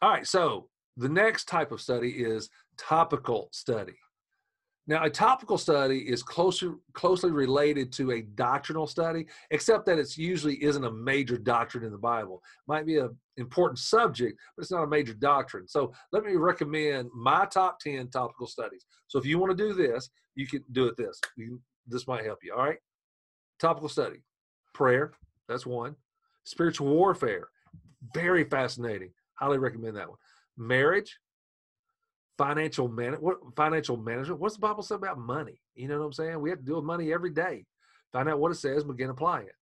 all 0.00 0.10
right. 0.10 0.26
So 0.26 0.68
the 0.96 1.08
next 1.08 1.44
type 1.44 1.72
of 1.72 1.80
study 1.80 2.10
is 2.10 2.48
topical 2.78 3.48
study. 3.52 3.96
Now, 4.88 5.04
a 5.04 5.10
topical 5.10 5.58
study 5.58 5.98
is 5.98 6.24
closer, 6.24 6.74
closely 6.92 7.30
related 7.30 7.92
to 7.92 8.12
a 8.12 8.22
doctrinal 8.22 8.88
study, 8.88 9.26
except 9.52 9.86
that 9.86 9.98
it's 9.98 10.18
usually 10.18 10.62
isn't 10.62 10.84
a 10.84 10.90
major 10.90 11.38
doctrine 11.38 11.84
in 11.84 11.92
the 11.92 11.98
Bible. 11.98 12.42
Might 12.66 12.84
be 12.84 12.98
an 12.98 13.16
important 13.36 13.78
subject, 13.78 14.40
but 14.56 14.62
it's 14.62 14.72
not 14.72 14.82
a 14.82 14.88
major 14.88 15.14
doctrine. 15.14 15.68
So 15.68 15.92
let 16.10 16.24
me 16.24 16.34
recommend 16.34 17.10
my 17.14 17.46
top 17.46 17.78
10 17.78 18.08
topical 18.08 18.48
studies. 18.48 18.84
So 19.06 19.20
if 19.20 19.24
you 19.24 19.38
want 19.38 19.56
to 19.56 19.68
do 19.68 19.72
this, 19.72 20.10
you 20.34 20.48
can 20.48 20.64
do 20.72 20.86
it 20.86 20.96
this. 20.96 21.20
You, 21.36 21.60
this 21.86 22.08
might 22.08 22.24
help 22.24 22.40
you. 22.42 22.52
All 22.52 22.64
right. 22.64 22.78
Topical 23.60 23.88
study, 23.88 24.24
prayer, 24.74 25.12
that's 25.48 25.64
one. 25.64 25.94
Spiritual 26.44 26.88
warfare, 26.88 27.48
very 28.12 28.42
fascinating. 28.42 29.12
Highly 29.34 29.58
recommend 29.58 29.96
that 29.96 30.08
one. 30.08 30.18
Marriage, 30.56 31.16
financial 32.38 32.88
man 32.88 33.14
what 33.14 33.38
financial 33.54 33.96
management 33.96 34.40
what's 34.40 34.54
the 34.54 34.60
bible 34.60 34.82
say 34.82 34.94
about 34.94 35.18
money? 35.18 35.60
You 35.74 35.88
know 35.88 35.98
what 35.98 36.06
i'm 36.06 36.12
saying? 36.12 36.40
We 36.40 36.50
have 36.50 36.60
to 36.60 36.64
deal 36.64 36.76
with 36.76 36.84
money 36.84 37.12
every 37.12 37.30
day. 37.30 37.64
Find 38.12 38.28
out 38.28 38.38
what 38.38 38.52
it 38.52 38.56
says 38.56 38.84
begin 38.84 39.10
applying 39.10 39.46
it. 39.46 39.54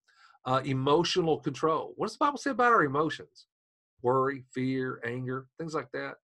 Uh, 0.45 0.61
emotional 0.65 1.39
control. 1.39 1.93
What 1.97 2.07
does 2.07 2.15
the 2.17 2.25
bible 2.25 2.39
say 2.39 2.51
about 2.51 2.73
our 2.73 2.85
emotions? 2.85 3.47
Worry 4.03 4.45
fear 4.55 5.01
anger 5.05 5.47
things 5.59 5.75
like 5.75 5.89
that. 5.93 6.15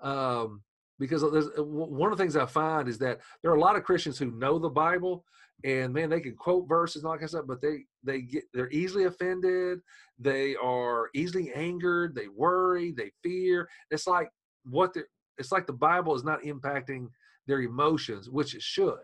Um, 0.00 0.62
because 0.98 1.24
uh, 1.24 1.62
one 1.64 2.12
of 2.12 2.18
the 2.18 2.22
things 2.22 2.36
i 2.36 2.46
find 2.46 2.88
is 2.88 2.98
that 2.98 3.20
there 3.42 3.50
are 3.50 3.56
a 3.56 3.60
lot 3.60 3.76
of 3.76 3.82
christians 3.82 4.18
who 4.18 4.30
know 4.32 4.58
the 4.58 4.68
bible 4.68 5.24
and 5.64 5.92
man 5.92 6.10
they 6.10 6.20
can 6.20 6.36
quote 6.36 6.68
verses 6.68 7.02
and 7.02 7.06
all 7.06 7.12
that 7.12 7.18
kind 7.18 7.24
of 7.24 7.30
stuff 7.30 7.44
but 7.48 7.60
they 7.60 7.84
they 8.04 8.20
get 8.20 8.44
they're 8.52 8.70
easily 8.70 9.04
offended 9.04 9.80
they 10.22 10.54
are 10.56 11.10
easily 11.14 11.52
angered 11.52 12.14
they 12.14 12.28
worry 12.28 12.92
they 12.92 13.10
fear. 13.22 13.68
It's 13.90 14.06
like 14.06 14.30
what 14.64 14.94
they're 14.94 15.08
it's 15.38 15.52
like 15.52 15.66
the 15.66 15.72
Bible 15.72 16.14
is 16.14 16.24
not 16.24 16.42
impacting 16.42 17.08
their 17.46 17.62
emotions, 17.62 18.30
which 18.30 18.54
it 18.54 18.62
should. 18.62 18.98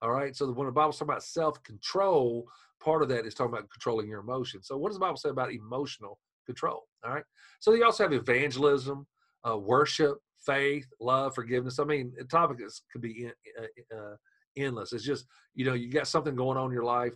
All 0.00 0.10
right. 0.10 0.34
So 0.34 0.50
when 0.52 0.66
the 0.66 0.72
Bible's 0.72 0.98
talking 0.98 1.10
about 1.10 1.22
self 1.22 1.62
control, 1.62 2.46
part 2.82 3.02
of 3.02 3.08
that 3.10 3.26
is 3.26 3.34
talking 3.34 3.52
about 3.52 3.70
controlling 3.70 4.08
your 4.08 4.20
emotions. 4.20 4.66
So 4.66 4.76
what 4.76 4.88
does 4.88 4.96
the 4.96 5.04
Bible 5.04 5.16
say 5.16 5.28
about 5.28 5.52
emotional 5.52 6.18
control? 6.44 6.82
All 7.04 7.12
right. 7.12 7.24
So 7.60 7.72
you 7.74 7.84
also 7.84 8.04
have 8.04 8.12
evangelism, 8.12 9.06
uh, 9.48 9.58
worship, 9.58 10.18
faith, 10.44 10.86
love, 11.00 11.34
forgiveness. 11.34 11.78
I 11.78 11.84
mean, 11.84 12.12
the 12.18 12.24
topic 12.24 12.58
is, 12.64 12.82
could 12.92 13.00
be 13.00 13.26
in, 13.26 13.32
uh, 13.60 13.96
uh, 13.96 14.16
endless. 14.56 14.92
It's 14.92 15.04
just, 15.04 15.26
you 15.54 15.64
know, 15.64 15.74
you 15.74 15.90
got 15.90 16.08
something 16.08 16.34
going 16.34 16.58
on 16.58 16.66
in 16.66 16.72
your 16.72 16.84
life 16.84 17.14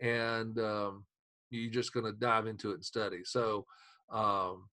and 0.00 0.56
um, 0.58 1.04
you're 1.50 1.72
just 1.72 1.92
going 1.92 2.06
to 2.06 2.12
dive 2.12 2.46
into 2.46 2.70
it 2.70 2.74
and 2.74 2.84
study. 2.84 3.20
So, 3.24 3.66
um, 4.12 4.68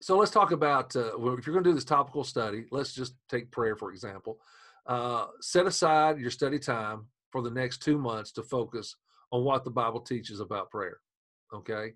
so 0.00 0.16
let's 0.16 0.30
talk 0.30 0.52
about 0.52 0.94
uh, 0.96 1.16
if 1.16 1.46
you're 1.46 1.52
going 1.52 1.64
to 1.64 1.70
do 1.70 1.74
this 1.74 1.84
topical 1.84 2.24
study 2.24 2.66
let's 2.70 2.92
just 2.92 3.14
take 3.28 3.50
prayer 3.50 3.76
for 3.76 3.90
example. 3.92 4.38
Uh, 4.86 5.26
set 5.40 5.66
aside 5.66 6.18
your 6.18 6.30
study 6.30 6.58
time 6.58 7.06
for 7.30 7.42
the 7.42 7.50
next 7.50 7.82
two 7.82 7.98
months 7.98 8.32
to 8.32 8.42
focus 8.42 8.96
on 9.30 9.44
what 9.44 9.64
the 9.64 9.70
bible 9.70 10.00
teaches 10.00 10.40
about 10.40 10.70
prayer 10.70 10.98
okay? 11.54 11.92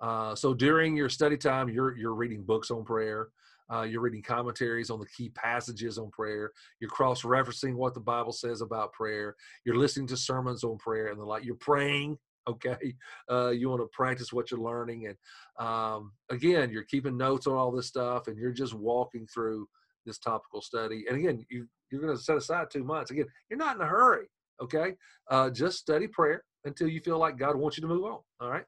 Uh, 0.00 0.34
so 0.34 0.54
during 0.54 0.96
your 0.96 1.08
study 1.08 1.36
time 1.36 1.68
you're 1.68 1.96
you're 1.96 2.14
reading 2.14 2.42
books 2.42 2.70
on 2.70 2.84
prayer 2.84 3.28
uh, 3.72 3.82
you're 3.82 4.00
reading 4.00 4.22
commentaries 4.22 4.90
on 4.90 4.98
the 4.98 5.06
key 5.06 5.28
passages 5.30 5.98
on 5.98 6.10
prayer 6.10 6.52
you're 6.80 6.90
cross-referencing 6.90 7.74
what 7.74 7.94
the 7.94 8.00
bible 8.00 8.32
says 8.32 8.62
about 8.62 8.92
prayer 8.92 9.36
you're 9.64 9.76
listening 9.76 10.06
to 10.06 10.16
sermons 10.16 10.64
on 10.64 10.78
prayer 10.78 11.08
and 11.08 11.20
the 11.20 11.24
like 11.24 11.44
you're 11.44 11.54
praying 11.56 12.16
okay 12.48 12.94
uh, 13.30 13.50
you 13.50 13.68
want 13.68 13.80
to 13.80 13.88
practice 13.92 14.32
what 14.32 14.50
you're 14.50 14.60
learning 14.60 15.06
and 15.06 15.66
um, 15.66 16.12
again 16.30 16.70
you're 16.70 16.84
keeping 16.84 17.16
notes 17.16 17.46
on 17.46 17.54
all 17.54 17.70
this 17.70 17.86
stuff 17.86 18.26
and 18.28 18.36
you're 18.36 18.52
just 18.52 18.74
walking 18.74 19.26
through 19.32 19.66
this 20.06 20.18
topical 20.18 20.62
study 20.62 21.04
and 21.08 21.18
again 21.18 21.44
you, 21.50 21.66
you're 21.90 22.00
going 22.00 22.16
to 22.16 22.22
set 22.22 22.36
aside 22.36 22.68
two 22.70 22.84
months. 22.84 23.10
Again 23.10 23.26
you're 23.48 23.58
not 23.58 23.76
in 23.76 23.82
a 23.82 23.86
hurry 23.86 24.26
okay? 24.62 24.94
Uh, 25.30 25.50
just 25.50 25.78
study 25.78 26.06
prayer 26.06 26.44
until 26.64 26.88
you 26.88 27.00
feel 27.00 27.18
like 27.18 27.38
god 27.38 27.56
wants 27.56 27.76
you 27.76 27.82
to 27.82 27.88
move 27.88 28.04
on 28.04 28.18
all 28.40 28.50
right? 28.50 28.64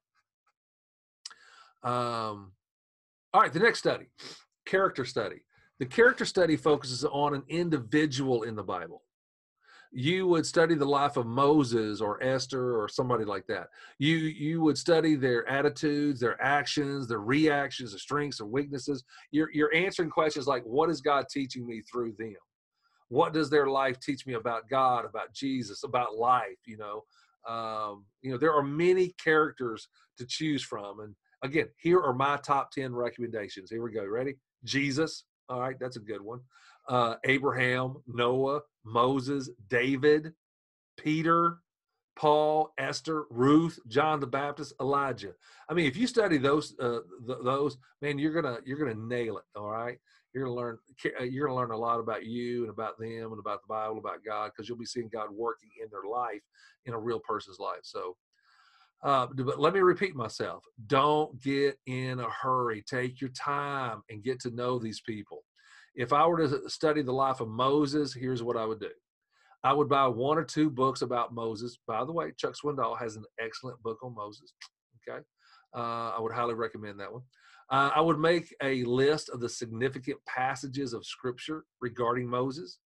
Um, 1.84 2.52
all 3.32 3.40
right 3.40 3.52
the 3.52 3.60
next 3.60 3.78
study 3.78 4.06
character 4.66 5.04
study. 5.04 5.42
The 5.78 5.86
character 5.86 6.24
study 6.24 6.56
focuses 6.56 7.04
on 7.04 7.34
an 7.34 7.42
individual 7.48 8.44
in 8.44 8.54
the 8.54 8.62
bible 8.62 9.02
you 9.92 10.26
would 10.26 10.46
study 10.46 10.74
the 10.74 10.86
life 10.86 11.18
of 11.18 11.26
Moses 11.26 12.00
or 12.00 12.22
Esther 12.22 12.80
or 12.80 12.88
somebody 12.88 13.24
like 13.24 13.46
that. 13.48 13.68
You 13.98 14.16
you 14.16 14.62
would 14.62 14.78
study 14.78 15.16
their 15.16 15.46
attitudes, 15.48 16.18
their 16.18 16.40
actions, 16.42 17.06
their 17.06 17.20
reactions, 17.20 17.90
their 17.92 17.98
strengths 17.98 18.40
and 18.40 18.50
weaknesses. 18.50 19.04
You're 19.30 19.50
you're 19.52 19.74
answering 19.74 20.10
questions 20.10 20.46
like, 20.46 20.62
what 20.64 20.88
is 20.88 21.02
God 21.02 21.26
teaching 21.30 21.66
me 21.66 21.82
through 21.82 22.14
them? 22.18 22.34
What 23.08 23.34
does 23.34 23.50
their 23.50 23.66
life 23.66 24.00
teach 24.00 24.26
me 24.26 24.34
about 24.34 24.70
God, 24.70 25.04
about 25.04 25.34
Jesus, 25.34 25.84
about 25.84 26.16
life? 26.16 26.58
You 26.64 26.78
know, 26.78 27.04
um, 27.52 28.06
you 28.22 28.30
know, 28.30 28.38
there 28.38 28.54
are 28.54 28.62
many 28.62 29.14
characters 29.22 29.88
to 30.16 30.24
choose 30.26 30.62
from. 30.62 31.00
And 31.00 31.14
again, 31.42 31.66
here 31.76 32.00
are 32.00 32.14
my 32.14 32.38
top 32.38 32.70
10 32.70 32.94
recommendations. 32.94 33.70
Here 33.70 33.82
we 33.82 33.92
go. 33.92 34.06
Ready? 34.06 34.36
Jesus. 34.64 35.24
All 35.50 35.60
right, 35.60 35.76
that's 35.78 35.96
a 35.96 36.00
good 36.00 36.22
one. 36.22 36.40
Uh, 36.88 37.16
Abraham, 37.24 37.96
Noah, 38.06 38.60
Moses, 38.84 39.50
David, 39.68 40.32
Peter, 40.96 41.58
Paul, 42.16 42.72
Esther, 42.78 43.24
Ruth, 43.30 43.78
John 43.88 44.20
the 44.20 44.26
Baptist, 44.26 44.74
Elijah. 44.80 45.32
I 45.68 45.74
mean, 45.74 45.86
if 45.86 45.96
you 45.96 46.06
study 46.06 46.38
those, 46.38 46.74
uh, 46.78 47.00
th- 47.26 47.38
those, 47.42 47.78
man, 48.02 48.18
you're 48.18 48.32
gonna 48.40 48.58
you're 48.64 48.78
gonna 48.78 48.94
nail 48.94 49.38
it. 49.38 49.44
All 49.56 49.70
right, 49.70 49.98
you're 50.32 50.44
gonna 50.44 50.56
learn 50.56 50.78
uh, 51.20 51.24
you're 51.24 51.46
gonna 51.46 51.58
learn 51.58 51.70
a 51.70 51.76
lot 51.76 52.00
about 52.00 52.26
you 52.26 52.62
and 52.62 52.70
about 52.70 52.98
them 52.98 53.32
and 53.32 53.38
about 53.38 53.62
the 53.62 53.68
Bible, 53.68 53.98
about 53.98 54.24
God, 54.24 54.50
because 54.54 54.68
you'll 54.68 54.78
be 54.78 54.84
seeing 54.84 55.08
God 55.12 55.30
working 55.30 55.70
in 55.82 55.88
their 55.90 56.08
life, 56.10 56.42
in 56.84 56.92
a 56.92 56.98
real 56.98 57.20
person's 57.20 57.58
life. 57.58 57.80
So, 57.82 58.16
uh, 59.02 59.26
but 59.34 59.58
let 59.58 59.72
me 59.72 59.80
repeat 59.80 60.14
myself: 60.14 60.64
don't 60.86 61.40
get 61.42 61.78
in 61.86 62.20
a 62.20 62.28
hurry. 62.28 62.84
Take 62.86 63.20
your 63.22 63.30
time 63.30 64.02
and 64.10 64.22
get 64.22 64.38
to 64.40 64.50
know 64.50 64.78
these 64.78 65.00
people. 65.00 65.44
If 65.94 66.12
I 66.12 66.26
were 66.26 66.48
to 66.48 66.68
study 66.70 67.02
the 67.02 67.12
life 67.12 67.40
of 67.40 67.48
Moses, 67.48 68.14
here's 68.14 68.42
what 68.42 68.56
I 68.56 68.64
would 68.64 68.80
do. 68.80 68.90
I 69.64 69.72
would 69.72 69.88
buy 69.88 70.06
one 70.08 70.38
or 70.38 70.44
two 70.44 70.70
books 70.70 71.02
about 71.02 71.34
Moses. 71.34 71.78
By 71.86 72.04
the 72.04 72.12
way, 72.12 72.32
Chuck 72.36 72.54
Swindoll 72.54 72.98
has 72.98 73.16
an 73.16 73.24
excellent 73.40 73.80
book 73.82 73.98
on 74.02 74.14
Moses. 74.14 74.52
Okay. 75.08 75.20
Uh, 75.74 76.10
I 76.16 76.20
would 76.20 76.32
highly 76.32 76.54
recommend 76.54 76.98
that 77.00 77.12
one. 77.12 77.22
Uh, 77.70 77.90
I 77.94 78.00
would 78.00 78.18
make 78.18 78.54
a 78.62 78.84
list 78.84 79.30
of 79.30 79.40
the 79.40 79.48
significant 79.48 80.18
passages 80.26 80.92
of 80.92 81.06
scripture 81.06 81.64
regarding 81.80 82.28
Moses 82.28 82.78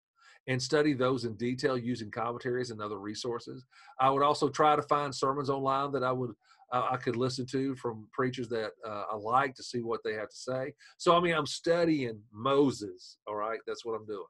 and 0.48 0.62
study 0.62 0.92
those 0.92 1.24
in 1.24 1.34
detail 1.34 1.76
using 1.76 2.10
commentaries 2.10 2.70
and 2.70 2.80
other 2.80 2.98
resources. 2.98 3.64
I 3.98 4.10
would 4.10 4.22
also 4.22 4.48
try 4.48 4.76
to 4.76 4.82
find 4.82 5.12
sermons 5.14 5.50
online 5.50 5.92
that 5.92 6.04
I 6.04 6.12
would 6.12 6.30
uh, 6.72 6.88
I 6.90 6.96
could 6.96 7.16
listen 7.16 7.46
to 7.46 7.74
from 7.76 8.08
preachers 8.12 8.48
that 8.48 8.72
uh, 8.86 9.04
I 9.12 9.16
like 9.16 9.54
to 9.54 9.62
see 9.62 9.82
what 9.82 10.00
they 10.04 10.14
have 10.14 10.28
to 10.28 10.36
say. 10.36 10.74
So 10.98 11.16
I 11.16 11.20
mean, 11.20 11.34
I'm 11.34 11.46
studying 11.46 12.20
Moses. 12.32 13.18
All 13.26 13.36
right, 13.36 13.60
that's 13.66 13.84
what 13.84 13.94
I'm 13.94 14.06
doing. 14.06 14.26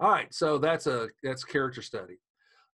All 0.00 0.10
right, 0.10 0.32
so 0.32 0.58
that's 0.58 0.86
a 0.86 1.08
that's 1.22 1.44
character 1.44 1.82
study. 1.82 2.18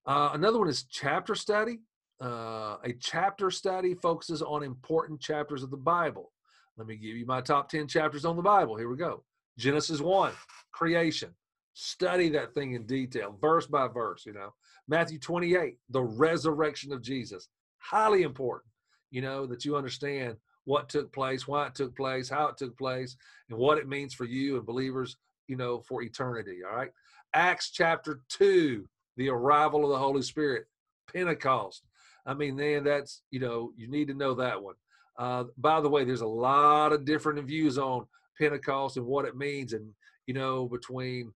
Uh, 0.06 0.30
another 0.32 0.58
one 0.58 0.68
is 0.68 0.84
chapter 0.84 1.34
study. 1.34 1.80
Uh, 2.20 2.76
a 2.84 2.92
chapter 3.00 3.50
study 3.50 3.94
focuses 3.94 4.42
on 4.42 4.62
important 4.62 5.20
chapters 5.20 5.62
of 5.62 5.70
the 5.70 5.76
Bible. 5.76 6.32
Let 6.76 6.86
me 6.86 6.96
give 6.96 7.16
you 7.16 7.26
my 7.26 7.40
top 7.40 7.68
10 7.68 7.88
chapters 7.88 8.24
on 8.24 8.36
the 8.36 8.42
Bible. 8.42 8.76
Here 8.76 8.88
we 8.88 8.96
go. 8.96 9.24
Genesis 9.58 10.00
1, 10.00 10.32
creation. 10.72 11.30
Study 11.74 12.28
that 12.30 12.54
thing 12.54 12.74
in 12.74 12.86
detail, 12.86 13.36
verse 13.40 13.66
by 13.66 13.88
verse, 13.88 14.24
you 14.24 14.32
know. 14.32 14.52
Matthew 14.88 15.18
28, 15.18 15.76
the 15.90 16.02
resurrection 16.02 16.92
of 16.92 17.02
Jesus. 17.02 17.48
Highly 17.82 18.22
important, 18.22 18.70
you 19.10 19.22
know, 19.22 19.46
that 19.46 19.64
you 19.64 19.76
understand 19.76 20.36
what 20.64 20.88
took 20.88 21.12
place, 21.12 21.46
why 21.48 21.66
it 21.66 21.74
took 21.74 21.96
place, 21.96 22.28
how 22.28 22.46
it 22.46 22.56
took 22.56 22.76
place, 22.78 23.16
and 23.50 23.58
what 23.58 23.78
it 23.78 23.88
means 23.88 24.14
for 24.14 24.24
you 24.24 24.56
and 24.56 24.66
believers, 24.66 25.16
you 25.48 25.56
know, 25.56 25.80
for 25.80 26.02
eternity. 26.02 26.58
All 26.68 26.76
right. 26.76 26.90
Acts 27.34 27.70
chapter 27.70 28.20
2, 28.28 28.86
the 29.16 29.28
arrival 29.28 29.84
of 29.84 29.90
the 29.90 29.98
Holy 29.98 30.22
Spirit, 30.22 30.66
Pentecost. 31.12 31.82
I 32.24 32.34
mean, 32.34 32.56
man, 32.56 32.84
that's, 32.84 33.22
you 33.30 33.40
know, 33.40 33.72
you 33.76 33.88
need 33.88 34.08
to 34.08 34.14
know 34.14 34.34
that 34.34 34.62
one. 34.62 34.74
Uh, 35.18 35.44
by 35.58 35.80
the 35.80 35.88
way, 35.88 36.04
there's 36.04 36.20
a 36.20 36.26
lot 36.26 36.92
of 36.92 37.04
different 37.04 37.44
views 37.44 37.78
on 37.78 38.06
Pentecost 38.38 38.96
and 38.96 39.06
what 39.06 39.24
it 39.24 39.36
means, 39.36 39.72
and, 39.72 39.90
you 40.26 40.34
know, 40.34 40.68
between 40.68 41.32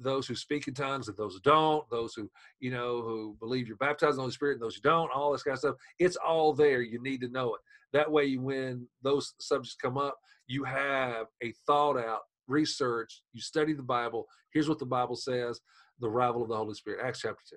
those 0.00 0.26
who 0.26 0.34
speak 0.34 0.68
in 0.68 0.74
tongues 0.74 1.08
and 1.08 1.16
those 1.16 1.34
who 1.34 1.40
don't, 1.40 1.88
those 1.90 2.14
who, 2.14 2.30
you 2.60 2.70
know, 2.70 3.02
who 3.02 3.36
believe 3.40 3.66
you're 3.66 3.76
baptized 3.76 4.12
in 4.12 4.16
the 4.16 4.22
Holy 4.22 4.32
Spirit 4.32 4.54
and 4.54 4.62
those 4.62 4.76
who 4.76 4.82
don't, 4.82 5.10
all 5.12 5.32
this 5.32 5.42
kind 5.42 5.54
of 5.54 5.58
stuff. 5.58 5.76
It's 5.98 6.16
all 6.16 6.52
there. 6.52 6.82
You 6.82 7.02
need 7.02 7.20
to 7.22 7.28
know 7.28 7.54
it. 7.54 7.60
That 7.92 8.10
way, 8.10 8.36
when 8.36 8.86
those 9.02 9.34
subjects 9.40 9.76
come 9.80 9.98
up, 9.98 10.16
you 10.46 10.64
have 10.64 11.26
a 11.42 11.52
thought 11.66 11.98
out 11.98 12.20
research, 12.48 13.22
you 13.32 13.40
study 13.40 13.74
the 13.74 13.82
Bible. 13.82 14.26
Here's 14.52 14.68
what 14.68 14.78
the 14.78 14.86
Bible 14.86 15.16
says 15.16 15.60
the 16.00 16.08
arrival 16.08 16.42
of 16.42 16.48
the 16.48 16.56
Holy 16.56 16.74
Spirit, 16.74 17.04
Acts 17.04 17.20
chapter 17.20 17.42
2. 17.50 17.56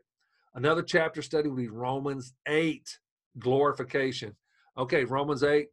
Another 0.56 0.82
chapter 0.82 1.22
study 1.22 1.48
would 1.48 1.58
be 1.58 1.68
Romans 1.68 2.34
8, 2.48 3.00
glorification. 3.40 4.36
Okay, 4.78 5.06
Romans 5.06 5.44
8, 5.44 5.68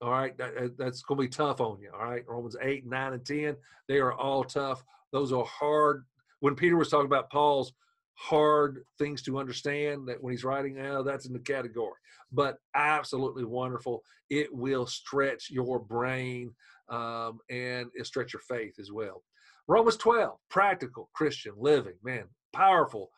all 0.00 0.10
right, 0.10 0.36
that, 0.38 0.76
that's 0.76 1.02
going 1.02 1.18
to 1.18 1.22
be 1.22 1.28
tough 1.28 1.60
on 1.60 1.78
you. 1.80 1.90
All 1.94 2.10
right, 2.10 2.24
Romans 2.26 2.56
8, 2.60 2.86
9, 2.86 3.12
and 3.12 3.24
10, 3.24 3.56
they 3.88 3.98
are 3.98 4.12
all 4.12 4.42
tough. 4.42 4.82
Those 5.12 5.32
are 5.32 5.44
hard. 5.44 6.04
When 6.40 6.54
Peter 6.54 6.76
was 6.76 6.88
talking 6.88 7.06
about 7.06 7.30
Paul's 7.30 7.72
hard 8.14 8.84
things 8.98 9.22
to 9.22 9.38
understand, 9.38 10.08
that 10.08 10.22
when 10.22 10.32
he's 10.32 10.44
writing, 10.44 10.78
oh, 10.80 11.02
that's 11.02 11.26
in 11.26 11.32
the 11.32 11.38
category. 11.38 11.94
But 12.30 12.58
absolutely 12.74 13.44
wonderful. 13.44 14.02
It 14.30 14.52
will 14.52 14.86
stretch 14.86 15.50
your 15.50 15.78
brain 15.78 16.52
um, 16.88 17.38
and 17.50 17.88
it 17.94 18.06
stretch 18.06 18.32
your 18.32 18.42
faith 18.48 18.74
as 18.78 18.90
well. 18.90 19.22
Romans 19.68 19.96
12, 19.96 20.36
practical 20.50 21.08
Christian 21.14 21.52
living, 21.56 21.94
man, 22.02 22.24
powerful, 22.52 23.10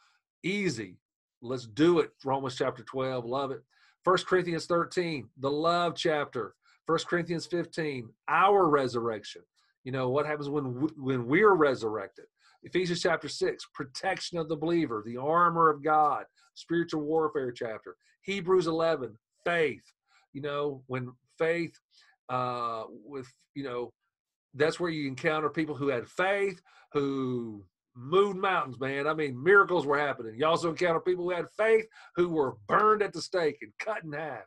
easy. 0.42 0.98
Let's 1.40 1.66
do 1.66 2.00
it. 2.00 2.10
Romans 2.24 2.56
chapter 2.56 2.82
12, 2.82 3.24
love 3.24 3.50
it. 3.50 3.62
First 4.04 4.26
Corinthians 4.26 4.66
13, 4.66 5.28
the 5.38 5.50
love 5.50 5.94
chapter. 5.96 6.54
First 6.86 7.08
Corinthians 7.08 7.46
15, 7.46 8.08
our 8.28 8.68
resurrection. 8.68 9.42
You 9.84 9.92
know 9.92 10.08
what 10.08 10.26
happens 10.26 10.48
when 10.48 10.88
when 10.96 11.26
we're 11.26 11.54
resurrected. 11.54 12.24
Ephesians 12.62 13.02
chapter 13.02 13.28
6, 13.28 13.66
protection 13.74 14.38
of 14.38 14.48
the 14.48 14.56
believer, 14.56 15.02
the 15.04 15.18
armor 15.18 15.68
of 15.68 15.84
God, 15.84 16.24
spiritual 16.54 17.02
warfare 17.02 17.52
chapter. 17.52 17.94
Hebrews 18.22 18.66
11, 18.66 19.18
faith. 19.44 19.82
You 20.32 20.40
know, 20.40 20.82
when 20.86 21.12
faith 21.38 21.78
uh, 22.28 22.84
with 22.88 23.26
you 23.54 23.64
know 23.64 23.92
that's 24.54 24.78
where 24.78 24.90
you 24.90 25.08
encounter 25.08 25.48
people 25.50 25.74
who 25.74 25.88
had 25.88 26.08
faith 26.08 26.60
who 26.92 27.64
moved 27.96 28.36
mountains 28.36 28.78
man 28.80 29.06
i 29.06 29.14
mean 29.14 29.40
miracles 29.40 29.86
were 29.86 29.98
happening 29.98 30.34
you 30.36 30.44
also 30.44 30.70
encounter 30.70 31.00
people 31.00 31.24
who 31.24 31.30
had 31.30 31.46
faith 31.56 31.86
who 32.16 32.28
were 32.28 32.56
burned 32.66 33.02
at 33.02 33.12
the 33.12 33.22
stake 33.22 33.58
and 33.62 33.72
cut 33.78 34.02
in 34.02 34.12
half 34.12 34.42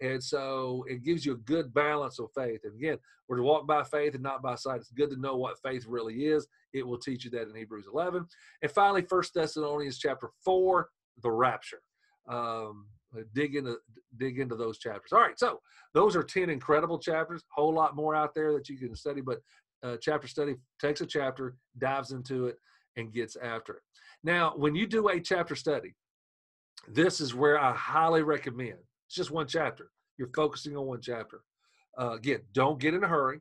and 0.00 0.22
so 0.22 0.84
it 0.88 1.02
gives 1.02 1.24
you 1.24 1.32
a 1.32 1.38
good 1.38 1.72
balance 1.74 2.18
of 2.18 2.28
faith 2.34 2.60
and 2.64 2.74
again 2.74 2.98
we're 3.28 3.36
to 3.36 3.42
walk 3.42 3.66
by 3.66 3.82
faith 3.82 4.14
and 4.14 4.22
not 4.22 4.42
by 4.42 4.54
sight 4.54 4.80
it's 4.80 4.90
good 4.90 5.10
to 5.10 5.20
know 5.20 5.36
what 5.36 5.60
faith 5.62 5.84
really 5.86 6.26
is 6.26 6.46
it 6.72 6.86
will 6.86 6.98
teach 6.98 7.24
you 7.24 7.30
that 7.30 7.48
in 7.48 7.54
hebrews 7.54 7.86
11 7.92 8.26
and 8.62 8.70
finally 8.70 9.02
first 9.02 9.32
thessalonians 9.34 9.98
chapter 9.98 10.30
4 10.44 10.88
the 11.22 11.30
rapture 11.30 11.82
um, 12.28 12.86
dig 13.34 13.56
into 13.56 13.76
dig 14.16 14.38
into 14.38 14.56
those 14.56 14.78
chapters. 14.78 15.12
All 15.12 15.20
right, 15.20 15.38
so 15.38 15.60
those 15.94 16.16
are 16.16 16.22
ten 16.22 16.50
incredible 16.50 16.98
chapters. 16.98 17.42
Whole 17.54 17.74
lot 17.74 17.96
more 17.96 18.14
out 18.14 18.34
there 18.34 18.52
that 18.52 18.68
you 18.68 18.78
can 18.78 18.94
study, 18.94 19.20
but 19.20 19.40
uh, 19.82 19.96
chapter 20.00 20.28
study 20.28 20.56
takes 20.80 21.00
a 21.00 21.06
chapter, 21.06 21.56
dives 21.78 22.12
into 22.12 22.46
it, 22.46 22.56
and 22.96 23.12
gets 23.12 23.36
after 23.36 23.74
it. 23.74 23.82
Now, 24.24 24.54
when 24.56 24.74
you 24.74 24.86
do 24.86 25.08
a 25.08 25.20
chapter 25.20 25.56
study, 25.56 25.94
this 26.88 27.20
is 27.20 27.34
where 27.34 27.58
I 27.58 27.72
highly 27.72 28.22
recommend. 28.22 28.78
It's 29.12 29.18
just 29.18 29.30
one 29.30 29.46
chapter. 29.46 29.90
You're 30.16 30.30
focusing 30.34 30.74
on 30.74 30.86
one 30.86 31.02
chapter. 31.02 31.42
Uh, 32.00 32.12
again, 32.12 32.40
don't 32.54 32.80
get 32.80 32.94
in 32.94 33.04
a 33.04 33.06
hurry. 33.06 33.40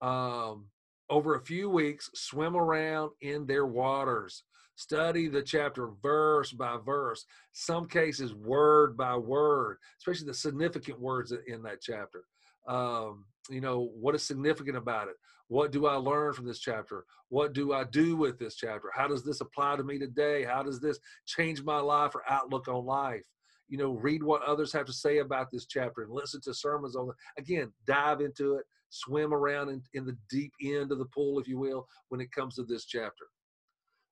Um, 0.00 0.66
over 1.10 1.34
a 1.34 1.44
few 1.44 1.68
weeks, 1.68 2.08
swim 2.14 2.54
around 2.54 3.10
in 3.20 3.44
their 3.44 3.66
waters. 3.66 4.44
Study 4.76 5.26
the 5.26 5.42
chapter 5.42 5.88
verse 6.00 6.52
by 6.52 6.76
verse, 6.86 7.24
some 7.50 7.88
cases 7.88 8.36
word 8.36 8.96
by 8.96 9.16
word, 9.16 9.78
especially 9.98 10.28
the 10.28 10.34
significant 10.34 11.00
words 11.00 11.32
in 11.48 11.60
that 11.64 11.80
chapter. 11.80 12.22
Um, 12.68 13.24
you 13.50 13.60
know, 13.60 13.90
what 13.92 14.14
is 14.14 14.22
significant 14.22 14.76
about 14.76 15.08
it? 15.08 15.16
What 15.48 15.72
do 15.72 15.86
I 15.86 15.96
learn 15.96 16.34
from 16.34 16.46
this 16.46 16.60
chapter? 16.60 17.04
What 17.30 17.52
do 17.52 17.72
I 17.72 17.82
do 17.82 18.14
with 18.14 18.38
this 18.38 18.54
chapter? 18.54 18.92
How 18.94 19.08
does 19.08 19.24
this 19.24 19.40
apply 19.40 19.74
to 19.74 19.82
me 19.82 19.98
today? 19.98 20.44
How 20.44 20.62
does 20.62 20.78
this 20.78 21.00
change 21.26 21.64
my 21.64 21.80
life 21.80 22.14
or 22.14 22.22
outlook 22.30 22.68
on 22.68 22.86
life? 22.86 23.24
You 23.70 23.78
know, 23.78 23.92
read 23.92 24.22
what 24.22 24.42
others 24.42 24.72
have 24.74 24.84
to 24.86 24.92
say 24.92 25.18
about 25.18 25.50
this 25.50 25.64
chapter 25.64 26.02
and 26.02 26.12
listen 26.12 26.40
to 26.42 26.52
sermons 26.52 26.96
on 26.96 27.08
it. 27.08 27.14
Again, 27.40 27.72
dive 27.86 28.20
into 28.20 28.56
it, 28.56 28.66
swim 28.90 29.32
around 29.32 29.70
in, 29.70 29.82
in 29.94 30.04
the 30.04 30.18
deep 30.28 30.52
end 30.62 30.92
of 30.92 30.98
the 30.98 31.06
pool, 31.06 31.38
if 31.38 31.48
you 31.48 31.58
will, 31.58 31.86
when 32.08 32.20
it 32.20 32.32
comes 32.32 32.56
to 32.56 32.64
this 32.64 32.84
chapter. 32.84 33.26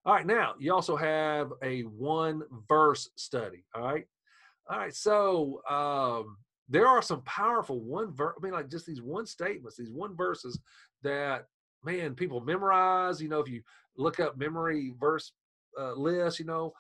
All 0.06 0.14
right, 0.14 0.26
now 0.26 0.54
you 0.59 0.72
also 0.72 0.96
have 0.96 1.52
a 1.62 1.82
one 1.82 2.42
verse 2.68 3.11
study. 3.16 3.64
All 3.74 3.82
right. 3.82 4.06
All 4.70 4.78
right. 4.78 4.94
So 4.94 5.61
um, 5.68 6.38
there 6.68 6.86
are 6.86 7.02
some 7.02 7.22
powerful 7.22 7.80
one 7.80 8.14
verse, 8.14 8.34
I 8.38 8.44
mean, 8.44 8.52
like 8.52 8.70
just 8.70 8.86
these 8.86 9.02
one 9.02 9.26
statements, 9.26 9.76
these 9.76 9.90
one 9.90 10.16
verses 10.16 10.59
that, 11.02 11.46
man, 11.84 12.14
people 12.14 12.40
memorize. 12.40 13.20
You 13.20 13.28
know, 13.28 13.40
if 13.40 13.48
you 13.48 13.62
look 13.96 14.20
up 14.20 14.38
memory 14.38 14.94
verse 14.98 15.32
uh, 15.78 15.94
list, 15.94 16.38
you 16.38 16.44
know, 16.44 16.72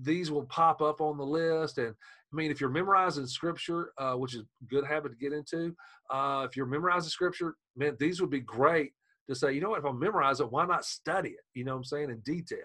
these 0.00 0.30
will 0.30 0.44
pop 0.44 0.80
up 0.80 1.00
on 1.00 1.16
the 1.16 1.24
list. 1.24 1.78
And 1.78 1.88
I 1.88 2.36
mean, 2.36 2.50
if 2.50 2.60
you're 2.60 2.70
memorizing 2.70 3.26
scripture, 3.26 3.92
uh, 3.98 4.14
which 4.14 4.34
is 4.34 4.40
a 4.40 4.64
good 4.68 4.86
habit 4.86 5.12
to 5.12 5.18
get 5.18 5.32
into, 5.32 5.74
uh, 6.10 6.46
if 6.48 6.56
you're 6.56 6.66
memorizing 6.66 7.10
scripture, 7.10 7.54
man, 7.76 7.96
these 7.98 8.20
would 8.20 8.30
be 8.30 8.40
great 8.40 8.92
to 9.28 9.34
say, 9.34 9.52
you 9.52 9.60
know 9.60 9.70
what, 9.70 9.80
if 9.80 9.84
I 9.84 9.92
memorize 9.92 10.40
it, 10.40 10.50
why 10.50 10.66
not 10.66 10.84
study 10.84 11.30
it? 11.30 11.44
You 11.54 11.64
know 11.64 11.72
what 11.72 11.78
I'm 11.78 11.84
saying? 11.84 12.10
In 12.10 12.20
detail, 12.20 12.58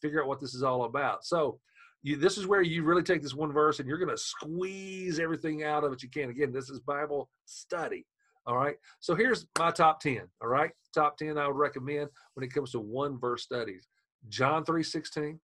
figure 0.00 0.22
out 0.22 0.28
what 0.28 0.40
this 0.40 0.54
is 0.54 0.62
all 0.62 0.84
about. 0.84 1.24
So 1.24 1.60
you, 2.02 2.16
this 2.16 2.38
is 2.38 2.46
where 2.46 2.62
you 2.62 2.84
really 2.84 3.02
take 3.02 3.22
this 3.22 3.34
one 3.34 3.52
verse 3.52 3.80
and 3.80 3.88
you're 3.88 3.98
going 3.98 4.10
to 4.10 4.16
squeeze 4.16 5.18
everything 5.18 5.64
out 5.64 5.84
of 5.84 5.92
it 5.92 6.02
you 6.02 6.08
can. 6.08 6.30
Again, 6.30 6.52
this 6.52 6.70
is 6.70 6.80
Bible 6.80 7.28
study. 7.46 8.06
All 8.46 8.56
right. 8.56 8.76
So 9.00 9.14
here's 9.14 9.46
my 9.58 9.72
top 9.72 10.00
10. 10.00 10.20
All 10.40 10.48
right. 10.48 10.70
Top 10.94 11.18
10 11.18 11.36
I 11.36 11.48
would 11.48 11.56
recommend 11.56 12.10
when 12.34 12.44
it 12.44 12.54
comes 12.54 12.70
to 12.72 12.80
one 12.80 13.18
verse 13.18 13.42
studies. 13.42 13.88
John 14.28 14.64
3 14.64 14.82
16. 14.82 15.40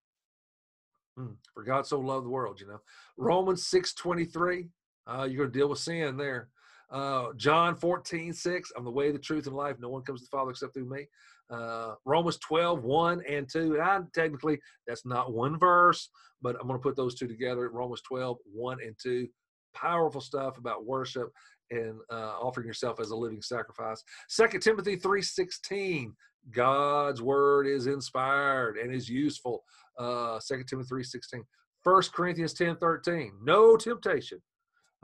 Mm, 1.19 1.37
for 1.53 1.63
God 1.63 1.87
so 1.87 2.01
loved 2.01 2.27
the 2.27 2.31
world, 2.31 2.61
you 2.61 2.67
know. 2.67 2.81
Romans 3.17 3.67
6 3.67 3.95
23. 3.95 4.69
Uh, 5.07 5.25
you're 5.25 5.39
going 5.39 5.53
to 5.53 5.59
deal 5.59 5.69
with 5.69 5.79
sin 5.79 6.17
there. 6.17 6.49
Uh, 6.91 7.29
John 7.37 7.75
14 7.75 8.33
6. 8.33 8.73
I'm 8.77 8.85
the 8.85 8.91
way, 8.91 9.11
the 9.11 9.19
truth, 9.19 9.47
and 9.47 9.57
life. 9.57 9.77
No 9.79 9.89
one 9.89 10.03
comes 10.03 10.21
to 10.21 10.25
the 10.27 10.37
Father 10.37 10.51
except 10.51 10.75
through 10.75 10.89
me. 10.89 11.07
Uh, 11.51 11.95
Romans 12.05 12.39
12 12.39 12.85
1 12.85 13.23
and 13.29 13.49
2. 13.49 13.75
And 13.75 13.83
I 13.83 14.01
technically, 14.15 14.59
that's 14.87 15.05
not 15.05 15.33
one 15.33 15.59
verse, 15.59 16.09
but 16.41 16.57
I'm 16.61 16.67
going 16.67 16.79
to 16.79 16.83
put 16.83 16.97
those 16.97 17.15
two 17.15 17.27
together. 17.27 17.69
Romans 17.69 18.03
12 18.03 18.39
1 18.53 18.79
and 18.83 18.97
2 19.03 19.29
powerful 19.75 20.21
stuff 20.21 20.59
about 20.59 20.85
worship 20.85 21.31
and 21.71 21.99
uh, 22.11 22.35
offering 22.41 22.67
yourself 22.67 23.01
as 23.01 23.11
a 23.11 23.17
living 23.17 23.43
sacrifice. 23.43 24.03
Second 24.29 24.61
Timothy 24.61 24.97
3.16, 24.97 26.13
God's 26.51 27.23
word 27.23 27.67
is 27.67 27.87
inspired 27.87 28.77
and 28.77 28.95
is 28.95 29.09
useful. 29.09 29.65
Uh, 29.99 30.39
Second 30.41 30.67
Timothy 30.67 30.95
3.16. 30.95 31.43
1 31.85 32.03
Corinthians 32.15 32.55
10.13, 32.55 33.31
no 33.43 33.77
temptation, 33.77 34.41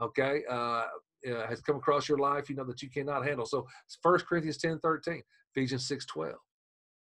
okay, 0.01 0.43
uh, 0.49 0.85
uh, 1.29 1.47
has 1.47 1.59
come 1.59 1.75
across 1.75 2.07
your 2.07 2.17
life, 2.17 2.49
you 2.49 2.55
know, 2.55 2.63
that 2.63 2.81
you 2.81 2.89
cannot 2.89 3.25
handle. 3.25 3.45
So 3.45 3.67
1 4.01 4.19
Corinthians 4.19 4.59
10.13, 4.59 5.21
Ephesians 5.53 5.89
6.12. 5.89 6.33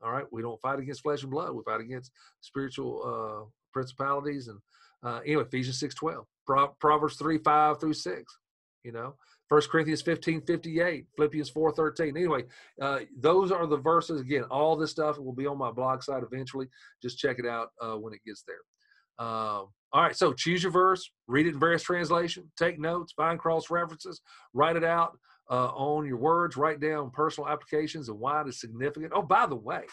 All 0.03 0.13
right, 0.13 0.25
we 0.33 0.41
don't 0.43 0.61
fight 0.63 0.79
against 0.79 1.03
flesh 1.03 1.23
and 1.23 1.31
blood. 1.31 1.53
We 1.53 1.63
fight 1.65 1.81
against 1.81 2.13
spiritual 2.41 3.03
uh, 3.05 3.45
principalities 3.73 4.49
and 4.49 4.59
uh, 5.03 5.21
anyway, 5.25 5.43
Ephesians 5.43 5.81
6.12. 5.81 6.25
Pro- 6.47 6.75
Proverbs 6.81 7.17
3, 7.17 7.39
5 7.39 7.81
through 7.81 7.93
6. 7.93 8.39
You 8.85 8.93
know, 8.93 9.15
First 9.49 9.71
Corinthians 9.71 10.03
15, 10.03 10.43
58, 10.43 11.07
Philippians 11.17 11.51
4, 11.51 11.73
13. 11.73 12.17
Anyway, 12.17 12.45
uh, 12.83 13.01
those 13.19 13.51
are 13.51 13.67
the 13.67 13.79
verses. 13.79 14.21
Again, 14.21 14.45
all 14.45 14.77
this 14.77 14.91
stuff 14.91 15.19
will 15.19 15.33
be 15.33 15.47
on 15.47 15.57
my 15.57 15.71
blog 15.71 16.03
site 16.03 16.23
eventually. 16.23 16.69
Just 17.03 17.19
check 17.19 17.39
it 17.39 17.47
out 17.47 17.71
uh, 17.81 17.97
when 17.97 18.13
it 18.13 18.21
gets 18.27 18.45
there. 18.47 19.27
Um, 19.27 19.69
all 19.93 20.03
right, 20.03 20.15
so 20.15 20.33
choose 20.33 20.63
your 20.63 20.71
verse, 20.71 21.11
read 21.27 21.47
it 21.47 21.55
in 21.55 21.61
various 21.61 21.83
translations, 21.83 22.53
take 22.59 22.79
notes, 22.79 23.15
find 23.17 23.39
cross 23.39 23.71
references, 23.71 24.21
write 24.53 24.77
it 24.77 24.85
out 24.85 25.19
uh, 25.51 25.69
on 25.69 26.07
your 26.07 26.19
words, 26.19 26.57
write 26.57 26.79
down 26.79 27.11
personal 27.11 27.49
applications 27.49 28.09
and 28.09 28.19
why 28.21 28.43
it 28.43 28.49
is 28.49 28.61
significant. 28.61 29.13
Oh, 29.15 29.23
by 29.23 29.47
the 29.47 29.57
way, 29.57 29.85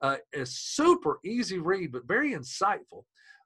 uh, 0.00 0.16
a 0.34 0.46
super 0.46 1.20
easy 1.24 1.58
read, 1.58 1.92
but 1.92 2.08
very 2.08 2.32
insightful 2.32 3.04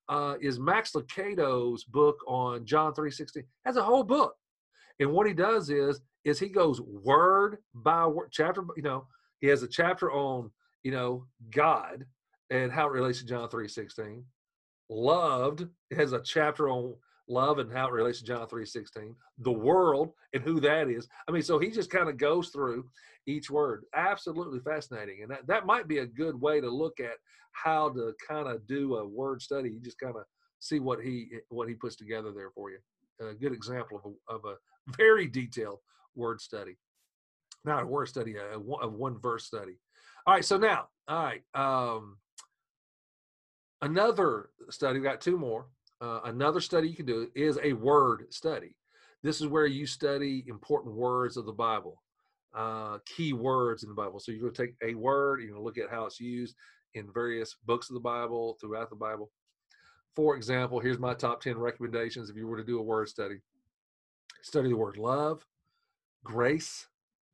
uh, 0.08 0.36
is 0.40 0.58
Max 0.58 0.94
Lucado's 0.94 1.84
book 1.84 2.18
on 2.26 2.64
John 2.64 2.94
3.16. 2.94 3.44
Has 3.64 3.76
a 3.76 3.82
whole 3.82 4.04
book. 4.04 4.34
And 5.00 5.12
what 5.12 5.26
he 5.26 5.32
does 5.32 5.70
is, 5.70 6.00
is 6.24 6.38
he 6.38 6.48
goes 6.48 6.80
word 6.80 7.58
by 7.74 8.06
word, 8.06 8.28
chapter, 8.30 8.62
you 8.76 8.82
know, 8.82 9.06
he 9.40 9.48
has 9.48 9.62
a 9.62 9.68
chapter 9.68 10.12
on, 10.12 10.50
you 10.82 10.92
know, 10.92 11.26
God 11.50 12.04
and 12.50 12.70
how 12.70 12.86
it 12.86 12.92
relates 12.92 13.20
to 13.20 13.26
John 13.26 13.48
3.16. 13.48 14.22
Loved 14.90 15.66
has 15.96 16.12
a 16.12 16.20
chapter 16.20 16.68
on 16.68 16.94
love 17.28 17.58
and 17.58 17.72
how 17.72 17.86
it 17.86 17.92
relates 17.92 18.18
to 18.18 18.24
John 18.24 18.46
3.16. 18.46 19.14
The 19.38 19.50
world 19.50 20.12
and 20.34 20.42
who 20.42 20.60
that 20.60 20.88
is. 20.88 21.08
I 21.28 21.32
mean, 21.32 21.42
so 21.42 21.58
he 21.58 21.70
just 21.70 21.90
kind 21.90 22.08
of 22.08 22.18
goes 22.18 22.48
through 22.48 22.84
each 23.26 23.50
word. 23.50 23.84
Absolutely 23.94 24.60
fascinating. 24.60 25.22
And 25.22 25.30
that, 25.30 25.46
that 25.46 25.66
might 25.66 25.88
be 25.88 25.98
a 25.98 26.06
good 26.06 26.38
way 26.38 26.60
to 26.60 26.68
look 26.68 27.00
at 27.00 27.16
how 27.52 27.90
to 27.90 28.12
kind 28.26 28.48
of 28.48 28.66
do 28.66 28.96
a 28.96 29.06
word 29.06 29.40
study. 29.40 29.70
You 29.70 29.80
just 29.80 29.98
kind 29.98 30.16
of 30.16 30.24
see 30.58 30.80
what 30.80 31.00
he 31.00 31.28
what 31.48 31.68
he 31.68 31.74
puts 31.74 31.96
together 31.96 32.32
there 32.32 32.50
for 32.50 32.70
you. 32.70 32.78
A 33.20 33.34
good 33.34 33.52
example 33.52 34.00
of 34.02 34.12
a, 34.12 34.34
of 34.34 34.44
a 34.44 34.56
very 34.96 35.26
detailed 35.26 35.78
word 36.14 36.40
study. 36.40 36.76
Not 37.64 37.82
a 37.82 37.86
word 37.86 38.06
study, 38.06 38.36
a, 38.36 38.56
a 38.56 38.88
one 38.88 39.18
verse 39.18 39.44
study. 39.44 39.78
All 40.26 40.34
right, 40.34 40.44
so 40.44 40.56
now, 40.56 40.88
all 41.08 41.24
right, 41.24 41.42
um, 41.54 42.16
another 43.82 44.50
study. 44.70 44.98
We 44.98 45.04
got 45.04 45.20
two 45.20 45.38
more. 45.38 45.66
Uh, 46.00 46.20
another 46.24 46.60
study 46.60 46.88
you 46.88 46.96
can 46.96 47.06
do 47.06 47.28
is 47.34 47.58
a 47.62 47.74
word 47.74 48.32
study. 48.32 48.74
This 49.22 49.40
is 49.40 49.46
where 49.46 49.66
you 49.66 49.86
study 49.86 50.44
important 50.46 50.94
words 50.94 51.36
of 51.36 51.44
the 51.44 51.52
Bible, 51.52 52.02
uh, 52.54 52.98
key 53.04 53.34
words 53.34 53.82
in 53.82 53.90
the 53.90 53.94
Bible. 53.94 54.18
So 54.18 54.32
you're 54.32 54.40
going 54.40 54.54
to 54.54 54.66
take 54.66 54.74
a 54.82 54.94
word, 54.94 55.40
you're 55.40 55.50
going 55.50 55.60
to 55.60 55.64
look 55.64 55.78
at 55.78 55.90
how 55.90 56.06
it's 56.06 56.20
used, 56.20 56.54
in 56.94 57.12
various 57.12 57.56
books 57.66 57.90
of 57.90 57.94
the 57.94 58.00
Bible, 58.00 58.56
throughout 58.60 58.88
the 58.88 58.96
Bible. 58.96 59.30
For 60.16 60.36
example, 60.36 60.80
here's 60.80 60.98
my 60.98 61.14
top 61.14 61.42
10 61.42 61.58
recommendations 61.58 62.30
if 62.30 62.36
you 62.36 62.46
were 62.46 62.56
to 62.56 62.64
do 62.64 62.78
a 62.78 62.82
word 62.82 63.08
study. 63.08 63.36
Study 64.42 64.70
the 64.70 64.76
word 64.76 64.96
love, 64.96 65.44
grace, 66.24 66.86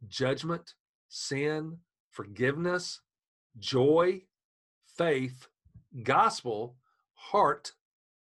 judgment, 0.09 0.75
sin, 1.09 1.79
forgiveness, 2.11 3.01
joy, 3.59 4.23
faith, 4.97 5.49
gospel, 6.03 6.77
heart, 7.15 7.73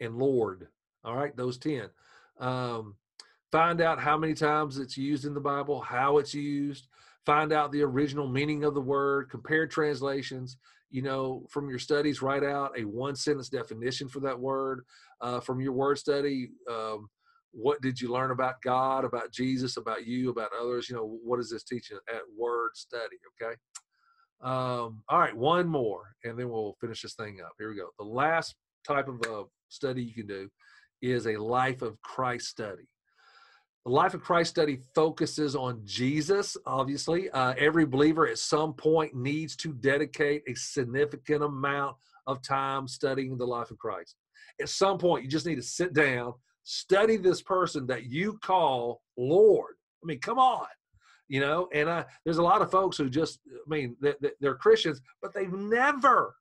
and 0.00 0.16
Lord. 0.16 0.68
All 1.04 1.16
right, 1.16 1.36
those 1.36 1.58
10. 1.58 1.88
Um, 2.38 2.96
find 3.50 3.80
out 3.80 4.00
how 4.00 4.18
many 4.18 4.34
times 4.34 4.78
it's 4.78 4.96
used 4.96 5.24
in 5.24 5.34
the 5.34 5.40
Bible, 5.40 5.80
how 5.80 6.18
it's 6.18 6.34
used, 6.34 6.88
find 7.24 7.52
out 7.52 7.72
the 7.72 7.82
original 7.82 8.28
meaning 8.28 8.64
of 8.64 8.74
the 8.74 8.80
word, 8.80 9.30
compare 9.30 9.66
translations, 9.66 10.58
you 10.90 11.02
know, 11.02 11.46
from 11.48 11.68
your 11.68 11.78
studies, 11.78 12.22
write 12.22 12.44
out 12.44 12.78
a 12.78 12.84
one 12.84 13.16
sentence 13.16 13.48
definition 13.48 14.08
for 14.08 14.20
that 14.20 14.38
word. 14.38 14.84
Uh, 15.20 15.40
from 15.40 15.60
your 15.60 15.72
word 15.72 15.98
study, 15.98 16.50
um, 16.70 17.08
what 17.56 17.80
did 17.80 18.00
you 18.00 18.12
learn 18.12 18.30
about 18.30 18.60
God, 18.62 19.04
about 19.04 19.32
Jesus, 19.32 19.78
about 19.78 20.06
you, 20.06 20.30
about 20.30 20.50
others? 20.60 20.88
You 20.88 20.96
know, 20.96 21.18
what 21.24 21.40
is 21.40 21.50
this 21.50 21.64
teaching 21.64 21.98
at 22.08 22.20
word 22.36 22.70
study? 22.74 23.16
Okay. 23.42 23.54
Um, 24.42 25.02
all 25.08 25.18
right, 25.18 25.34
one 25.34 25.66
more, 25.66 26.14
and 26.24 26.38
then 26.38 26.50
we'll 26.50 26.76
finish 26.80 27.00
this 27.00 27.14
thing 27.14 27.38
up. 27.42 27.52
Here 27.58 27.70
we 27.70 27.76
go. 27.76 27.88
The 27.98 28.04
last 28.04 28.54
type 28.86 29.08
of 29.08 29.20
uh, 29.26 29.44
study 29.68 30.02
you 30.02 30.12
can 30.12 30.26
do 30.26 30.50
is 31.00 31.26
a 31.26 31.36
life 31.36 31.80
of 31.80 32.00
Christ 32.02 32.48
study. 32.48 32.88
The 33.86 33.92
Life 33.92 34.14
of 34.14 34.20
Christ 34.20 34.50
study 34.50 34.80
focuses 34.96 35.54
on 35.54 35.80
Jesus, 35.84 36.56
obviously. 36.66 37.30
Uh, 37.30 37.54
every 37.56 37.86
believer 37.86 38.26
at 38.26 38.36
some 38.36 38.74
point 38.74 39.14
needs 39.14 39.54
to 39.58 39.72
dedicate 39.74 40.42
a 40.48 40.54
significant 40.54 41.44
amount 41.44 41.94
of 42.26 42.42
time 42.42 42.88
studying 42.88 43.38
the 43.38 43.46
life 43.46 43.70
of 43.70 43.78
Christ. 43.78 44.16
At 44.60 44.70
some 44.70 44.98
point, 44.98 45.22
you 45.22 45.30
just 45.30 45.46
need 45.46 45.54
to 45.54 45.62
sit 45.62 45.94
down, 45.94 46.34
study 46.68 47.16
this 47.16 47.40
person 47.40 47.86
that 47.86 48.06
you 48.06 48.38
call 48.42 49.00
Lord. 49.16 49.74
I 50.02 50.06
mean, 50.06 50.18
come 50.18 50.38
on. 50.38 50.66
You 51.28 51.40
know, 51.40 51.68
and 51.72 51.88
uh, 51.88 52.04
there's 52.24 52.38
a 52.38 52.42
lot 52.42 52.62
of 52.62 52.70
folks 52.70 52.96
who 52.96 53.08
just, 53.08 53.40
I 53.48 53.68
mean, 53.68 53.96
they're, 54.00 54.16
they're 54.40 54.54
Christians, 54.54 55.00
but 55.20 55.34
they've 55.34 55.52
never, 55.52 56.36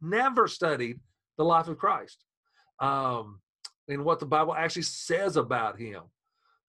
never 0.00 0.48
studied 0.48 0.98
the 1.36 1.44
life 1.44 1.68
of 1.68 1.76
Christ 1.76 2.24
um, 2.80 3.40
and 3.88 4.04
what 4.04 4.20
the 4.20 4.26
Bible 4.26 4.54
actually 4.54 4.82
says 4.82 5.36
about 5.36 5.78
him. 5.78 6.02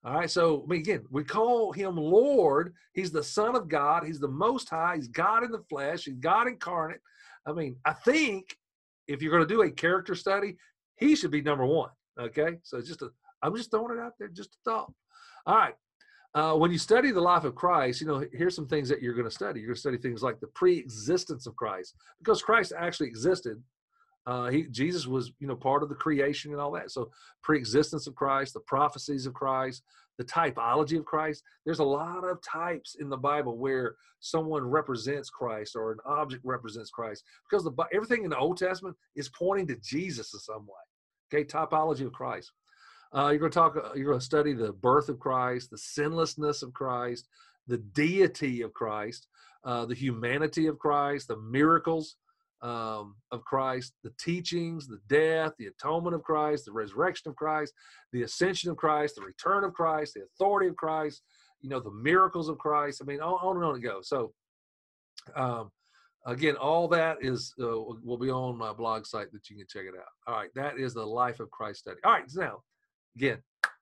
All 0.04 0.14
right, 0.14 0.30
so 0.30 0.64
I 0.64 0.70
mean, 0.70 0.82
again, 0.82 1.06
we 1.10 1.24
call 1.24 1.72
him 1.72 1.96
Lord. 1.98 2.74
He's 2.94 3.12
the 3.12 3.24
Son 3.24 3.56
of 3.56 3.68
God. 3.68 4.04
He's 4.06 4.20
the 4.20 4.28
Most 4.28 4.70
High. 4.70 4.96
He's 4.98 5.08
God 5.08 5.44
in 5.44 5.52
the 5.52 5.64
flesh. 5.70 6.06
He's 6.06 6.16
God 6.16 6.48
incarnate. 6.48 7.00
I 7.48 7.54
mean, 7.54 7.78
I 7.86 7.94
think 7.94 8.56
if 9.08 9.22
you're 9.22 9.32
going 9.32 9.48
to 9.48 9.54
do 9.54 9.64
a 9.64 9.72
character 9.72 10.14
study, 10.14 10.58
he 10.98 11.16
should 11.16 11.32
be 11.32 11.42
number 11.42 11.66
one. 11.66 11.90
Okay, 12.20 12.58
so 12.64 12.82
just 12.82 13.02
a, 13.02 13.10
I'm 13.42 13.56
just 13.56 13.72
throwing 13.72 13.98
it 13.98 14.02
out 14.02 14.14
there, 14.20 14.30
just 14.30 14.56
a 14.56 14.70
thought. 14.70 14.94
All 15.46 15.56
right, 15.56 15.76
uh, 16.34 16.54
when 16.54 16.72
you 16.72 16.78
study 16.78 17.12
the 17.12 17.22
life 17.22 17.44
of 17.44 17.56
Christ, 17.56 18.02
you 18.02 18.08
know, 18.08 18.26
here's 18.34 18.56
some 18.56 18.68
things 18.68 18.90
that 18.90 19.02
you're 19.02 19.14
going 19.14 19.28
to 19.28 19.32
study. 19.32 19.60
You're 19.60 19.70
going 19.70 19.76
to 19.76 19.82
study 19.82 19.98
things 19.98 20.24
like 20.24 20.40
the 20.40 20.48
pre-existence 20.48 21.46
of 21.46 21.56
Christ, 21.56 21.96
because 22.20 22.42
Christ 22.42 22.74
actually 22.78 23.08
existed 23.08 23.62
uh, 24.28 24.50
he 24.50 24.64
Jesus 24.64 25.06
was 25.06 25.32
you 25.40 25.48
know 25.48 25.56
part 25.56 25.84
of 25.84 25.90
the 25.90 25.96
creation 25.96 26.52
and 26.52 26.60
all 26.60 26.72
that. 26.72 26.92
So 26.92 27.12
pre-existence 27.44 28.08
of 28.08 28.16
Christ, 28.16 28.54
the 28.54 28.60
prophecies 28.62 29.26
of 29.26 29.34
Christ, 29.34 29.84
the 30.18 30.24
typology 30.24 30.98
of 30.98 31.06
Christ. 31.06 31.44
There's 31.64 31.80
a 31.80 31.84
lot 31.84 32.24
of 32.24 32.42
types 32.42 32.96
in 33.00 33.10
the 33.10 33.18
Bible 33.18 33.58
where 33.58 33.96
someone 34.20 34.64
represents 34.64 35.30
Christ 35.30 35.76
or 35.76 35.92
an 35.92 36.00
object 36.06 36.44
represents 36.44 36.90
Christ 36.90 37.24
because 37.50 37.64
the 37.64 37.72
everything 37.94 38.24
in 38.24 38.32
the 38.32 38.38
Old 38.38 38.58
Testament 38.58 38.96
is 39.16 39.30
pointing 39.30 39.68
to 39.68 39.78
Jesus 39.84 40.34
in 40.34 40.40
some 40.40 40.66
way. 40.66 40.86
Okay, 41.34 41.44
typology 41.44 42.06
of 42.06 42.14
Christ. 42.14 42.52
Uh, 43.16 43.30
you're 43.30 43.40
going 43.40 43.52
to 43.52 43.56
talk. 43.56 43.78
Uh, 43.78 43.94
you're 43.96 44.08
going 44.08 44.20
to 44.20 44.26
study 44.26 44.54
the 44.54 44.74
birth 44.74 45.10
of 45.10 45.20
Christ, 45.20 45.70
the 45.72 45.78
sinlessness 45.78 46.62
of 46.62 46.74
Christ, 46.74 47.28
the 47.68 47.78
deity 47.78 48.62
of 48.62 48.74
Christ, 48.74 49.28
uh, 49.64 49.86
the 49.86 49.96
humanity 49.96 50.68
of 50.68 50.78
Christ, 50.78 51.28
the 51.28 51.38
miracles 51.38 52.18
um, 52.62 53.16
of 53.32 53.44
Christ, 53.44 53.94
the 54.04 54.12
teachings, 54.20 54.88
the 54.88 55.00
death, 55.08 55.54
the 55.58 55.68
atonement 55.68 56.16
of 56.16 56.24
Christ, 56.24 56.66
the 56.66 56.72
resurrection 56.72 57.30
of 57.30 57.36
Christ, 57.36 57.74
the 58.12 58.24
ascension 58.24 58.72
of 58.72 58.78
Christ, 58.78 59.16
the 59.16 59.22
return 59.22 59.64
of 59.64 59.74
Christ, 59.74 60.14
the 60.16 60.24
authority 60.24 60.68
of 60.68 60.76
Christ, 60.76 61.22
you 61.62 61.70
know, 61.70 61.80
the 61.80 61.92
miracles 61.92 62.50
of 62.50 62.58
Christ. 62.58 63.02
I 63.02 63.06
mean, 63.06 63.22
on, 63.22 63.34
on 63.34 63.58
and 63.58 63.66
on 63.66 63.76
it 63.76 63.82
goes. 63.82 64.10
So, 64.10 64.34
um, 65.36 65.72
again, 66.26 66.56
all 66.56 66.88
that 66.90 67.18
is 67.22 67.54
uh, 67.62 67.78
will 68.04 68.18
be 68.18 68.32
on 68.32 68.58
my 68.58 68.74
blog 68.74 69.06
site 69.06 69.32
that 69.32 69.50
you 69.50 69.58
can 69.58 69.68
check 69.68 69.84
it 69.84 69.98
out. 69.98 70.06
All 70.28 70.40
right, 70.40 70.50
that 70.56 70.80
is 70.80 70.94
the 70.94 71.06
life 71.06 71.40
of 71.40 71.52
Christ 71.52 71.80
study. 71.80 72.00
All 72.04 72.12
right, 72.12 72.24
now, 72.36 72.64
again, 73.16 73.38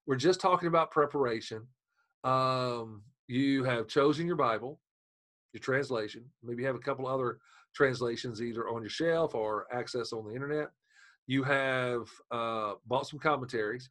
we're 0.05 0.15
just 0.15 0.41
talking 0.41 0.67
about 0.67 0.91
preparation. 0.91 1.65
Um, 2.23 3.03
you 3.27 3.63
have 3.63 3.87
chosen 3.87 4.27
your 4.27 4.35
Bible, 4.35 4.79
your 5.53 5.61
translation. 5.61 6.25
Maybe 6.43 6.61
you 6.61 6.67
have 6.67 6.75
a 6.75 6.79
couple 6.79 7.07
other 7.07 7.39
translations 7.73 8.41
either 8.41 8.69
on 8.69 8.81
your 8.81 8.89
shelf 8.89 9.35
or 9.35 9.65
access 9.71 10.13
on 10.13 10.25
the 10.25 10.35
internet. 10.35 10.69
You 11.25 11.43
have 11.43 12.07
uh, 12.31 12.73
bought 12.85 13.07
some 13.07 13.19
commentaries, 13.19 13.89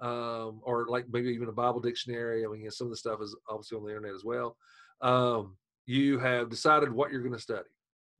um, 0.00 0.60
or 0.62 0.86
like 0.88 1.06
maybe 1.10 1.30
even 1.30 1.48
a 1.48 1.52
Bible 1.52 1.80
dictionary. 1.80 2.44
I 2.44 2.48
mean, 2.48 2.70
some 2.70 2.88
of 2.88 2.90
the 2.90 2.96
stuff 2.96 3.20
is 3.22 3.34
obviously 3.48 3.78
on 3.78 3.84
the 3.84 3.90
internet 3.90 4.14
as 4.14 4.24
well. 4.24 4.56
Um, 5.00 5.56
you 5.86 6.18
have 6.18 6.50
decided 6.50 6.92
what 6.92 7.10
you're 7.10 7.22
going 7.22 7.34
to 7.34 7.40
study. 7.40 7.68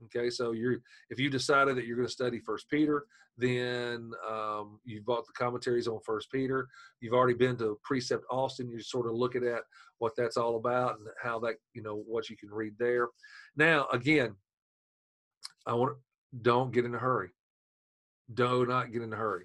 Okay, 0.07 0.31
so 0.31 0.53
you're 0.53 0.79
if 1.11 1.21
you 1.21 1.31
decided 1.31 1.77
that 1.77 1.87
you're 1.87 1.97
going 1.97 2.09
to 2.09 2.13
study 2.13 2.41
First 2.41 2.69
Peter, 2.69 3.07
then 3.39 4.11
um, 4.29 4.81
you've 4.85 5.05
bought 5.05 5.27
the 5.27 5.33
commentaries 5.33 5.87
on 5.87 6.01
First 6.05 6.31
Peter. 6.31 6.67
You've 7.01 7.15
already 7.15 7.37
been 7.37 7.57
to 7.59 7.79
Precept 7.83 8.25
Austin. 8.31 8.69
You're 8.69 8.81
sort 8.81 9.07
of 9.07 9.15
looking 9.15 9.47
at 9.47 9.63
what 9.99 10.13
that's 10.17 10.37
all 10.37 10.57
about 10.57 10.99
and 10.99 11.07
how 11.23 11.39
that 11.41 11.55
you 11.73 11.83
know 11.83 12.03
what 12.07 12.29
you 12.29 12.37
can 12.37 12.51
read 12.51 12.75
there. 12.79 13.09
Now, 13.57 13.87
again, 13.93 14.35
I 15.67 15.75
want 15.75 15.97
don't 16.41 16.73
get 16.73 16.85
in 16.85 16.95
a 16.95 16.99
hurry. 16.99 17.31
Do 18.35 18.67
not 18.67 18.93
get 18.93 19.03
in 19.03 19.13
a 19.13 19.17
hurry. 19.17 19.45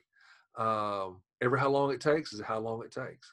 Um, 0.57 1.21
every 1.41 1.59
how 1.59 1.69
long 1.69 1.91
it 1.91 2.01
takes 2.01 2.33
is 2.33 2.41
how 2.41 2.59
long 2.59 2.83
it 2.83 2.91
takes. 2.91 3.31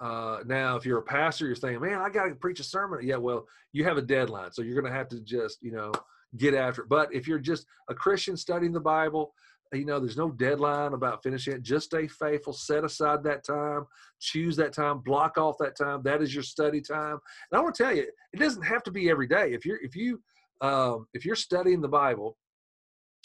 Uh, 0.00 0.40
now, 0.46 0.76
if 0.76 0.84
you're 0.84 0.98
a 0.98 1.02
pastor, 1.02 1.46
you're 1.46 1.54
saying, 1.54 1.80
"Man, 1.80 2.00
I 2.00 2.10
got 2.10 2.26
to 2.26 2.34
preach 2.34 2.60
a 2.60 2.64
sermon." 2.64 3.00
Yeah, 3.06 3.16
well, 3.16 3.46
you 3.72 3.84
have 3.84 3.96
a 3.96 4.02
deadline, 4.02 4.52
so 4.52 4.62
you're 4.62 4.80
going 4.80 4.92
to 4.92 4.98
have 4.98 5.08
to 5.08 5.20
just, 5.20 5.62
you 5.62 5.72
know, 5.72 5.92
get 6.36 6.54
after 6.54 6.82
it. 6.82 6.88
But 6.88 7.14
if 7.14 7.28
you're 7.28 7.38
just 7.38 7.66
a 7.88 7.94
Christian 7.94 8.36
studying 8.36 8.72
the 8.72 8.80
Bible, 8.80 9.34
you 9.72 9.84
know, 9.84 9.98
there's 9.98 10.16
no 10.16 10.30
deadline 10.30 10.92
about 10.92 11.22
finishing 11.22 11.54
it. 11.54 11.62
Just 11.62 11.86
stay 11.86 12.06
faithful. 12.06 12.52
Set 12.52 12.84
aside 12.84 13.22
that 13.24 13.44
time. 13.44 13.86
Choose 14.20 14.56
that 14.56 14.72
time. 14.72 14.98
Block 14.98 15.38
off 15.38 15.56
that 15.58 15.76
time. 15.76 16.02
That 16.02 16.22
is 16.22 16.34
your 16.34 16.42
study 16.42 16.80
time. 16.80 17.18
And 17.50 17.58
I 17.58 17.60
want 17.60 17.74
to 17.74 17.82
tell 17.82 17.94
you, 17.94 18.06
it 18.32 18.38
doesn't 18.38 18.62
have 18.62 18.82
to 18.84 18.90
be 18.90 19.10
every 19.10 19.26
day. 19.26 19.52
If 19.52 19.64
you're 19.64 19.78
if 19.82 19.96
you 19.96 20.20
um, 20.60 21.06
if 21.12 21.24
you're 21.24 21.36
studying 21.36 21.80
the 21.80 21.88
Bible, 21.88 22.36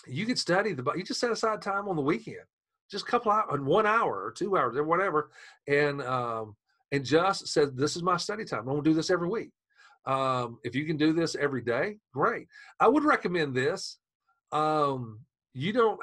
you 0.08 0.26
can 0.26 0.36
study 0.36 0.74
the 0.74 0.84
Bible. 0.84 1.00
You 1.00 1.06
just 1.06 1.20
set 1.20 1.32
aside 1.32 1.62
time 1.62 1.88
on 1.88 1.96
the 1.96 2.02
weekend, 2.02 2.38
just 2.90 3.08
a 3.08 3.12
couple 3.12 3.32
hours, 3.32 3.60
one 3.62 3.86
hour 3.86 4.24
or 4.24 4.32
two 4.32 4.58
hours 4.58 4.76
or 4.78 4.84
whatever, 4.84 5.32
and 5.68 6.02
um, 6.02 6.56
and 6.92 7.06
just 7.06 7.48
said, 7.48 7.78
"This 7.78 7.96
is 7.96 8.04
my 8.04 8.18
study 8.18 8.46
time. 8.46 8.60
I'm 8.60 8.66
going 8.66 8.84
to 8.84 8.90
do 8.90 8.96
this 8.96 9.10
every 9.10 9.30
week." 9.30 9.52
Um, 10.06 10.60
if 10.64 10.76
you 10.76 10.86
can 10.86 10.98
do 10.98 11.14
this 11.14 11.36
every 11.36 11.62
day, 11.62 11.98
great. 12.14 12.48
I 12.80 12.88
would 12.88 13.04
recommend 13.04 13.54
this. 13.54 14.00
Um, 14.52 15.20
you 15.54 15.74
don't, 15.74 16.00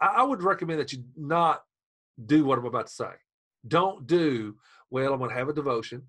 I 0.00 0.22
would 0.22 0.42
recommend 0.42 0.80
that 0.80 0.92
you 0.92 1.02
not 1.16 1.62
do 2.26 2.44
what 2.44 2.58
I'm 2.58 2.66
about 2.66 2.86
to 2.86 2.92
say. 2.92 3.10
Don't 3.66 4.06
do, 4.06 4.54
well, 4.90 5.12
I'm 5.12 5.18
going 5.18 5.30
to 5.30 5.36
have 5.36 5.48
a 5.48 5.52
devotion. 5.52 6.02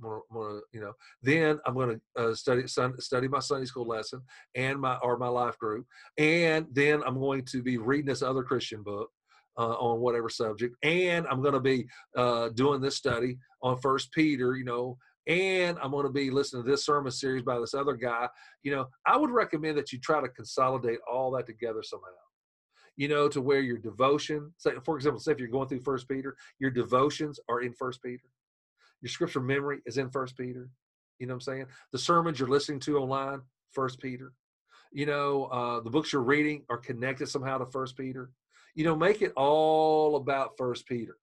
Gonna, 0.00 0.60
you 0.72 0.80
know, 0.80 0.92
then 1.22 1.60
I'm 1.64 1.74
going 1.74 2.00
to 2.16 2.22
uh, 2.22 2.34
study 2.34 2.66
study 2.66 3.28
my 3.28 3.38
Sunday 3.38 3.66
school 3.66 3.86
lesson 3.86 4.20
and 4.56 4.80
my 4.80 4.96
or 4.96 5.16
my 5.16 5.28
life 5.28 5.56
group, 5.58 5.86
and 6.18 6.66
then 6.72 7.02
I'm 7.06 7.20
going 7.20 7.44
to 7.46 7.62
be 7.62 7.78
reading 7.78 8.06
this 8.06 8.22
other 8.22 8.42
Christian 8.42 8.82
book 8.82 9.10
uh, 9.58 9.74
on 9.74 10.00
whatever 10.00 10.28
subject, 10.28 10.76
and 10.82 11.26
I'm 11.30 11.42
going 11.42 11.54
to 11.54 11.60
be 11.60 11.86
uh, 12.16 12.48
doing 12.50 12.80
this 12.80 12.96
study 12.96 13.38
on 13.62 13.80
First 13.80 14.12
Peter, 14.12 14.56
you 14.56 14.64
know, 14.64 14.96
and 15.26 15.78
I'm 15.80 15.92
going 15.92 16.06
to 16.06 16.12
be 16.12 16.30
listening 16.30 16.64
to 16.64 16.70
this 16.70 16.84
sermon 16.84 17.12
series 17.12 17.42
by 17.42 17.58
this 17.58 17.74
other 17.74 17.94
guy, 17.94 18.28
you 18.62 18.74
know, 18.74 18.86
I 19.06 19.16
would 19.16 19.30
recommend 19.30 19.78
that 19.78 19.92
you 19.92 20.00
try 20.00 20.20
to 20.20 20.28
consolidate 20.28 20.98
all 21.10 21.30
that 21.32 21.46
together 21.46 21.82
somehow. 21.82 22.06
You 22.96 23.08
know, 23.08 23.28
to 23.28 23.40
where 23.40 23.60
your 23.60 23.78
devotion, 23.78 24.52
say 24.58 24.72
for 24.84 24.96
example, 24.96 25.20
say 25.20 25.32
if 25.32 25.38
you're 25.38 25.48
going 25.48 25.68
through 25.68 25.80
First 25.80 26.08
Peter, 26.08 26.36
your 26.58 26.70
devotions 26.70 27.40
are 27.48 27.62
in 27.62 27.72
First 27.72 28.02
Peter. 28.02 28.24
Your 29.00 29.08
scripture 29.08 29.40
memory 29.40 29.80
is 29.86 29.96
in 29.96 30.10
First 30.10 30.36
Peter. 30.36 30.68
You 31.18 31.26
know 31.26 31.34
what 31.34 31.48
I'm 31.48 31.54
saying? 31.54 31.66
The 31.92 31.98
sermons 31.98 32.38
you're 32.38 32.48
listening 32.48 32.80
to 32.80 32.98
online, 32.98 33.40
First 33.70 33.98
Peter. 33.98 34.32
You 34.92 35.06
know, 35.06 35.44
uh, 35.46 35.80
the 35.80 35.88
books 35.88 36.12
you're 36.12 36.22
reading 36.22 36.64
are 36.68 36.76
connected 36.76 37.28
somehow 37.28 37.58
to 37.58 37.66
First 37.66 37.96
Peter. 37.96 38.30
You 38.74 38.84
know, 38.84 38.96
make 38.96 39.22
it 39.22 39.32
all 39.36 40.16
about 40.16 40.52
First 40.56 40.86
Peter 40.86 41.16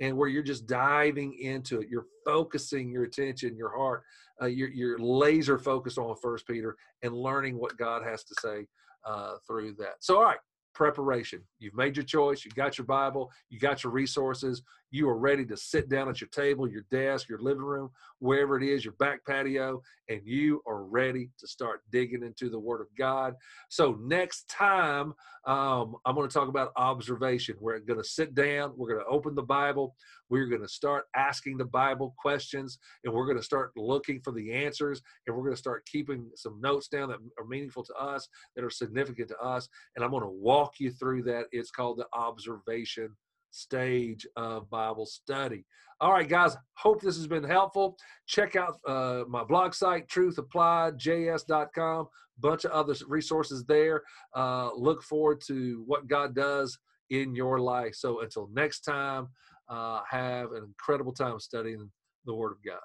and 0.00 0.16
where 0.16 0.28
you're 0.28 0.42
just 0.42 0.66
diving 0.66 1.34
into 1.40 1.80
it 1.80 1.88
you're 1.90 2.06
focusing 2.24 2.90
your 2.90 3.04
attention 3.04 3.54
your 3.54 3.76
heart 3.76 4.02
uh, 4.40 4.46
you're, 4.46 4.70
you're, 4.70 4.98
laser 4.98 5.58
focused 5.58 5.98
on 5.98 6.16
first 6.22 6.46
peter 6.46 6.74
and 7.02 7.14
learning 7.14 7.58
what 7.58 7.76
god 7.76 8.02
has 8.02 8.24
to 8.24 8.34
say 8.40 8.66
uh, 9.06 9.34
through 9.46 9.74
that 9.74 9.96
so 10.00 10.16
all 10.16 10.24
right 10.24 10.38
preparation. 10.74 11.42
You've 11.58 11.74
made 11.74 11.96
your 11.96 12.04
choice. 12.04 12.44
You 12.44 12.50
got 12.52 12.78
your 12.78 12.86
Bible. 12.86 13.30
You 13.48 13.58
got 13.58 13.84
your 13.84 13.92
resources. 13.92 14.62
You 14.92 15.08
are 15.08 15.16
ready 15.16 15.44
to 15.46 15.56
sit 15.56 15.88
down 15.88 16.08
at 16.08 16.20
your 16.20 16.28
table, 16.28 16.68
your 16.68 16.84
desk, 16.90 17.28
your 17.28 17.40
living 17.40 17.62
room, 17.62 17.90
wherever 18.18 18.56
it 18.60 18.64
is, 18.64 18.84
your 18.84 18.94
back 18.94 19.24
patio, 19.24 19.82
and 20.08 20.20
you 20.24 20.62
are 20.66 20.82
ready 20.82 21.30
to 21.38 21.46
start 21.46 21.82
digging 21.92 22.24
into 22.24 22.50
the 22.50 22.58
Word 22.58 22.80
of 22.80 22.88
God. 22.98 23.34
So, 23.68 23.96
next 24.00 24.48
time, 24.48 25.14
um, 25.46 25.94
I'm 26.04 26.16
going 26.16 26.28
to 26.28 26.34
talk 26.34 26.48
about 26.48 26.72
observation. 26.76 27.56
We're 27.60 27.78
going 27.78 28.00
to 28.00 28.08
sit 28.08 28.34
down, 28.34 28.72
we're 28.76 28.92
going 28.92 29.04
to 29.04 29.10
open 29.10 29.36
the 29.36 29.42
Bible, 29.42 29.94
we're 30.28 30.46
going 30.46 30.62
to 30.62 30.68
start 30.68 31.04
asking 31.14 31.58
the 31.58 31.64
Bible 31.64 32.12
questions, 32.18 32.78
and 33.04 33.14
we're 33.14 33.26
going 33.26 33.38
to 33.38 33.44
start 33.44 33.70
looking 33.76 34.20
for 34.20 34.32
the 34.32 34.52
answers, 34.52 35.00
and 35.26 35.36
we're 35.36 35.44
going 35.44 35.54
to 35.54 35.60
start 35.60 35.86
keeping 35.86 36.28
some 36.34 36.60
notes 36.60 36.88
down 36.88 37.10
that 37.10 37.18
are 37.38 37.46
meaningful 37.46 37.84
to 37.84 37.94
us, 37.94 38.28
that 38.56 38.64
are 38.64 38.70
significant 38.70 39.28
to 39.28 39.38
us. 39.38 39.68
And 39.94 40.04
I'm 40.04 40.10
going 40.10 40.24
to 40.24 40.28
walk 40.28 40.80
you 40.80 40.90
through 40.90 41.22
that. 41.24 41.46
It's 41.52 41.70
called 41.70 41.98
the 41.98 42.06
observation 42.12 43.16
stage 43.50 44.26
of 44.36 44.70
Bible 44.70 45.06
study. 45.06 45.64
All 46.00 46.12
right, 46.12 46.28
guys, 46.28 46.56
hope 46.74 47.02
this 47.02 47.16
has 47.16 47.26
been 47.26 47.44
helpful. 47.44 47.96
Check 48.26 48.56
out 48.56 48.76
uh, 48.86 49.24
my 49.28 49.44
blog 49.44 49.74
site, 49.74 50.08
truthappliedjs.com. 50.08 52.08
Bunch 52.38 52.64
of 52.64 52.70
other 52.70 52.94
resources 53.06 53.64
there. 53.66 54.02
Uh, 54.34 54.70
look 54.74 55.02
forward 55.02 55.42
to 55.48 55.84
what 55.86 56.08
God 56.08 56.34
does 56.34 56.78
in 57.10 57.34
your 57.34 57.58
life. 57.58 57.94
So 57.94 58.22
until 58.22 58.48
next 58.52 58.80
time, 58.80 59.28
uh, 59.68 60.00
have 60.08 60.52
an 60.52 60.64
incredible 60.64 61.12
time 61.12 61.38
studying 61.38 61.90
the 62.24 62.34
Word 62.34 62.52
of 62.52 62.58
God. 62.64 62.80